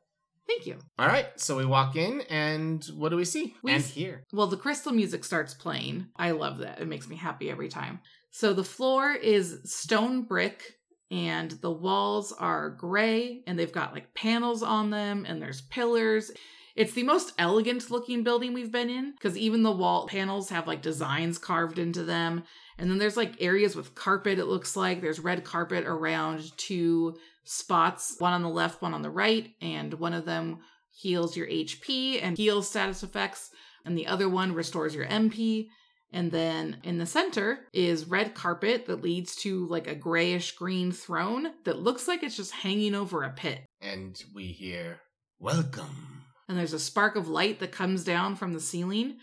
Thank 0.49 0.67
you. 0.67 0.79
All 0.99 1.07
right, 1.07 1.27
so 1.39 1.57
we 1.57 1.67
walk 1.67 1.97
in, 1.97 2.23
and 2.31 2.83
what 2.97 3.11
do 3.11 3.17
we 3.17 3.25
see? 3.27 3.55
We 3.63 3.73
and 3.73 3.83
s- 3.83 3.91
here. 3.91 4.25
Well, 4.33 4.47
the 4.47 4.57
crystal 4.57 4.93
music 4.93 5.23
starts 5.25 5.53
playing. 5.55 6.07
I 6.17 6.31
love 6.31 6.59
that. 6.59 6.81
It 6.81 6.89
makes 6.89 7.07
me 7.09 7.17
happy 7.17 7.51
every 7.51 7.69
time. 7.69 8.01
So 8.31 8.53
the 8.55 8.65
floor 8.65 9.13
is 9.13 9.61
stone 9.65 10.23
brick 10.23 10.63
and 11.11 11.51
the 11.51 11.71
walls 11.71 12.33
are 12.33 12.71
gray 12.71 13.43
and 13.47 13.59
they've 13.59 13.71
got 13.71 13.93
like 13.93 14.15
panels 14.15 14.63
on 14.63 14.89
them 14.91 15.25
and 15.29 15.41
there's 15.43 15.61
pillars. 15.61 16.31
It's 16.75 16.93
the 16.93 17.05
most 17.05 17.33
elegant 17.39 17.91
looking 17.91 18.25
building 18.25 18.53
we've 18.53 18.73
been 18.73 18.91
in 18.91 19.13
because 19.13 19.39
even 19.39 19.63
the 19.63 19.71
wall 19.71 20.09
panels 20.09 20.49
have 20.49 20.67
like 20.67 20.83
designs 20.83 21.39
carved 21.39 21.79
into 21.79 22.03
them. 22.03 22.43
And 22.79 22.91
then 22.91 22.99
there's 22.99 23.17
like 23.17 23.41
areas 23.41 23.77
with 23.77 23.95
carpet, 23.95 24.41
it 24.41 24.47
looks 24.47 24.77
like. 24.77 25.01
There's 25.01 25.21
red 25.21 25.45
carpet 25.45 25.85
around 25.87 26.57
two 26.57 27.17
spots, 27.45 28.17
one 28.19 28.33
on 28.33 28.43
the 28.43 28.49
left, 28.49 28.83
one 28.83 28.93
on 28.93 29.03
the 29.03 29.11
right, 29.11 29.53
and 29.61 29.95
one 29.95 30.15
of 30.15 30.25
them 30.25 30.59
heals 30.91 31.37
your 31.37 31.47
HP 31.47 32.21
and 32.23 32.37
heals 32.37 32.69
status 32.69 33.03
effects, 33.03 33.51
and 33.85 33.97
the 33.97 34.07
other 34.07 34.29
one 34.29 34.53
restores 34.53 34.95
your 34.95 35.07
MP. 35.07 35.69
And 36.13 36.31
then 36.31 36.79
in 36.85 36.99
the 36.99 37.07
center 37.07 37.61
is 37.73 38.07
red 38.07 38.35
carpet 38.35 38.87
that 38.87 39.03
leads 39.03 39.35
to 39.37 39.67
like 39.67 39.89
a 39.89 39.97
grayish 39.97 40.53
green 40.53 40.93
throne 40.93 41.53
that 41.65 41.81
looks 41.81 42.07
like 42.07 42.23
it's 42.23 42.37
just 42.37 42.53
hanging 42.53 42.95
over 42.95 43.23
a 43.23 43.31
pit. 43.31 43.65
And 43.81 44.21
we 44.33 44.47
hear, 44.47 45.01
Welcome. 45.41 46.14
And 46.49 46.59
there's 46.59 46.73
a 46.73 46.79
spark 46.79 47.17
of 47.17 47.29
light 47.29 47.61
that 47.61 47.73
comes 47.73 48.05
down 48.05 48.37
from 48.37 48.53
the 48.53 48.61
ceiling 48.61 49.17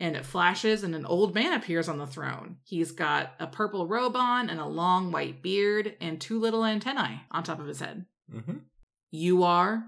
and 0.00 0.14
it 0.14 0.24
flashes, 0.24 0.84
and 0.84 0.94
an 0.94 1.04
old 1.04 1.34
man 1.34 1.52
appears 1.52 1.88
on 1.88 1.98
the 1.98 2.06
throne. 2.06 2.58
He's 2.62 2.92
got 2.92 3.32
a 3.40 3.48
purple 3.48 3.88
robe 3.88 4.14
on 4.14 4.48
and 4.48 4.60
a 4.60 4.66
long 4.66 5.10
white 5.10 5.42
beard 5.42 5.96
and 6.00 6.20
two 6.20 6.38
little 6.38 6.64
antennae 6.64 7.22
on 7.32 7.42
top 7.42 7.58
of 7.58 7.66
his 7.66 7.80
head. 7.80 8.06
hmm 8.30 8.58
You 9.10 9.42
are, 9.42 9.84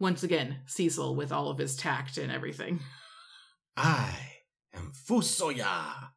once 0.00 0.24
again, 0.24 0.56
Cecil 0.66 1.14
with 1.14 1.30
all 1.30 1.48
of 1.48 1.58
his 1.58 1.76
tact 1.76 2.18
and 2.18 2.32
everything. 2.32 2.80
I 3.76 4.16
am 4.74 4.92
Fusoya. 5.08 6.08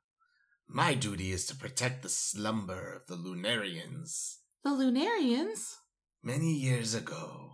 My 0.68 0.96
duty 0.96 1.32
is 1.32 1.46
to 1.48 1.56
protect 1.56 2.02
the 2.02 2.10
slumber 2.10 2.94
of 2.94 3.06
the 3.08 3.16
Lunarians. 3.16 4.38
The 4.64 4.72
Lunarians? 4.72 5.76
Many 6.24 6.54
years 6.54 6.94
ago, 6.96 7.49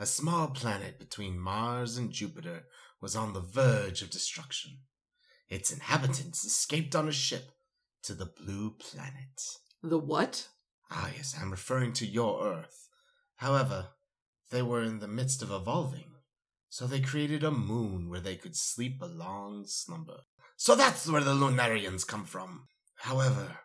a 0.00 0.06
small 0.06 0.48
planet 0.48 0.98
between 0.98 1.38
Mars 1.38 1.98
and 1.98 2.10
Jupiter 2.10 2.64
was 3.02 3.14
on 3.14 3.34
the 3.34 3.40
verge 3.40 4.00
of 4.00 4.08
destruction. 4.08 4.78
Its 5.50 5.70
inhabitants 5.70 6.42
escaped 6.42 6.96
on 6.96 7.06
a 7.06 7.12
ship 7.12 7.50
to 8.04 8.14
the 8.14 8.24
Blue 8.24 8.70
Planet. 8.70 9.42
The 9.82 9.98
what? 9.98 10.48
Ah, 10.90 11.10
yes, 11.14 11.36
I'm 11.38 11.50
referring 11.50 11.92
to 11.94 12.06
your 12.06 12.46
Earth. 12.46 12.88
However, 13.36 13.88
they 14.50 14.62
were 14.62 14.82
in 14.82 15.00
the 15.00 15.06
midst 15.06 15.42
of 15.42 15.50
evolving, 15.50 16.12
so 16.70 16.86
they 16.86 17.00
created 17.00 17.44
a 17.44 17.50
moon 17.50 18.08
where 18.08 18.20
they 18.20 18.36
could 18.36 18.56
sleep 18.56 19.02
a 19.02 19.06
long 19.06 19.64
slumber. 19.66 20.20
So 20.56 20.74
that's 20.74 21.10
where 21.10 21.20
the 21.20 21.34
Lunarians 21.34 22.06
come 22.06 22.24
from. 22.24 22.68
However, 22.96 23.58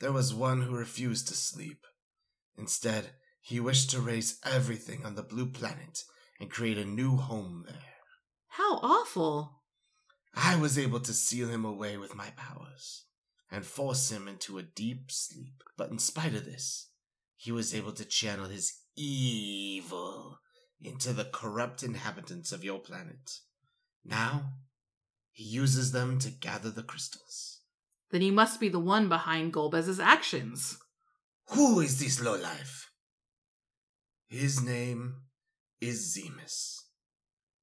there 0.00 0.12
was 0.12 0.34
one 0.34 0.62
who 0.62 0.74
refused 0.74 1.28
to 1.28 1.34
sleep. 1.34 1.86
Instead, 2.56 3.10
he 3.48 3.58
wished 3.58 3.88
to 3.88 3.98
raise 3.98 4.38
everything 4.44 5.06
on 5.06 5.14
the 5.14 5.22
Blue 5.22 5.46
Planet 5.46 6.04
and 6.38 6.50
create 6.50 6.76
a 6.76 6.84
new 6.84 7.16
home 7.16 7.64
there. 7.66 7.94
How 8.48 8.74
awful. 8.82 9.62
I 10.34 10.56
was 10.56 10.78
able 10.78 11.00
to 11.00 11.14
seal 11.14 11.48
him 11.48 11.64
away 11.64 11.96
with 11.96 12.14
my 12.14 12.28
powers 12.36 13.06
and 13.50 13.64
force 13.64 14.12
him 14.12 14.28
into 14.28 14.58
a 14.58 14.62
deep 14.62 15.10
sleep. 15.10 15.62
But 15.78 15.90
in 15.90 15.98
spite 15.98 16.34
of 16.34 16.44
this, 16.44 16.90
he 17.38 17.50
was 17.50 17.74
able 17.74 17.92
to 17.92 18.04
channel 18.04 18.50
his 18.50 18.70
evil 18.94 20.40
into 20.78 21.14
the 21.14 21.24
corrupt 21.24 21.82
inhabitants 21.82 22.52
of 22.52 22.64
your 22.64 22.80
planet. 22.80 23.30
Now, 24.04 24.52
he 25.32 25.44
uses 25.44 25.92
them 25.92 26.18
to 26.18 26.30
gather 26.30 26.68
the 26.68 26.82
crystals. 26.82 27.60
Then 28.10 28.20
he 28.20 28.30
must 28.30 28.60
be 28.60 28.68
the 28.68 28.78
one 28.78 29.08
behind 29.08 29.54
Golbez's 29.54 29.98
actions. 29.98 30.76
Who 31.54 31.80
is 31.80 31.98
this 31.98 32.22
lowlife? 32.22 32.87
His 34.28 34.62
name 34.62 35.22
is 35.80 36.14
Zemus. 36.14 36.82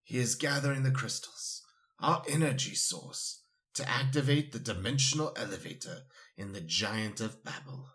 He 0.03 0.17
is 0.17 0.33
gathering 0.33 0.81
the 0.81 0.89
crystals, 0.89 1.61
our 1.99 2.23
energy 2.27 2.73
source, 2.73 3.43
to 3.75 3.87
activate 3.87 4.51
the 4.51 4.57
dimensional 4.57 5.31
elevator 5.35 6.05
in 6.35 6.53
the 6.53 6.61
Giant 6.61 7.21
of 7.21 7.43
Babil. 7.43 7.85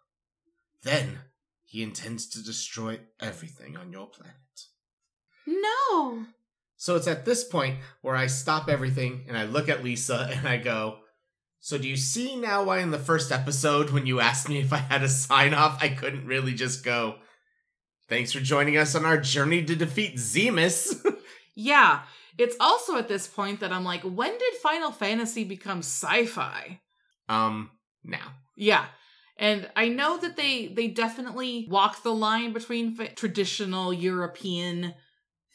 Then 0.85 1.18
he 1.64 1.83
intends 1.83 2.29
to 2.29 2.45
destroy 2.45 3.01
everything 3.18 3.77
on 3.77 3.91
your 3.91 4.07
planet. 4.07 4.37
No. 5.49 6.27
So 6.77 6.95
it's 6.95 7.09
at 7.09 7.25
this 7.25 7.43
point 7.43 7.79
where 8.03 8.14
I 8.14 8.29
stop 8.29 8.68
everything 8.68 9.25
and 9.27 9.37
I 9.37 9.47
look 9.47 9.68
at 9.68 9.83
Lisa 9.83 10.31
and 10.33 10.47
I 10.47 10.59
go, 10.59 10.99
So 11.59 11.77
do 11.77 11.89
you 11.89 11.97
see 11.97 12.37
now 12.37 12.62
why 12.62 12.79
in 12.79 12.93
the 12.93 13.01
first 13.01 13.33
episode 13.33 13.91
when 13.91 14.07
you 14.07 14.21
asked 14.21 14.49
me 14.49 14.61
if 14.61 14.73
I 14.73 14.77
had 14.79 15.03
a 15.03 15.09
sign 15.09 15.55
off, 15.55 15.83
I 15.83 15.89
couldn't 15.89 16.27
really 16.27 16.55
just 16.55 16.85
go, 16.85 17.16
Thanks 18.11 18.33
for 18.33 18.41
joining 18.41 18.77
us 18.77 18.95
on 18.97 19.07
our 19.07 19.17
journey 19.17 19.65
to 19.65 19.75
defeat 19.77 20.17
Zemus. 20.17 20.95
Yeah. 21.55 22.03
It's 22.39 22.57
also 22.59 22.97
at 22.97 23.09
this 23.09 23.27
point 23.27 23.61
that 23.61 23.71
I'm 23.73 23.85
like, 23.85 24.03
when 24.03 24.31
did 24.31 24.55
Final 24.63 24.93
Fantasy 24.93 25.45
become 25.45 25.79
sci-fi? 25.81 26.81
um, 27.29 27.71
now. 28.03 28.33
Yeah. 28.57 28.87
And 29.37 29.69
I 29.77 29.89
know 29.89 30.17
that 30.19 30.37
they 30.37 30.69
they 30.69 30.89
definitely 30.89 31.67
walk 31.71 32.03
the 32.03 32.15
line 32.15 32.53
between 32.53 32.95
fa- 32.95 33.15
traditional 33.15 33.93
European 33.93 34.95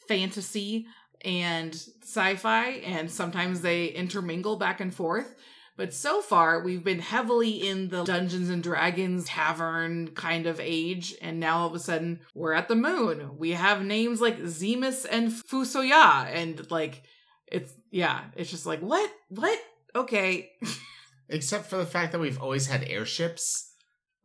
fantasy 0.06 0.86
and 1.24 1.74
sci-fi 2.02 2.66
and 2.84 3.10
sometimes 3.10 3.62
they 3.62 3.86
intermingle 3.86 4.56
back 4.56 4.80
and 4.80 4.94
forth. 4.94 5.34
But 5.76 5.92
so 5.92 6.22
far 6.22 6.62
we've 6.62 6.84
been 6.84 7.00
heavily 7.00 7.68
in 7.68 7.88
the 7.88 8.04
Dungeons 8.04 8.48
and 8.48 8.62
Dragons 8.62 9.26
tavern 9.26 10.08
kind 10.08 10.46
of 10.46 10.58
age 10.58 11.14
and 11.20 11.38
now 11.38 11.58
all 11.58 11.68
of 11.68 11.74
a 11.74 11.78
sudden 11.78 12.20
we're 12.34 12.54
at 12.54 12.68
the 12.68 12.74
moon. 12.74 13.36
We 13.36 13.52
have 13.52 13.84
names 13.84 14.20
like 14.20 14.40
Zemus 14.40 15.04
and 15.10 15.30
Fusoya 15.30 16.26
and 16.32 16.70
like 16.70 17.02
it's 17.46 17.72
yeah, 17.90 18.22
it's 18.36 18.50
just 18.50 18.66
like 18.66 18.80
what? 18.80 19.10
What? 19.28 19.58
Okay. 19.94 20.50
Except 21.28 21.66
for 21.66 21.76
the 21.76 21.86
fact 21.86 22.12
that 22.12 22.20
we've 22.20 22.40
always 22.40 22.66
had 22.68 22.84
airships, 22.84 23.65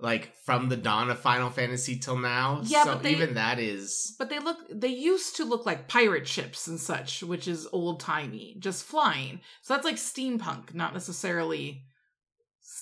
like 0.01 0.33
from 0.45 0.67
the 0.69 0.75
dawn 0.77 1.09
of 1.11 1.19
Final 1.19 1.49
Fantasy 1.51 1.97
till 1.99 2.17
now. 2.17 2.61
Yeah, 2.65 2.83
so 2.83 2.93
but 2.95 3.03
they- 3.03 3.11
even 3.11 3.35
that 3.35 3.59
is 3.59 4.15
But 4.17 4.29
they 4.29 4.39
look 4.39 4.57
they 4.69 4.87
used 4.89 5.35
to 5.37 5.45
look 5.45 5.65
like 5.65 5.87
pirate 5.87 6.27
ships 6.27 6.67
and 6.67 6.79
such, 6.79 7.21
which 7.23 7.47
is 7.47 7.67
old 7.71 7.99
timey, 7.99 8.55
just 8.59 8.83
flying. 8.83 9.41
So 9.61 9.73
that's 9.73 9.85
like 9.85 9.95
steampunk, 9.97 10.73
not 10.73 10.93
necessarily 10.93 11.83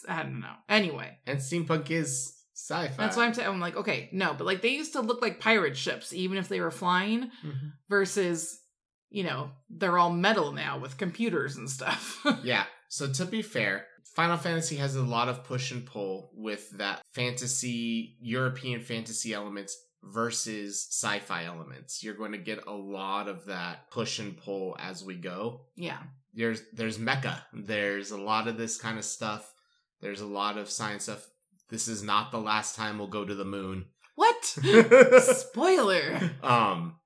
I 0.08 0.24
don't 0.24 0.40
know. 0.40 0.54
Anyway, 0.68 1.18
and 1.26 1.40
steampunk 1.40 1.90
is 1.92 2.36
sci-fi. 2.54 2.96
that's 2.98 3.18
why 3.18 3.26
I'm 3.26 3.34
saying 3.34 3.48
I'm 3.48 3.60
like, 3.60 3.76
okay, 3.76 4.10
no, 4.12 4.34
but 4.34 4.46
like 4.46 4.62
they 4.62 4.70
used 4.70 4.94
to 4.94 5.02
look 5.02 5.22
like 5.22 5.40
pirate 5.40 5.76
ships, 5.78 6.14
even 6.14 6.38
if 6.38 6.48
they 6.48 6.62
were 6.62 6.72
flying, 6.72 7.32
Mhm. 7.46 7.72
versus, 7.90 8.60
you 9.10 9.24
know, 9.24 9.52
they're 9.70 9.98
all 9.98 10.12
metal 10.12 10.52
now 10.52 10.78
with 10.80 10.98
computers 10.98 11.56
and 11.58 11.70
stuff. 11.70 12.26
Yeah. 12.44 12.66
So 12.90 13.12
to 13.14 13.26
be 13.26 13.42
fair, 13.42 13.86
Final 14.20 14.36
Fantasy 14.36 14.76
has 14.76 14.98
a 14.98 15.02
lot 15.02 15.30
of 15.30 15.46
push 15.46 15.72
and 15.72 15.86
pull 15.86 16.30
with 16.36 16.72
that 16.72 17.02
fantasy, 17.14 18.18
European 18.20 18.82
fantasy 18.82 19.34
elements 19.34 19.78
versus 20.04 20.88
sci-fi 20.92 21.46
elements. 21.46 22.04
You're 22.04 22.16
going 22.16 22.34
to 22.34 22.38
get 22.38 22.68
a 22.68 22.74
lot 22.74 23.30
of 23.30 23.46
that 23.46 23.90
push 23.92 24.20
and 24.20 24.36
pull 24.36 24.76
as 24.78 25.06
we 25.06 25.16
go. 25.16 25.62
yeah. 25.78 26.00
There's 26.34 26.62
there's 26.74 26.98
mecha. 26.98 27.44
There's 27.54 28.12
a 28.12 28.18
lot 28.18 28.50
of 28.50 28.58
this 28.58 28.78
kind 28.78 28.98
of 28.98 29.06
stuff. 29.06 29.54
There's 30.02 30.20
a 30.20 30.28
lot 30.28 30.58
of 30.58 30.70
science 30.70 31.04
stuff. 31.04 31.26
This 31.70 31.88
is 31.88 32.04
not 32.04 32.34
the 32.34 32.42
last 32.42 32.76
time 32.76 32.98
we'll 32.98 33.08
go 33.08 33.24
to 33.24 33.36
the 33.36 33.46
moon. 33.46 33.86
What? 34.16 34.44
Spoiler. 35.24 36.32
um 36.44 36.98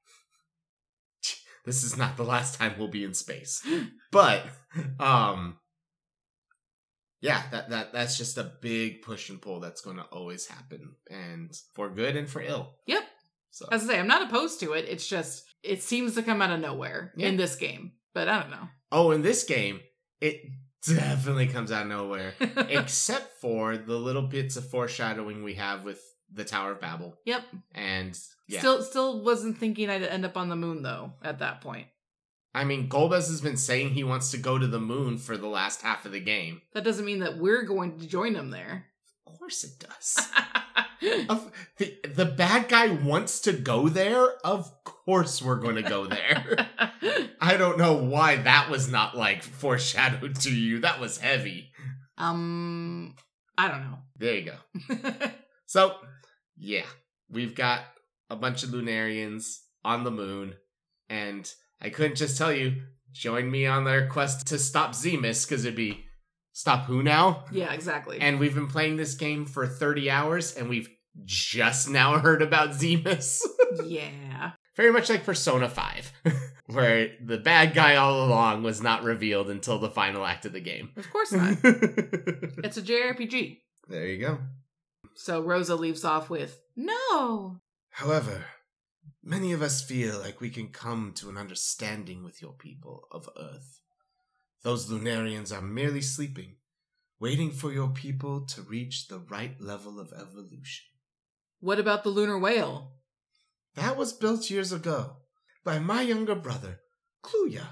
this 1.63 1.83
is 1.83 1.95
not 1.95 2.17
the 2.17 2.23
last 2.23 2.57
time 2.57 2.73
we'll 2.79 2.87
be 2.87 3.03
in 3.03 3.13
space 3.13 3.63
but 4.11 4.45
um 4.99 5.57
yeah 7.23 7.41
that 7.51 7.69
that 7.71 7.93
that's 7.93 8.17
just 8.17 8.37
a 8.37 8.51
big 8.61 9.01
push 9.01 9.29
and 9.29 9.41
pull 9.41 9.59
that's 9.59 9.81
going 9.81 9.97
to 9.97 10.03
always 10.17 10.45
happen 10.47 10.95
and 11.09 11.51
for 11.73 11.89
good 11.89 12.15
and 12.15 12.29
for 12.29 12.41
ill 12.41 12.75
Yep. 12.85 13.03
so 13.51 13.67
As 13.71 13.83
I 13.83 13.87
say, 13.93 13.99
I'm 13.99 14.07
not 14.07 14.21
opposed 14.29 14.59
to 14.59 14.73
it. 14.73 14.85
It's 14.87 15.07
just 15.07 15.43
it 15.63 15.81
seems 15.81 16.13
to 16.15 16.21
come 16.23 16.41
out 16.41 16.51
of 16.51 16.59
nowhere 16.59 17.13
Yeah. 17.15 17.27
in 17.29 17.37
this 17.37 17.55
game. 17.55 17.93
But 18.13 18.27
I 18.29 18.39
don't 18.41 18.51
know. 18.51 18.67
oh 18.91 19.11
in 19.11 19.21
this 19.23 19.43
game 19.43 19.79
it 20.21 20.35
definitely 20.87 21.47
comes 21.47 21.71
out 21.71 21.83
of 21.83 21.87
nowhere 21.87 22.33
except 22.69 23.39
for 23.39 23.77
the 23.77 23.95
little 23.97 24.27
bits 24.27 24.57
of 24.57 24.69
foreshadowing 24.69 25.43
we 25.43 25.53
have 25.55 25.83
with 25.85 26.01
the 26.31 26.43
tower 26.43 26.71
of 26.73 26.79
Babil 26.79 27.13
yep. 27.25 27.43
and 27.73 28.17
yeah 28.47 28.59
Still, 28.59 28.81
still 28.83 29.23
wasn't 29.23 29.57
thinking 29.57 29.89
I'd 29.89 30.03
end 30.03 30.25
up 30.25 30.35
on 30.35 30.49
the 30.49 30.55
moon 30.55 30.81
though. 30.81 31.13
At 31.23 31.39
that 31.39 31.61
point, 31.61 31.87
i 32.53 32.63
mean 32.63 32.87
golbez 32.89 33.27
has 33.27 33.41
been 33.41 33.57
saying 33.57 33.89
he 33.89 34.03
wants 34.03 34.31
to 34.31 34.37
go 34.37 34.57
to 34.57 34.67
the 34.67 34.79
moon 34.79 35.17
for 35.17 35.37
the 35.37 35.47
last 35.47 35.81
half 35.81 36.05
of 36.05 36.11
the 36.11 36.19
game 36.19 36.61
that 36.73 36.83
doesn't 36.83 37.05
mean 37.05 37.19
that 37.19 37.37
we're 37.37 37.63
going 37.63 37.97
to 37.99 38.07
join 38.07 38.35
him 38.35 38.49
there. 38.51 38.85
of 39.27 39.37
course 39.39 39.63
it 39.63 39.79
does 39.79 40.29
Of- 41.29 41.51
the, 41.77 41.97
the 42.15 42.25
bad 42.25 42.69
guy 42.69 42.87
wants 42.87 43.41
to 43.41 43.51
go 43.51 43.89
there. 43.89 44.25
Of 44.45 44.71
course, 44.85 45.41
we're 45.41 45.57
going 45.59 45.75
to 45.75 45.81
go 45.81 46.05
there. 46.07 46.69
I 47.41 47.57
don't 47.57 47.77
know 47.77 47.95
why 47.95 48.37
that 48.37 48.69
was 48.69 48.89
not 48.89 49.17
like 49.17 49.43
foreshadowed 49.43 50.35
to 50.41 50.49
you. 50.55 50.79
That 50.79 51.01
was 51.01 51.17
heavy. 51.17 51.73
um, 52.17 53.15
I 53.57 53.67
don't 53.67 53.81
know. 53.83 53.97
There 54.17 54.33
you 54.35 54.51
go. 54.51 55.11
So, 55.65 55.95
yeah, 56.55 56.85
we've 57.29 57.53
got 57.55 57.81
a 58.29 58.37
bunch 58.37 58.63
of 58.63 58.69
Lunarians 58.69 59.57
on 59.83 60.05
the 60.05 60.11
moon, 60.11 60.53
and 61.09 61.51
I 61.83 61.89
couldn't 61.89 62.15
just 62.15 62.37
tell 62.37 62.51
you, 62.53 62.81
join 63.11 63.51
me 63.51 63.65
on 63.67 63.83
their 63.83 64.07
quest 64.07 64.47
to 64.47 64.57
stop 64.57 64.91
Zemus, 64.93 65.45
because 65.47 65.65
it'd 65.65 65.75
be 65.75 66.05
stop 66.53 66.85
who 66.85 67.03
now? 67.03 67.45
yeah, 67.51 67.73
exactly. 67.73 68.19
And 68.21 68.39
we've 68.39 68.55
been 68.55 68.67
playing 68.67 68.95
this 68.97 69.15
game 69.15 69.45
for 69.45 69.67
30 69.67 70.09
hours, 70.09 70.55
and 70.55 70.69
we've 70.69 70.89
just 71.25 71.89
now 71.89 72.17
heard 72.19 72.41
about 72.41 72.71
Zemus. 72.71 73.41
yeah, 73.85 74.51
Very 74.75 74.91
much 74.91 75.09
like 75.09 75.25
Persona 75.25 75.67
5, 75.69 76.13
where 76.67 77.09
the 77.23 77.37
bad 77.37 77.73
guy 77.73 77.95
all 77.97 78.25
along 78.25 78.63
was 78.63 78.81
not 78.81 79.03
revealed 79.03 79.49
until 79.49 79.77
the 79.79 79.89
final 79.89 80.25
act 80.25 80.45
of 80.45 80.53
the 80.53 80.61
game. 80.61 80.91
of 80.95 81.09
course 81.11 81.31
not. 81.31 81.57
it's 81.63 82.77
a 82.77 82.81
JRPG. 82.81 83.59
there 83.89 84.07
you 84.07 84.19
go. 84.19 84.39
So 85.15 85.41
Rosa 85.41 85.75
leaves 85.75 86.03
off 86.05 86.29
with 86.29 86.59
no. 86.75 87.57
However, 87.91 88.45
many 89.23 89.53
of 89.53 89.61
us 89.61 89.81
feel 89.81 90.19
like 90.19 90.41
we 90.41 90.49
can 90.49 90.67
come 90.67 91.13
to 91.15 91.29
an 91.29 91.37
understanding 91.37 92.23
with 92.23 92.41
your 92.41 92.53
people 92.53 93.07
of 93.11 93.29
Earth. 93.39 93.79
Those 94.63 94.89
Lunarians 94.89 95.55
are 95.55 95.61
merely 95.61 96.01
sleeping, 96.01 96.57
waiting 97.19 97.51
for 97.51 97.71
your 97.71 97.89
people 97.89 98.45
to 98.47 98.61
reach 98.61 99.07
the 99.07 99.19
right 99.19 99.59
level 99.59 99.99
of 99.99 100.13
evolution. 100.13 100.85
What 101.59 101.79
about 101.79 102.03
the 102.03 102.09
lunar 102.09 102.37
whale? 102.37 102.91
That 103.75 103.97
was 103.97 104.13
built 104.13 104.49
years 104.49 104.71
ago 104.71 105.17
by 105.63 105.79
my 105.79 106.01
younger 106.01 106.35
brother, 106.35 106.81
Kluya, 107.23 107.67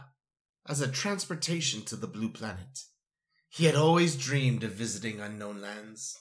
as 0.68 0.80
a 0.80 0.88
transportation 0.88 1.82
to 1.84 1.96
the 1.96 2.08
Blue 2.08 2.30
Planet. 2.30 2.86
He 3.50 3.66
had 3.66 3.76
always 3.76 4.16
dreamed 4.16 4.64
of 4.64 4.72
visiting 4.72 5.20
unknown 5.20 5.60
lands. 5.60 6.18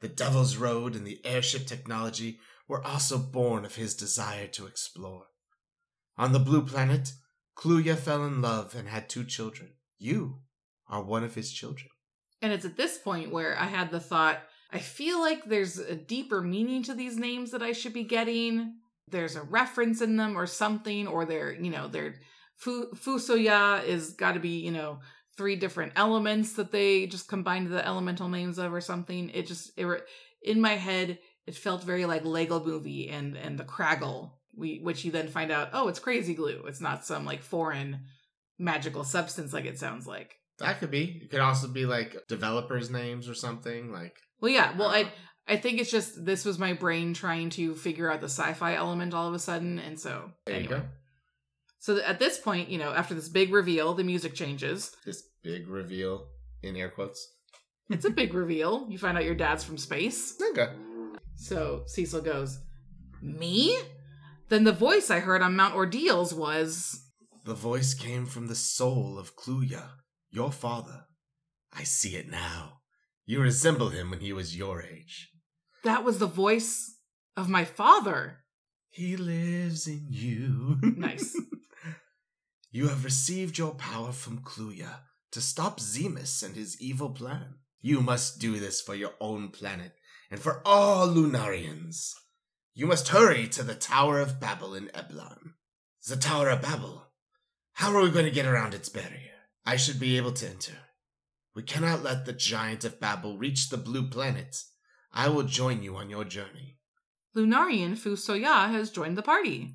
The 0.00 0.08
Devil's 0.08 0.56
Road 0.56 0.94
and 0.94 1.04
the 1.04 1.20
airship 1.24 1.66
technology 1.66 2.38
were 2.70 2.86
also 2.86 3.18
born 3.18 3.64
of 3.64 3.74
his 3.74 3.96
desire 3.96 4.46
to 4.46 4.66
explore. 4.66 5.26
On 6.16 6.32
the 6.32 6.38
Blue 6.38 6.62
Planet, 6.62 7.12
Kluya 7.56 7.96
fell 7.96 8.24
in 8.24 8.40
love 8.40 8.76
and 8.76 8.88
had 8.88 9.08
two 9.08 9.24
children. 9.24 9.70
You 9.98 10.42
are 10.88 11.02
one 11.02 11.24
of 11.24 11.34
his 11.34 11.52
children. 11.52 11.88
And 12.40 12.52
it's 12.52 12.64
at 12.64 12.76
this 12.76 12.96
point 12.96 13.32
where 13.32 13.58
I 13.58 13.64
had 13.64 13.90
the 13.90 13.98
thought, 13.98 14.38
I 14.70 14.78
feel 14.78 15.18
like 15.18 15.44
there's 15.44 15.78
a 15.78 15.96
deeper 15.96 16.42
meaning 16.42 16.84
to 16.84 16.94
these 16.94 17.16
names 17.16 17.50
that 17.50 17.60
I 17.60 17.72
should 17.72 17.92
be 17.92 18.04
getting. 18.04 18.76
There's 19.08 19.34
a 19.34 19.42
reference 19.42 20.00
in 20.00 20.16
them 20.16 20.38
or 20.38 20.46
something, 20.46 21.08
or 21.08 21.24
they're, 21.24 21.52
you 21.52 21.70
know, 21.70 21.88
they're 21.88 22.14
Fu- 22.54 22.92
Fusoya 22.92 23.84
is 23.84 24.12
got 24.12 24.32
to 24.32 24.40
be, 24.40 24.60
you 24.60 24.70
know, 24.70 25.00
three 25.36 25.56
different 25.56 25.94
elements 25.96 26.52
that 26.52 26.70
they 26.70 27.06
just 27.06 27.26
combined 27.26 27.66
the 27.66 27.84
elemental 27.84 28.28
names 28.28 28.58
of 28.58 28.72
or 28.72 28.80
something. 28.80 29.30
It 29.30 29.48
just, 29.48 29.72
it 29.76 29.86
in 30.42 30.60
my 30.60 30.76
head, 30.76 31.18
it 31.50 31.56
felt 31.56 31.82
very 31.82 32.06
like 32.06 32.24
Lego 32.24 32.64
movie 32.64 33.08
and, 33.08 33.36
and 33.36 33.58
the 33.58 33.64
Kragle, 33.64 34.30
we, 34.56 34.78
which 34.78 35.04
you 35.04 35.10
then 35.10 35.26
find 35.26 35.50
out, 35.50 35.70
oh, 35.72 35.88
it's 35.88 35.98
crazy 35.98 36.32
glue. 36.32 36.62
It's 36.68 36.80
not 36.80 37.04
some 37.04 37.24
like 37.24 37.42
foreign 37.42 38.02
magical 38.56 39.02
substance 39.02 39.52
like 39.52 39.64
it 39.64 39.76
sounds 39.76 40.06
like. 40.06 40.36
That 40.60 40.78
could 40.78 40.92
be. 40.92 41.18
It 41.24 41.28
could 41.28 41.40
also 41.40 41.66
be 41.66 41.86
like 41.86 42.16
developers' 42.28 42.88
names 42.88 43.28
or 43.28 43.34
something. 43.34 43.90
Like 43.90 44.14
Well, 44.40 44.52
yeah. 44.52 44.76
Well, 44.76 44.90
I 44.90 45.10
I 45.48 45.56
think 45.56 45.80
it's 45.80 45.90
just 45.90 46.24
this 46.24 46.44
was 46.44 46.56
my 46.56 46.72
brain 46.72 47.14
trying 47.14 47.50
to 47.50 47.74
figure 47.74 48.08
out 48.08 48.20
the 48.20 48.28
sci-fi 48.28 48.74
element 48.76 49.12
all 49.12 49.26
of 49.26 49.34
a 49.34 49.40
sudden, 49.40 49.80
and 49.80 49.98
so 49.98 50.30
there 50.46 50.54
anyway. 50.54 50.76
you 50.76 50.80
go. 50.82 50.86
So 51.80 52.00
at 52.00 52.20
this 52.20 52.38
point, 52.38 52.68
you 52.68 52.78
know, 52.78 52.92
after 52.92 53.14
this 53.14 53.28
big 53.28 53.52
reveal, 53.52 53.94
the 53.94 54.04
music 54.04 54.34
changes. 54.34 54.94
This 55.04 55.24
big 55.42 55.66
reveal 55.66 56.28
in 56.62 56.76
air 56.76 56.90
quotes. 56.90 57.26
It's 57.88 58.04
a 58.04 58.10
big 58.10 58.34
reveal. 58.34 58.86
You 58.88 58.98
find 58.98 59.18
out 59.18 59.24
your 59.24 59.34
dad's 59.34 59.64
from 59.64 59.78
space. 59.78 60.40
Okay. 60.52 60.68
So 61.40 61.84
Cecil 61.86 62.20
goes, 62.20 62.58
"Me?" 63.22 63.76
Then 64.50 64.64
the 64.64 64.72
voice 64.72 65.10
I 65.10 65.20
heard 65.20 65.40
on 65.40 65.56
Mount 65.56 65.74
Ordeals 65.74 66.34
was, 66.34 67.06
The 67.44 67.54
voice 67.54 67.94
came 67.94 68.26
from 68.26 68.48
the 68.48 68.54
soul 68.54 69.18
of 69.18 69.36
Kluya, 69.36 69.92
your 70.30 70.52
father. 70.52 71.06
I 71.72 71.84
see 71.84 72.16
it 72.16 72.28
now. 72.28 72.80
You 73.24 73.40
resemble 73.40 73.88
him 73.88 74.10
when 74.10 74.20
he 74.20 74.34
was 74.34 74.56
your 74.56 74.82
age. 74.82 75.30
"That 75.82 76.04
was 76.04 76.18
the 76.18 76.26
voice 76.26 76.98
of 77.38 77.48
my 77.48 77.64
father." 77.64 78.44
He 78.90 79.16
lives 79.16 79.86
in 79.86 80.08
you. 80.10 80.78
Nice. 80.82 81.34
you 82.70 82.88
have 82.88 83.02
received 83.02 83.56
your 83.56 83.74
power 83.74 84.12
from 84.12 84.42
Kluya 84.42 85.04
to 85.30 85.40
stop 85.40 85.80
Zemus 85.80 86.42
and 86.42 86.54
his 86.54 86.78
evil 86.82 87.10
plan. 87.10 87.60
You 87.80 88.02
must 88.02 88.40
do 88.40 88.60
this 88.60 88.82
for 88.82 88.94
your 88.94 89.14
own 89.20 89.48
planet 89.48 89.94
and 90.30 90.40
for 90.40 90.62
all 90.64 91.08
Lunarians. 91.08 92.14
You 92.74 92.86
must 92.86 93.08
hurry 93.08 93.48
to 93.48 93.62
the 93.62 93.74
Tower 93.74 94.20
of 94.20 94.38
Babil 94.38 94.76
in 94.76 94.86
Eblan. 94.88 95.54
The 96.08 96.16
Tower 96.16 96.48
of 96.48 96.62
Babil. 96.62 97.02
How 97.74 97.94
are 97.94 98.02
we 98.02 98.10
going 98.10 98.24
to 98.24 98.30
get 98.30 98.46
around 98.46 98.72
its 98.72 98.88
barrier? 98.88 99.32
I 99.66 99.76
should 99.76 99.98
be 99.98 100.16
able 100.16 100.32
to 100.32 100.48
enter. 100.48 100.78
We 101.54 101.62
cannot 101.62 102.02
let 102.02 102.24
the 102.24 102.32
giant 102.32 102.84
of 102.84 103.00
Babil 103.00 103.38
reach 103.38 103.68
the 103.68 103.76
blue 103.76 104.08
planet. 104.08 104.62
I 105.12 105.28
will 105.28 105.42
join 105.42 105.82
you 105.82 105.96
on 105.96 106.08
your 106.08 106.24
journey. 106.24 106.78
Lunarian 107.36 107.98
Fusoya 107.98 108.70
has 108.70 108.90
joined 108.90 109.18
the 109.18 109.22
party. 109.22 109.74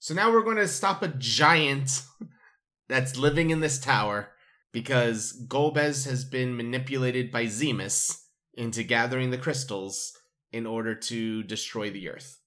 So 0.00 0.12
now 0.12 0.32
we're 0.32 0.42
going 0.42 0.56
to 0.56 0.68
stop 0.68 1.02
a 1.02 1.08
giant 1.08 2.02
that's 2.88 3.16
living 3.16 3.50
in 3.50 3.60
this 3.60 3.78
tower 3.78 4.30
because 4.72 5.46
Golbez 5.46 6.06
has 6.08 6.24
been 6.24 6.56
manipulated 6.56 7.30
by 7.30 7.44
Zemus 7.44 8.23
into 8.56 8.82
gathering 8.82 9.30
the 9.30 9.38
crystals 9.38 10.12
in 10.52 10.66
order 10.66 10.94
to 10.94 11.42
destroy 11.42 11.90
the 11.90 12.08
Earth. 12.08 12.38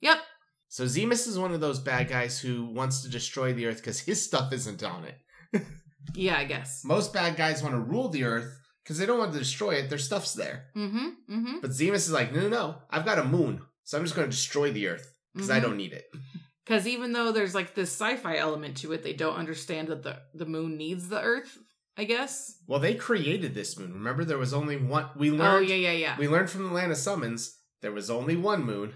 Yep. 0.00 0.18
So 0.68 0.84
Zemus 0.84 1.26
is 1.26 1.38
one 1.38 1.52
of 1.54 1.60
those 1.60 1.78
bad 1.80 2.08
guys 2.08 2.38
who 2.38 2.66
wants 2.66 3.02
to 3.02 3.08
destroy 3.08 3.52
the 3.52 3.66
Earth 3.66 3.78
because 3.78 4.00
his 4.00 4.22
stuff 4.22 4.52
isn't 4.52 4.82
on 4.82 5.04
it. 5.04 5.18
Yeah, 6.14 6.36
I 6.38 6.44
guess. 6.44 6.84
Most 6.84 7.12
bad 7.12 7.36
guys 7.36 7.64
want 7.64 7.74
to 7.74 7.80
rule 7.80 8.08
the 8.08 8.22
Earth 8.22 8.56
because 8.84 8.96
they 8.96 9.06
don't 9.06 9.18
want 9.18 9.32
to 9.32 9.38
destroy 9.40 9.72
it. 9.72 9.88
Their 9.88 9.98
stuff's 9.98 10.34
there. 10.34 10.66
Mm-hmm. 10.76 11.06
Mm-hmm. 11.28 11.54
But 11.60 11.70
Zemus 11.72 11.94
is 12.06 12.12
like, 12.12 12.32
no, 12.32 12.42
no, 12.42 12.48
no. 12.48 12.74
I've 12.88 13.04
got 13.04 13.18
a 13.18 13.24
moon, 13.24 13.60
so 13.82 13.98
I'm 13.98 14.04
just 14.04 14.14
going 14.14 14.26
to 14.28 14.30
destroy 14.30 14.70
the 14.70 14.86
Earth 14.86 15.12
because 15.34 15.50
I 15.50 15.58
Mhm. 15.58 15.62
don't 15.62 15.76
need 15.76 15.92
it. 15.92 16.04
Because 16.64 16.86
even 16.88 17.12
though 17.12 17.30
there's 17.32 17.54
like 17.54 17.74
this 17.74 17.90
sci-fi 17.92 18.36
element 18.38 18.76
to 18.78 18.92
it, 18.92 19.02
they 19.04 19.12
don't 19.12 19.36
understand 19.36 19.86
that 19.88 20.02
the 20.04 20.20
the 20.34 20.46
moon 20.46 20.76
needs 20.76 21.08
the 21.08 21.20
Earth. 21.20 21.58
I 21.96 22.04
guess. 22.04 22.58
Well, 22.66 22.80
they 22.80 22.94
created 22.94 23.54
this 23.54 23.78
moon. 23.78 23.92
Remember, 23.94 24.24
there 24.24 24.38
was 24.38 24.52
only 24.52 24.76
one. 24.76 25.08
We 25.16 25.30
learned. 25.30 25.42
Oh 25.42 25.60
yeah, 25.60 25.76
yeah, 25.76 25.92
yeah. 25.92 26.18
We 26.18 26.28
learned 26.28 26.50
from 26.50 26.64
the 26.68 26.72
Land 26.74 26.92
of 26.92 26.98
Summons 26.98 27.56
there 27.82 27.92
was 27.92 28.10
only 28.10 28.36
one 28.36 28.64
moon, 28.64 28.94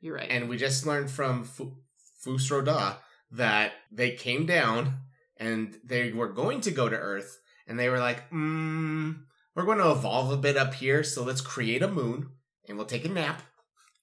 You're 0.00 0.16
right. 0.16 0.28
and 0.30 0.48
we 0.48 0.56
just 0.56 0.86
learned 0.86 1.10
from 1.10 1.44
Fu- 1.44 1.76
Fusroda 2.24 2.96
that 3.30 3.72
they 3.92 4.12
came 4.12 4.46
down 4.46 4.98
and 5.36 5.78
they 5.84 6.12
were 6.12 6.28
going 6.28 6.60
to 6.62 6.70
go 6.70 6.88
to 6.88 6.96
Earth, 6.96 7.38
and 7.66 7.78
they 7.78 7.88
were 7.88 7.98
like, 7.98 8.28
mm, 8.30 9.16
"We're 9.54 9.64
going 9.64 9.78
to 9.78 9.90
evolve 9.90 10.32
a 10.32 10.36
bit 10.36 10.56
up 10.56 10.74
here, 10.74 11.04
so 11.04 11.22
let's 11.22 11.40
create 11.40 11.82
a 11.82 11.88
moon, 11.88 12.30
and 12.68 12.76
we'll 12.76 12.86
take 12.86 13.04
a 13.04 13.08
nap." 13.08 13.42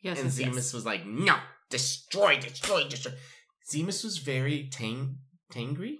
yes, 0.01 0.19
and 0.19 0.27
yes, 0.27 0.37
Zemus 0.39 0.55
yes. 0.55 0.73
was 0.73 0.85
like, 0.85 1.05
"No, 1.05 1.37
destroy, 1.69 2.39
destroy, 2.39 2.87
destroy." 2.87 3.13
Zemus 3.69 4.03
was 4.03 4.17
very 4.19 4.69
tang, 4.71 5.17
tangry. 5.51 5.97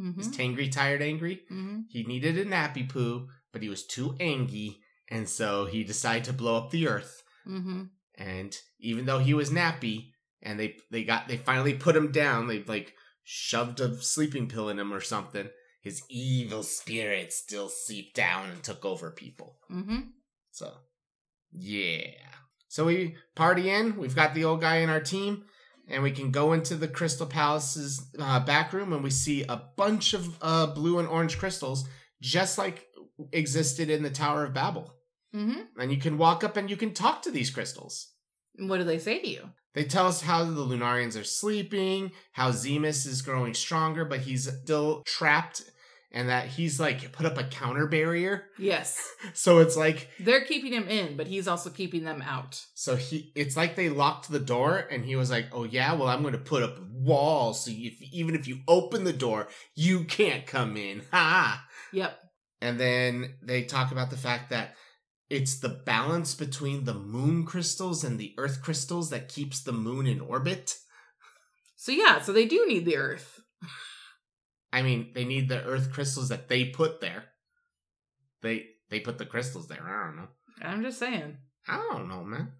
Mm-hmm. 0.00 0.20
Is 0.20 0.28
tangry 0.28 0.70
tired, 0.70 1.02
angry? 1.02 1.42
mm-hmm. 1.50 1.80
He 1.88 2.04
needed 2.04 2.38
a 2.38 2.44
nappy 2.44 2.88
poo, 2.88 3.28
but 3.52 3.62
he 3.62 3.68
was 3.68 3.86
too 3.86 4.14
angry, 4.20 4.78
and 5.10 5.28
so 5.28 5.66
he 5.66 5.84
decided 5.84 6.24
to 6.24 6.32
blow 6.32 6.56
up 6.56 6.70
the 6.70 6.88
Earth. 6.88 7.22
Mm-hmm. 7.46 7.84
And 8.16 8.56
even 8.80 9.06
though 9.06 9.18
he 9.18 9.34
was 9.34 9.50
nappy, 9.50 10.10
and 10.42 10.58
they 10.58 10.76
they 10.90 11.04
got 11.04 11.28
they 11.28 11.36
finally 11.36 11.74
put 11.74 11.96
him 11.96 12.12
down, 12.12 12.46
they 12.46 12.62
like 12.62 12.94
shoved 13.24 13.80
a 13.80 14.00
sleeping 14.00 14.48
pill 14.48 14.68
in 14.68 14.78
him 14.78 14.92
or 14.92 15.00
something. 15.00 15.48
His 15.82 16.02
evil 16.10 16.62
spirit 16.62 17.32
still 17.32 17.68
seeped 17.68 18.16
down 18.16 18.50
and 18.50 18.62
took 18.62 18.84
over 18.84 19.10
people. 19.10 19.58
Mm-hmm. 19.70 20.00
So, 20.50 20.72
yeah. 21.52 22.10
So 22.68 22.84
we 22.86 23.16
party 23.34 23.70
in. 23.70 23.96
We've 23.96 24.14
got 24.14 24.34
the 24.34 24.44
old 24.44 24.60
guy 24.60 24.76
in 24.78 24.90
our 24.90 25.00
team, 25.00 25.44
and 25.88 26.02
we 26.02 26.10
can 26.10 26.30
go 26.30 26.52
into 26.52 26.74
the 26.74 26.88
Crystal 26.88 27.26
Palace's 27.26 28.10
uh, 28.18 28.40
back 28.40 28.72
room, 28.72 28.92
and 28.92 29.02
we 29.02 29.10
see 29.10 29.42
a 29.42 29.62
bunch 29.76 30.14
of 30.14 30.36
uh, 30.42 30.66
blue 30.66 30.98
and 30.98 31.08
orange 31.08 31.38
crystals, 31.38 31.88
just 32.20 32.58
like 32.58 32.86
existed 33.32 33.90
in 33.90 34.02
the 34.02 34.10
Tower 34.10 34.44
of 34.44 34.52
Babil. 34.52 34.90
Mm-hmm. 35.34 35.80
And 35.80 35.92
you 35.92 35.98
can 35.98 36.18
walk 36.18 36.42
up 36.42 36.56
and 36.56 36.70
you 36.70 36.76
can 36.76 36.94
talk 36.94 37.22
to 37.22 37.30
these 37.30 37.50
crystals. 37.50 38.12
What 38.58 38.78
do 38.78 38.84
they 38.84 38.98
say 38.98 39.20
to 39.20 39.28
you? 39.28 39.50
They 39.74 39.84
tell 39.84 40.06
us 40.06 40.22
how 40.22 40.44
the 40.44 40.64
Lunarians 40.64 41.20
are 41.20 41.24
sleeping, 41.24 42.12
how 42.32 42.50
Zemus 42.50 43.06
is 43.06 43.22
growing 43.22 43.54
stronger, 43.54 44.04
but 44.04 44.20
he's 44.20 44.50
still 44.62 45.02
trapped, 45.06 45.62
and 46.10 46.28
that 46.28 46.46
he's 46.46 46.80
like 46.80 47.12
put 47.12 47.26
up 47.26 47.38
a 47.38 47.44
counter 47.44 47.86
barrier. 47.86 48.46
Yes, 48.58 49.06
So 49.34 49.58
it's 49.58 49.76
like 49.76 50.08
they're 50.20 50.44
keeping 50.44 50.72
him 50.72 50.88
in, 50.88 51.16
but 51.16 51.26
he's 51.26 51.48
also 51.48 51.70
keeping 51.70 52.04
them 52.04 52.22
out. 52.22 52.64
So 52.74 52.96
he, 52.96 53.32
it's 53.34 53.56
like 53.56 53.76
they 53.76 53.88
locked 53.88 54.30
the 54.30 54.38
door, 54.38 54.78
and 54.90 55.04
he 55.04 55.16
was 55.16 55.30
like, 55.30 55.46
"Oh 55.52 55.64
yeah, 55.64 55.94
well 55.94 56.08
I'm 56.08 56.22
going 56.22 56.32
to 56.32 56.38
put 56.38 56.62
up 56.62 56.78
a 56.78 56.86
wall, 56.90 57.54
so 57.54 57.70
if, 57.74 58.00
even 58.12 58.34
if 58.34 58.46
you 58.48 58.60
open 58.66 59.04
the 59.04 59.12
door, 59.12 59.48
you 59.74 60.04
can't 60.04 60.46
come 60.46 60.76
in." 60.76 61.02
Ha! 61.12 61.64
Yep. 61.92 62.18
And 62.60 62.78
then 62.78 63.34
they 63.42 63.62
talk 63.64 63.92
about 63.92 64.10
the 64.10 64.16
fact 64.16 64.50
that 64.50 64.74
it's 65.30 65.58
the 65.58 65.68
balance 65.68 66.34
between 66.34 66.84
the 66.84 66.94
moon 66.94 67.44
crystals 67.44 68.04
and 68.04 68.18
the 68.18 68.34
earth 68.36 68.62
crystals 68.62 69.10
that 69.10 69.28
keeps 69.28 69.62
the 69.62 69.72
moon 69.72 70.06
in 70.06 70.20
orbit. 70.20 70.74
So 71.78 71.92
yeah, 71.92 72.20
so 72.20 72.32
they 72.32 72.44
do 72.44 72.66
need 72.66 72.84
the 72.84 72.96
Earth. 72.96 73.40
I 74.72 74.82
mean, 74.82 75.12
they 75.14 75.24
need 75.24 75.48
the 75.48 75.64
earth 75.64 75.92
crystals 75.92 76.28
that 76.28 76.48
they 76.48 76.66
put 76.66 77.00
there. 77.00 77.24
They 78.42 78.66
they 78.90 79.00
put 79.00 79.18
the 79.18 79.26
crystals 79.26 79.68
there. 79.68 79.82
I 79.82 80.06
don't 80.06 80.16
know. 80.16 80.28
I'm 80.62 80.82
just 80.82 80.98
saying. 80.98 81.38
I 81.66 81.76
don't 81.90 82.08
know, 82.08 82.24
man. 82.24 82.52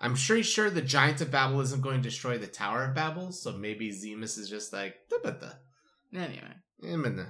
I'm 0.00 0.14
sure 0.14 0.42
sure 0.42 0.70
the 0.70 0.80
giant 0.82 1.20
of 1.20 1.30
Babil 1.30 1.60
isn't 1.62 1.82
going 1.82 1.96
to 1.96 2.08
destroy 2.08 2.38
the 2.38 2.46
Tower 2.46 2.84
of 2.84 2.94
Babil, 2.94 3.32
so 3.32 3.52
maybe 3.52 3.90
Zemus 3.90 4.38
is 4.38 4.48
just 4.48 4.72
like 4.72 4.94
"Da 5.10 5.16
ba 5.22 5.36
da, 5.40 6.18
Anyway. 6.18 6.54
da." 6.80 7.24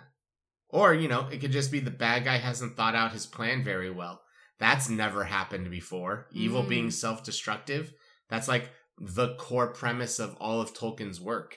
Or, 0.70 0.92
you 0.94 1.08
know, 1.08 1.28
it 1.28 1.40
could 1.40 1.52
just 1.52 1.72
be 1.72 1.80
the 1.80 1.90
bad 1.90 2.24
guy 2.24 2.36
hasn't 2.36 2.76
thought 2.76 2.94
out 2.94 3.12
his 3.12 3.26
plan 3.26 3.64
very 3.64 3.90
well. 3.90 4.20
That's 4.58 4.88
never 4.90 5.24
happened 5.24 5.70
before. 5.70 6.26
Evil 6.32 6.62
Mm. 6.62 6.68
being 6.68 6.90
self-destructive. 6.90 7.94
That's 8.28 8.48
like 8.48 8.70
the 8.98 9.34
core 9.36 9.72
premise 9.72 10.18
of 10.18 10.36
all 10.38 10.60
of 10.60 10.74
Tolkien's 10.74 11.20
work 11.22 11.56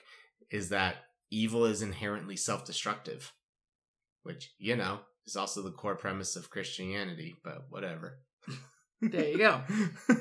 is 0.50 0.70
that 0.70 0.96
evil 1.32 1.64
is 1.64 1.82
inherently 1.82 2.36
self-destructive. 2.36 3.32
Which, 4.22 4.52
you 4.58 4.76
know, 4.76 5.00
is 5.26 5.36
also 5.36 5.62
the 5.62 5.72
core 5.72 5.96
premise 5.96 6.36
of 6.36 6.50
Christianity, 6.50 7.34
but 7.42 7.66
whatever. 7.70 8.18
There 9.00 9.28
you 9.28 9.38
go. 9.38 9.62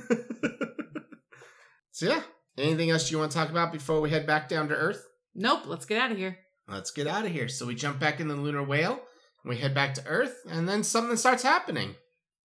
so 1.92 2.08
yeah, 2.08 2.22
anything 2.58 2.90
else 2.90 3.12
you 3.12 3.20
want 3.20 3.32
to 3.32 3.38
talk 3.38 3.52
about 3.52 3.72
before 3.72 4.02
we 4.02 4.10
head 4.10 4.26
back 4.26 4.50
down 4.50 4.70
to 4.70 4.76
Earth? 4.76 5.06
Nope, 5.36 5.68
let's 5.68 5.86
get 5.86 6.02
out 6.02 6.12
of 6.12 6.18
here. 6.18 6.40
Let's 6.68 6.90
get 6.90 7.06
out 7.06 7.26
of 7.26 7.32
here. 7.32 7.48
So 7.48 7.68
we 7.68 7.76
jump 7.76 8.00
back 8.00 8.20
in 8.20 8.28
the 8.28 8.36
lunar 8.36 8.64
whale, 8.64 9.00
and 9.44 9.50
we 9.50 9.58
head 9.58 9.76
back 9.76 9.94
to 9.96 10.08
Earth, 10.08 10.36
and 10.50 10.68
then 10.68 10.84
something 10.84 11.16
starts 11.16 11.44
happening. 11.44 11.96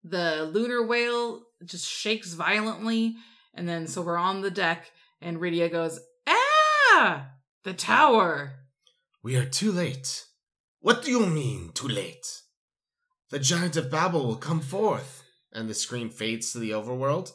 The 0.05 0.45
lunar 0.53 0.87
whale 0.87 1.43
just 1.65 1.89
shakes 1.89 2.35
violently, 2.35 3.17
and 3.55 3.67
then 3.67 3.87
so 3.87 4.03
we're 4.03 4.19
on 4.19 4.43
the 4.43 4.51
deck, 4.51 4.91
and 5.23 5.39
Rydia 5.39 5.73
goes, 5.73 6.01
Ah! 6.27 7.31
The 7.67 7.75
tower! 7.75 8.61
We 9.25 9.35
are 9.35 9.45
too 9.45 9.73
late. 9.73 10.27
What 10.79 11.03
do 11.03 11.11
you 11.11 11.27
mean, 11.27 11.73
too 11.75 11.89
late? 11.89 12.25
The 13.31 13.41
giant 13.41 13.77
of 13.77 13.91
Babil 13.91 14.25
will 14.25 14.37
come 14.37 14.61
forth. 14.61 15.25
And 15.53 15.69
the 15.69 15.75
screen 15.75 16.09
fades 16.09 16.53
to 16.53 16.61
the 16.61 16.71
overworld. 16.71 17.33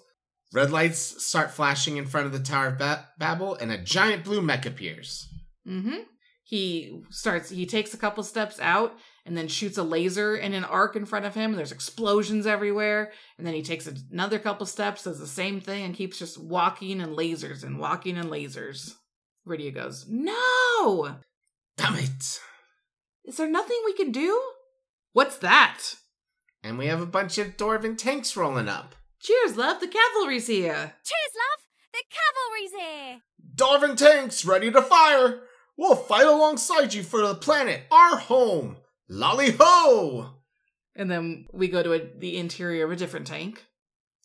Red 0.54 0.72
lights 0.72 1.22
start 1.22 1.52
flashing 1.52 1.98
in 1.98 2.06
front 2.06 2.28
of 2.28 2.32
the 2.32 2.40
Tower 2.40 2.68
of 2.68 2.78
ba- 2.78 3.10
Babel, 3.20 3.56
and 3.56 3.74
a 3.74 3.84
giant 3.84 4.24
blue 4.24 4.42
mech 4.42 4.66
appears. 4.66 5.28
Mm-hmm. 5.68 5.98
He 6.46 7.04
starts, 7.10 7.50
he 7.50 7.66
takes 7.66 7.94
a 7.94 7.98
couple 7.98 8.24
steps 8.24 8.58
out 8.62 8.98
and 9.26 9.36
then 9.36 9.50
shoots 9.50 9.78
a 9.78 9.84
laser 9.84 10.38
in 10.38 10.54
an 10.54 10.64
arc 10.64 10.96
in 10.96 11.06
front 11.06 11.26
of 11.26 11.36
him. 11.36 11.58
There's 11.58 11.74
explosions 11.74 12.48
everywhere. 12.48 13.12
And 13.38 13.46
then 13.46 13.54
he 13.54 13.64
takes 13.64 13.86
another 13.86 14.40
couple 14.40 14.66
steps, 14.66 15.04
does 15.04 15.20
the 15.20 15.28
same 15.28 15.60
thing, 15.60 15.84
and 15.84 15.94
keeps 15.94 16.18
just 16.18 16.38
walking 16.38 17.02
and 17.02 17.18
lasers 17.18 17.66
and 17.66 17.80
walking 17.80 18.18
and 18.18 18.30
lasers. 18.30 18.94
Rydia 19.48 19.74
goes, 19.74 20.06
No! 20.10 21.16
Damn 21.78 21.96
it! 21.96 22.40
Is 23.26 23.38
there 23.38 23.50
nothing 23.50 23.82
we 23.86 23.94
can 23.94 24.12
do? 24.12 24.42
What's 25.14 25.38
that? 25.38 25.96
And 26.64 26.78
we 26.78 26.88
have 26.88 27.02
a 27.02 27.08
bunch 27.08 27.38
of 27.38 27.58
dwarven 27.58 27.98
tanks 27.98 28.36
rolling 28.38 28.70
up. 28.70 28.96
Cheers, 29.20 29.58
love. 29.58 29.80
The 29.80 29.88
cavalry's 29.88 30.48
here. 30.48 30.94
Cheers, 31.04 31.34
love! 31.38 31.62
The 31.94 32.04
cavalry's 32.10 32.72
here! 32.80 33.22
Dwarven 33.56 33.98
tanks 33.98 34.46
ready 34.46 34.72
to 34.72 34.82
fire! 34.82 35.42
We'll 35.78 35.96
fight 35.96 36.28
alongside 36.28 36.94
you 36.94 37.04
for 37.04 37.26
the 37.26 37.36
planet, 37.36 37.84
our 37.92 38.18
home! 38.18 38.78
Lali-ho! 39.10 40.36
And 40.96 41.10
then 41.10 41.48
we 41.52 41.68
go 41.68 41.84
to 41.84 41.94
a, 41.94 42.20
the 42.20 42.38
interior 42.38 42.86
of 42.86 42.92
a 42.92 42.96
different 42.96 43.28
tank, 43.28 43.66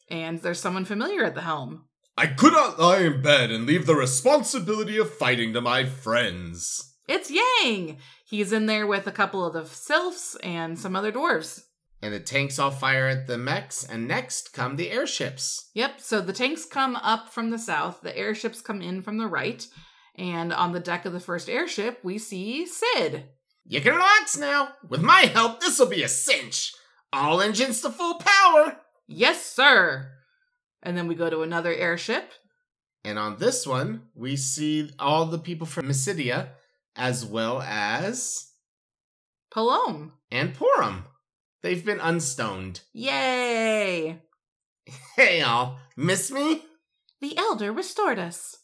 and 0.09 0.41
there's 0.41 0.61
someone 0.61 0.85
familiar 0.85 1.25
at 1.25 1.35
the 1.35 1.43
helm. 1.43 1.87
I 2.19 2.29
could 2.29 2.55
not 2.55 2.79
lie 2.79 3.01
in 3.01 3.21
bed 3.21 3.51
and 3.51 3.67
leave 3.67 3.85
the 3.85 3.95
responsibility 3.95 4.97
of 4.97 5.13
fighting 5.13 5.53
to 5.53 5.61
my 5.61 5.85
friends. 5.85 6.95
It's 7.07 7.31
Yang! 7.31 7.99
He's 8.25 8.53
in 8.53 8.65
there 8.65 8.87
with 8.87 9.07
a 9.07 9.13
couple 9.13 9.45
of 9.45 9.53
the 9.53 9.67
sylphs 9.67 10.35
and 10.43 10.79
some 10.79 10.97
other 10.97 11.13
dwarves. 11.13 11.65
And 12.01 12.15
the 12.15 12.21
tanks 12.21 12.59
all 12.59 12.71
fire 12.71 13.07
at 13.07 13.27
the 13.27 13.37
mechs, 13.37 13.85
and 13.85 14.09
next 14.09 14.55
come 14.55 14.77
the 14.77 14.91
airships. 14.91 15.71
Yep, 15.75 16.01
so 16.01 16.23
the 16.23 16.33
tanks 16.33 16.65
come 16.65 16.97
up 16.97 17.29
from 17.29 17.51
the 17.51 17.59
south, 17.59 18.01
the 18.01 18.17
airships 18.17 18.63
come 18.63 18.81
in 18.81 19.03
from 19.03 19.19
the 19.19 19.27
right, 19.27 19.67
and 20.15 20.55
on 20.55 20.73
the 20.73 20.81
deck 20.81 21.05
of 21.05 21.13
the 21.13 21.21
first 21.21 21.51
airship, 21.51 22.01
we 22.03 22.17
see 22.17 22.67
Sid. 22.67 23.25
You 23.67 23.83
can 23.83 23.95
relax 23.95 24.39
now. 24.39 24.71
With 24.89 25.03
my 25.03 25.23
help, 25.23 25.61
this'll 25.61 25.87
be 25.87 26.03
a 26.03 26.09
cinch. 26.09 26.73
All 27.13 27.43
engines 27.43 27.83
to 27.83 27.91
full 27.91 28.15
power. 28.15 28.79
Yes, 29.07 29.45
sir! 29.45 30.16
And 30.87 30.97
then 30.97 31.09
we 31.09 31.17
go 31.17 31.29
to 31.29 31.43
another 31.43 31.75
airship. 31.75 32.31
And 33.05 33.19
on 33.19 33.39
this 33.39 33.67
one, 33.67 34.03
we 34.15 34.37
see 34.37 34.93
all 35.01 35.27
the 35.27 35.39
people 35.39 35.67
from 35.67 35.89
Mysidia, 35.89 36.51
as 36.95 37.27
well 37.27 37.61
as 37.61 38.53
Palom. 39.53 40.13
and 40.31 40.55
Porom. 40.55 41.03
They've 41.61 41.85
been 41.85 41.99
unstoned. 41.99 42.83
Yay! 42.93 44.23
Hey, 45.17 45.43
all, 45.43 45.81
miss 45.97 46.31
me? 46.31 46.63
The 47.21 47.37
Elder 47.37 47.73
restored 47.73 48.21
us. 48.21 48.57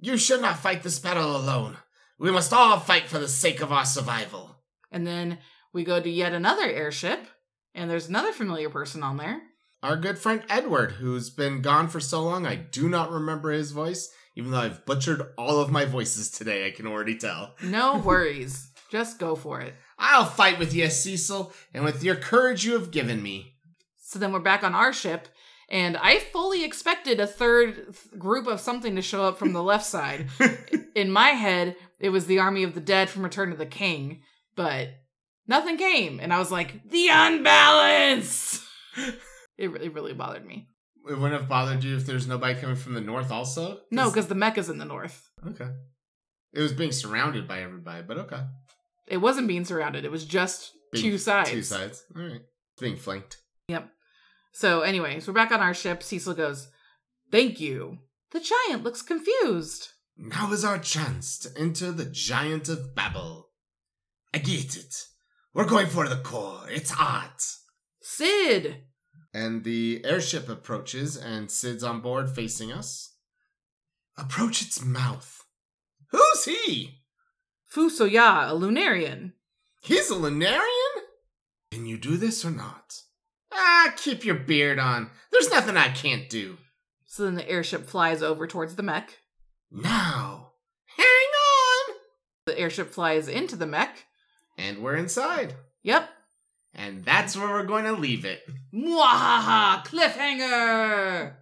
You 0.00 0.16
should 0.16 0.42
not 0.42 0.58
fight 0.58 0.82
this 0.82 0.98
battle 0.98 1.36
alone. 1.36 1.76
We 2.18 2.32
must 2.32 2.52
all 2.52 2.80
fight 2.80 3.08
for 3.08 3.20
the 3.20 3.28
sake 3.28 3.60
of 3.60 3.70
our 3.70 3.84
survival. 3.84 4.56
And 4.90 5.06
then 5.06 5.38
we 5.72 5.84
go 5.84 6.00
to 6.00 6.10
yet 6.10 6.32
another 6.32 6.68
airship, 6.68 7.20
and 7.76 7.88
there's 7.88 8.08
another 8.08 8.32
familiar 8.32 8.70
person 8.70 9.04
on 9.04 9.18
there. 9.18 9.40
Our 9.82 9.96
good 9.96 10.18
friend 10.18 10.42
Edward, 10.50 10.92
who's 10.92 11.30
been 11.30 11.62
gone 11.62 11.88
for 11.88 12.00
so 12.00 12.22
long, 12.22 12.46
I 12.46 12.54
do 12.56 12.86
not 12.86 13.10
remember 13.10 13.50
his 13.50 13.72
voice, 13.72 14.12
even 14.36 14.50
though 14.50 14.58
I've 14.58 14.84
butchered 14.84 15.22
all 15.38 15.58
of 15.58 15.70
my 15.70 15.86
voices 15.86 16.30
today, 16.30 16.66
I 16.66 16.70
can 16.70 16.86
already 16.86 17.16
tell. 17.16 17.54
No 17.62 17.96
worries. 18.04 18.72
Just 18.90 19.18
go 19.18 19.34
for 19.34 19.60
it. 19.60 19.74
I'll 19.98 20.26
fight 20.26 20.58
with 20.58 20.74
you, 20.74 20.90
Cecil, 20.90 21.54
and 21.72 21.82
with 21.82 22.04
your 22.04 22.16
courage 22.16 22.64
you 22.64 22.74
have 22.74 22.90
given 22.90 23.22
me. 23.22 23.54
So 23.96 24.18
then 24.18 24.32
we're 24.32 24.40
back 24.40 24.62
on 24.62 24.74
our 24.74 24.92
ship, 24.92 25.28
and 25.70 25.96
I 25.96 26.18
fully 26.18 26.62
expected 26.62 27.18
a 27.18 27.26
third 27.26 27.94
th- 27.94 28.18
group 28.18 28.48
of 28.48 28.60
something 28.60 28.96
to 28.96 29.02
show 29.02 29.24
up 29.24 29.38
from 29.38 29.54
the 29.54 29.62
left 29.62 29.86
side. 29.86 30.28
In 30.94 31.10
my 31.10 31.28
head, 31.28 31.76
it 31.98 32.10
was 32.10 32.26
the 32.26 32.40
army 32.40 32.64
of 32.64 32.74
the 32.74 32.80
dead 32.80 33.08
from 33.08 33.22
Return 33.22 33.50
of 33.50 33.58
the 33.58 33.64
King, 33.64 34.20
but 34.56 34.88
nothing 35.46 35.78
came, 35.78 36.20
and 36.20 36.34
I 36.34 36.38
was 36.38 36.50
like, 36.50 36.86
the 36.90 37.08
unbalance. 37.10 38.66
it 39.60 39.70
really, 39.70 39.90
really 39.90 40.14
bothered 40.14 40.44
me. 40.46 40.68
It 41.08 41.14
wouldn't 41.18 41.38
have 41.40 41.48
bothered 41.48 41.84
you 41.84 41.96
if 41.96 42.06
there's 42.06 42.26
nobody 42.26 42.58
coming 42.58 42.76
from 42.76 42.94
the 42.94 43.00
north 43.00 43.30
also? 43.30 43.80
No, 43.90 44.10
because 44.10 44.26
the 44.26 44.34
mech 44.34 44.58
is 44.58 44.68
in 44.68 44.78
the 44.78 44.84
north. 44.84 45.30
Okay. 45.46 45.68
It 46.52 46.60
was 46.60 46.72
being 46.72 46.92
surrounded 46.92 47.46
by 47.46 47.60
everybody, 47.60 48.02
but 48.02 48.18
okay. 48.18 48.42
It 49.06 49.18
wasn't 49.18 49.48
being 49.48 49.64
surrounded; 49.64 50.04
it 50.04 50.10
was 50.10 50.24
just 50.24 50.72
Being- 50.92 51.04
two 51.04 51.18
sides. 51.18 51.50
Two 51.50 51.62
sides. 51.62 52.04
All 52.16 52.22
right. 52.22 52.42
Being 52.80 52.96
flanked. 52.96 53.36
Yep. 53.68 53.88
So, 54.52 54.80
anyways, 54.80 55.26
we're 55.28 55.34
back 55.34 55.52
on 55.52 55.60
our 55.60 55.74
ship. 55.74 56.02
Cecil 56.02 56.34
goes, 56.34 56.68
"Thank 57.30 57.60
you." 57.60 57.98
The 58.32 58.40
giant 58.40 58.82
looks 58.84 59.02
confused. 59.02 59.88
Now 60.16 60.52
is 60.52 60.64
our 60.64 60.78
chance 60.78 61.38
to 61.40 61.50
enter 61.58 61.92
the 61.92 62.04
Giant 62.04 62.68
of 62.68 62.94
Babil. 62.94 63.44
I 64.34 64.38
get 64.38 64.76
it. 64.76 64.94
We're 65.54 65.64
going 65.64 65.86
for 65.88 66.08
the 66.08 66.16
core. 66.16 66.68
It's 66.68 66.90
hot. 66.90 67.42
Sid, 68.02 68.82
And 69.32 69.64
the 69.64 70.02
airship 70.04 70.48
approaches, 70.48 71.16
and 71.16 71.50
Sid's 71.50 71.84
on 71.84 72.00
board 72.00 72.30
facing 72.30 72.72
us. 72.72 73.14
Approach 74.16 74.60
its 74.62 74.84
mouth. 74.84 75.44
Who's 76.10 76.44
he? 76.44 77.02
Fusoya, 77.72 78.50
a 78.50 78.52
Lunarian. 78.52 79.32
He's 79.82 80.10
a 80.10 80.14
Lunarian? 80.14 81.02
Can 81.70 81.86
you 81.86 81.96
do 81.96 82.16
this 82.16 82.44
or 82.44 82.50
not? 82.50 83.02
Ah, 83.52 83.92
keep 83.96 84.24
your 84.24 84.34
beard 84.34 84.78
on. 84.78 85.10
There's 85.30 85.50
nothing 85.50 85.76
I 85.76 85.88
can't 85.88 86.28
do. 86.28 86.58
So 87.06 87.24
then 87.24 87.36
the 87.36 87.48
airship 87.48 87.86
flies 87.86 88.22
over 88.22 88.46
towards 88.46 88.74
the 88.74 88.82
mech. 88.82 89.20
Now, 89.70 90.52
hang 90.96 91.06
on. 91.06 91.96
The 92.46 92.58
airship 92.58 92.90
flies 92.90 93.28
into 93.28 93.56
the 93.56 93.66
mech. 93.66 94.06
And 94.58 94.78
we're 94.82 94.96
inside. 94.96 95.54
Yep. 95.82 96.09
And 96.74 97.04
that's 97.04 97.36
where 97.36 97.48
we're 97.48 97.64
going 97.64 97.84
to 97.84 97.92
leave 97.92 98.24
it. 98.24 98.42
Mwahaha! 98.72 99.84
Cliffhanger! 99.84 101.34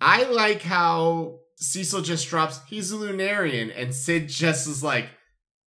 I 0.00 0.24
like 0.24 0.62
how 0.62 1.40
Cecil 1.56 2.02
just 2.02 2.28
drops, 2.28 2.60
he's 2.68 2.92
a 2.92 2.96
Lunarian, 2.96 3.72
and 3.74 3.94
Sid 3.94 4.28
just 4.28 4.68
is 4.68 4.82
like, 4.82 5.08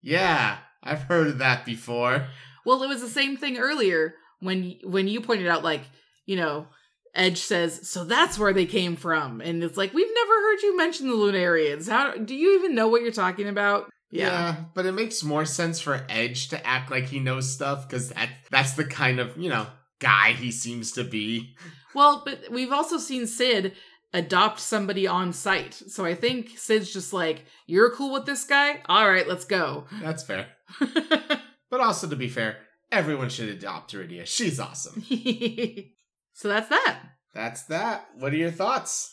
yeah, 0.03 0.59
I've 0.83 1.03
heard 1.03 1.27
of 1.27 1.39
that 1.39 1.67
before. 1.67 2.27
Well, 2.65 2.83
it 2.83 2.89
was 2.89 3.01
the 3.01 3.09
same 3.09 3.37
thing 3.37 3.59
earlier 3.59 4.15
when 4.41 4.77
when 4.85 5.09
you 5.09 5.21
pointed 5.21 5.49
out, 5.49 5.65
like, 5.65 5.83
you 6.27 6.37
know, 6.37 6.69
Edge 7.15 7.39
says, 7.39 7.89
"So 7.89 8.05
that's 8.05 8.39
where 8.39 8.53
they 8.53 8.67
came 8.67 8.97
from," 8.97 9.41
and 9.41 9.63
it's 9.63 9.77
like 9.77 9.93
we've 9.93 10.15
never 10.15 10.33
heard 10.33 10.63
you 10.63 10.77
mention 10.77 11.09
the 11.09 11.17
Lunarians. 11.17 11.89
How 11.89 12.13
do 12.13 12.35
you 12.35 12.59
even 12.59 12.75
know 12.75 12.89
what 12.89 13.03
you're 13.03 13.13
talking 13.13 13.49
about? 13.49 13.91
Yeah. 14.11 14.57
but 14.75 14.87
it 14.87 14.93
makes 14.93 15.23
more 15.23 15.45
sense 15.45 15.81
for 15.81 16.05
Edge 16.09 16.49
to 16.49 16.67
act 16.67 16.91
like 16.91 17.05
he 17.05 17.21
knows 17.21 17.53
stuff 17.53 17.89
because 17.89 18.11
that 18.11 18.31
that's 18.51 18.73
the 18.75 18.85
kind 18.85 19.21
of 19.21 19.37
you 19.37 19.49
know 19.49 19.67
guy 20.01 20.33
he 20.33 20.51
seems 20.51 20.93
to 20.93 21.05
be. 21.05 21.55
Well, 21.95 22.23
but 22.25 22.51
we've 22.51 22.73
also 22.73 22.99
seen 22.99 23.27
Sid 23.27 23.75
adopt 24.13 24.61
somebody 24.61 25.07
on 25.07 25.33
site, 25.33 25.75
so 25.75 26.05
I 26.05 26.15
think 26.15 26.59
Sid's 26.59 26.93
just 26.93 27.13
like, 27.13 27.45
"You're 27.67 27.91
cool 27.91 28.13
with 28.13 28.27
this 28.27 28.45
guy? 28.45 28.81
All 28.87 29.09
right, 29.09 29.29
let's 29.29 29.45
go." 29.45 29.87
That's 30.01 30.23
fair. 30.23 30.49
But 31.71 31.81
also 31.81 32.09
to 32.09 32.17
be 32.17 32.29
fair, 32.29 32.57
everyone 32.91 33.29
should 33.29 33.49
adopt 33.49 33.93
Iridia. 33.93 34.27
She's 34.27 34.59
awesome. 34.59 35.05
so 36.35 36.49
that's 36.49 36.69
that. 36.69 36.99
That's 37.33 37.63
that. 37.65 38.09
What 38.19 38.33
are 38.33 38.37
your 38.37 38.51
thoughts? 38.51 39.13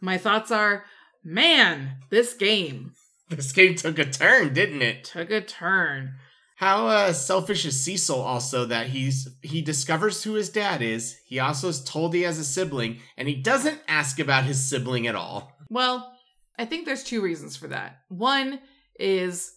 My 0.00 0.18
thoughts 0.18 0.50
are, 0.50 0.84
man, 1.22 1.98
this 2.10 2.34
game 2.34 2.92
This 3.36 3.52
game 3.52 3.74
took 3.74 3.98
a 3.98 4.04
turn, 4.04 4.54
didn't 4.54 4.82
it? 4.82 5.04
took 5.04 5.30
a 5.30 5.40
turn. 5.40 6.14
How 6.56 6.86
uh, 6.86 7.12
selfish 7.12 7.64
is 7.64 7.82
Cecil 7.82 8.20
also 8.20 8.64
that 8.66 8.88
he's 8.88 9.28
he 9.42 9.62
discovers 9.62 10.22
who 10.22 10.34
his 10.34 10.48
dad 10.48 10.80
is. 10.80 11.18
He 11.26 11.40
also 11.40 11.68
is 11.68 11.82
told 11.82 12.14
he 12.14 12.22
has 12.22 12.38
a 12.38 12.44
sibling, 12.44 13.00
and 13.16 13.26
he 13.26 13.34
doesn't 13.34 13.80
ask 13.88 14.20
about 14.20 14.44
his 14.44 14.64
sibling 14.64 15.06
at 15.06 15.16
all. 15.16 15.52
Well, 15.68 16.12
I 16.58 16.64
think 16.64 16.86
there's 16.86 17.02
two 17.02 17.20
reasons 17.20 17.56
for 17.56 17.66
that. 17.68 18.02
One 18.08 18.60
is 18.98 19.54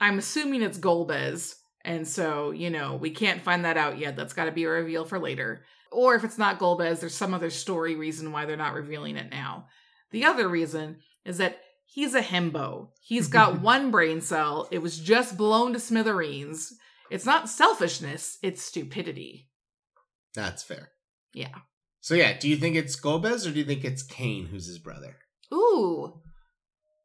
I'm 0.00 0.18
assuming 0.18 0.62
it's 0.62 0.78
Golbez, 0.78 1.56
and 1.84 2.06
so, 2.06 2.52
you 2.52 2.70
know, 2.70 2.94
we 2.94 3.10
can't 3.10 3.42
find 3.42 3.64
that 3.64 3.76
out 3.76 3.98
yet. 3.98 4.14
That's 4.14 4.34
got 4.34 4.44
to 4.44 4.52
be 4.52 4.64
a 4.64 4.68
reveal 4.68 5.04
for 5.04 5.18
later. 5.18 5.64
Or 5.90 6.14
if 6.14 6.22
it's 6.22 6.38
not 6.38 6.58
Golbez, 6.58 7.00
there's 7.00 7.14
some 7.14 7.34
other 7.34 7.50
story 7.50 7.96
reason 7.96 8.30
why 8.30 8.44
they're 8.44 8.56
not 8.56 8.74
revealing 8.74 9.16
it 9.16 9.30
now. 9.30 9.66
The 10.10 10.24
other 10.24 10.48
reason 10.48 10.98
is 11.24 11.38
that 11.38 11.58
he's 11.88 12.14
a 12.14 12.22
himbo. 12.22 12.90
He's 13.00 13.28
got 13.38 13.60
one 13.60 13.90
brain 13.90 14.20
cell. 14.20 14.68
It 14.70 14.78
was 14.78 14.98
just 14.98 15.36
blown 15.36 15.72
to 15.72 15.80
smithereens. 15.80 16.72
It's 17.10 17.26
not 17.26 17.48
selfishness, 17.48 18.38
it's 18.42 18.62
stupidity. 18.62 19.48
That's 20.34 20.62
fair. 20.62 20.90
Yeah. 21.32 21.54
So 22.00 22.14
yeah, 22.14 22.38
do 22.38 22.48
you 22.48 22.56
think 22.56 22.76
it's 22.76 23.00
Golbez 23.00 23.46
or 23.46 23.50
do 23.50 23.58
you 23.58 23.64
think 23.64 23.84
it's 23.84 24.02
Kain 24.02 24.46
who's 24.46 24.66
his 24.66 24.78
brother? 24.78 25.16
Ooh. 25.52 26.20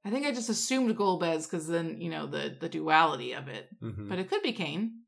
I 0.05 0.09
think 0.09 0.25
I 0.25 0.31
just 0.31 0.49
assumed 0.49 0.95
Golbez 0.97 1.49
because 1.49 1.67
then, 1.67 2.01
you 2.01 2.09
know, 2.09 2.27
the, 2.27 2.55
the 2.59 2.67
duality 2.67 3.33
of 3.33 3.47
it. 3.47 3.69
Mm-hmm. 3.81 4.09
But 4.09 4.19
it 4.19 4.29
could 4.29 4.43
be 4.43 4.51
Kain. 4.51 5.03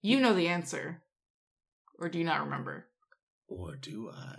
You 0.00 0.20
know 0.20 0.34
the 0.34 0.48
answer. 0.48 1.02
Or 1.98 2.08
do 2.08 2.18
you 2.18 2.24
not 2.24 2.44
remember? 2.44 2.86
Or 3.46 3.76
do 3.76 4.10
I? 4.10 4.38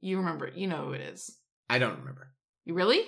You 0.00 0.18
remember. 0.18 0.50
You 0.54 0.66
know 0.66 0.86
who 0.86 0.92
it 0.92 1.02
is. 1.02 1.36
I 1.68 1.78
don't 1.78 1.98
remember. 1.98 2.28
You 2.64 2.74
really? 2.74 3.02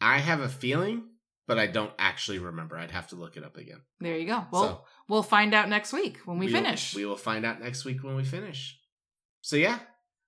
I 0.00 0.18
have 0.18 0.40
a 0.40 0.48
feeling, 0.48 1.04
but 1.46 1.58
I 1.58 1.66
don't 1.66 1.92
actually 1.98 2.38
remember. 2.38 2.76
I'd 2.76 2.90
have 2.90 3.08
to 3.08 3.16
look 3.16 3.36
it 3.36 3.44
up 3.44 3.56
again. 3.56 3.82
There 4.00 4.16
you 4.16 4.26
go. 4.26 4.46
Well, 4.50 4.62
So- 4.62 4.84
we'll 5.08 5.22
find 5.22 5.52
out 5.54 5.68
next 5.68 5.92
week 5.92 6.18
when 6.24 6.38
we 6.38 6.46
will- 6.46 6.52
finish. 6.52 6.94
we 6.94 7.04
will 7.04 7.16
find 7.16 7.44
out 7.44 7.60
next 7.60 7.84
week 7.84 8.02
when 8.02 8.16
we 8.16 8.24
finish. 8.24 8.78
So 9.42 9.56
yeah, 9.56 9.80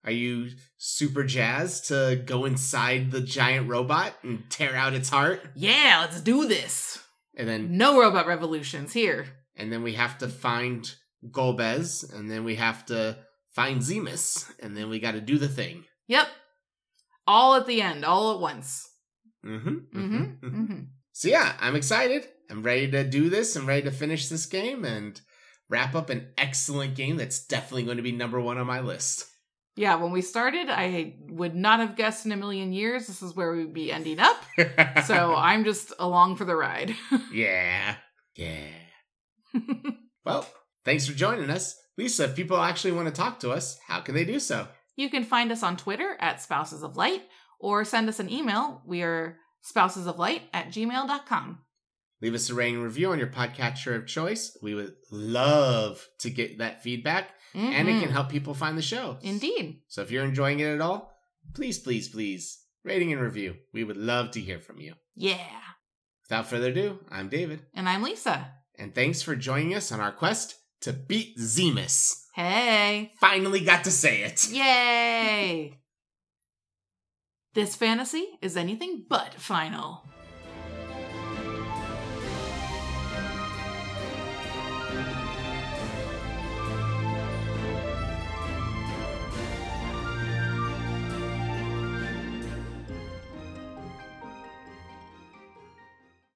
are 0.05 0.11
you 0.13 0.51
super 0.79 1.23
jazzed 1.25 1.87
to 1.89 2.23
go 2.27 2.45
inside 2.45 3.11
the 3.11 3.21
giant 3.21 3.69
robot 3.69 4.15
and 4.23 4.45
tear 4.51 4.75
out 4.75 4.95
its 4.95 5.09
heart? 5.11 5.43
yeah, 5.55 5.99
let's 6.01 6.21
do 6.21 6.47
this. 6.47 6.99
And 7.35 7.49
then 7.49 7.79
No 7.79 7.99
robot 7.99 8.27
revolutions 8.27 8.93
here. 8.93 9.27
and 9.57 9.73
then 9.73 9.83
we 9.83 9.95
have 9.95 10.19
to 10.19 10.29
find 10.29 10.95
Golbez, 11.31 12.13
and 12.13 12.31
then 12.31 12.43
we 12.45 12.57
have 12.57 12.85
to 12.87 13.17
find 13.55 13.81
Zemus, 13.81 14.51
and 14.59 14.77
then 14.77 14.89
we 14.91 14.99
got 14.99 15.13
to 15.13 15.21
do 15.21 15.39
the 15.39 15.49
thing. 15.49 15.85
Yep. 16.09 16.27
All 17.27 17.55
at 17.55 17.67
the 17.67 17.81
end, 17.81 18.05
all 18.05 18.35
at 18.35 18.41
once. 18.41 18.89
Mm-hmm. 19.45 19.69
Mm-hmm. 19.69 20.47
mm-hmm. 20.47 20.81
So 21.13 21.29
yeah, 21.29 21.55
I'm 21.61 21.77
excited. 21.77 22.27
I'm 22.51 22.63
ready 22.63 22.91
to 22.91 23.05
do 23.05 23.29
this. 23.29 23.57
I'm 23.57 23.67
ready 23.67 23.83
to 23.83 23.91
finish 23.91 24.29
this 24.29 24.47
game 24.47 24.85
and 24.85 25.21
wrap 25.69 25.95
up 25.95 26.11
an 26.11 26.29
excellent 26.37 26.95
game 26.95 27.17
that's 27.17 27.47
definitely 27.47 27.85
going 27.85 27.97
to 27.97 28.03
be 28.03 28.13
number 28.13 28.41
one 28.41 28.59
on 28.59 28.67
my 28.67 28.81
list. 28.81 29.27
Yeah, 29.75 29.95
when 29.95 30.13
we 30.13 30.21
started, 30.21 30.69
I 30.69 31.15
would 31.29 31.55
not 31.55 31.81
have 31.81 31.97
guessed 31.97 32.27
in 32.27 32.33
a 32.33 32.37
million 32.37 32.75
years 32.75 33.07
this 33.07 33.23
is 33.23 33.35
where 33.35 33.53
we'd 33.53 33.73
be 33.73 33.91
ending 33.91 34.21
up. 34.21 34.37
So 35.07 35.35
I'm 35.35 35.65
just 35.65 35.93
along 35.99 36.37
for 36.37 36.45
the 36.45 36.55
ride. 36.55 36.95
yeah, 37.33 37.97
yeah. 38.37 38.69
Well, 40.25 40.47
thanks 40.85 41.09
for 41.09 41.15
joining 41.15 41.51
us. 41.51 41.77
Lisa, 41.99 42.25
if 42.25 42.37
people 42.37 42.57
actually 42.57 42.93
want 42.93 43.09
to 43.09 43.15
talk 43.15 43.41
to 43.41 43.51
us, 43.51 43.77
how 43.89 44.01
can 44.01 44.15
they 44.15 44.25
do 44.25 44.39
so? 44.39 44.69
You 44.95 45.11
can 45.11 45.25
find 45.25 45.51
us 45.51 45.65
on 45.65 45.77
Twitter 45.77 46.17
at 46.21 46.41
Spouses 46.41 46.85
of 46.85 46.97
Light 46.97 47.23
or 47.63 47.85
send 47.85 48.09
us 48.09 48.21
an 48.21 48.31
email. 48.31 48.83
We 48.85 49.03
are 49.03 49.39
spousesoflight 49.65 50.43
at 50.53 50.69
gmail.com. 50.69 51.61
Leave 52.21 52.35
us 52.35 52.51
a 52.51 52.55
rating 52.55 52.77
and 52.77 52.85
review 52.85 53.11
on 53.11 53.19
your 53.19 53.29
podcatcher 53.29 53.97
of 53.97 54.07
choice. 54.07 54.57
We 54.63 54.75
would 54.75 54.95
love 55.11 56.07
to 56.21 56.31
get 56.31 56.59
that 56.59 56.83
feedback, 56.83 57.31
and 57.55 57.89
it 57.89 57.93
can 57.93 58.03
mm-hmm. 58.03 58.13
help 58.13 58.29
people 58.29 58.55
find 58.55 58.77
the 58.77 58.83
show. 58.83 59.17
Indeed. 59.23 59.81
So 59.89 60.03
if 60.03 60.11
you're 60.11 60.25
enjoying 60.25 60.61
it 60.61 60.75
at 60.75 60.81
all, 60.81 61.13
please, 61.55 61.79
please, 61.79 62.09
please, 62.09 62.63
rating 62.85 63.13
and 63.13 63.21
review. 63.21 63.57
We 63.73 63.83
would 63.83 63.97
love 63.97 64.31
to 64.33 64.41
hear 64.41 64.61
from 64.61 64.79
you. 64.79 64.95
Yeah. 65.17 65.39
Without 66.29 66.47
further 66.49 66.71
ado, 66.71 67.01
I'm 67.11 67.29
David, 67.29 67.63
And 67.75 67.89
I'm 67.89 68.03
Lisa. 68.03 68.53
and 68.79 68.95
thanks 68.95 69.23
for 69.23 69.35
joining 69.35 69.75
us 69.75 69.91
on 69.91 70.01
our 70.01 70.13
quest 70.13 70.55
to 70.83 70.93
beat 70.93 71.37
Zemus. 71.39 72.15
Hey. 72.35 73.13
Finally 73.21 73.61
got 73.61 73.85
to 73.85 73.91
say 73.91 74.23
it. 74.23 74.49
Yay! 74.51 75.82
This 77.55 77.77
fantasy 77.77 78.39
is 78.41 78.57
anything 78.57 79.05
but 79.09 79.35
final. 79.35 80.05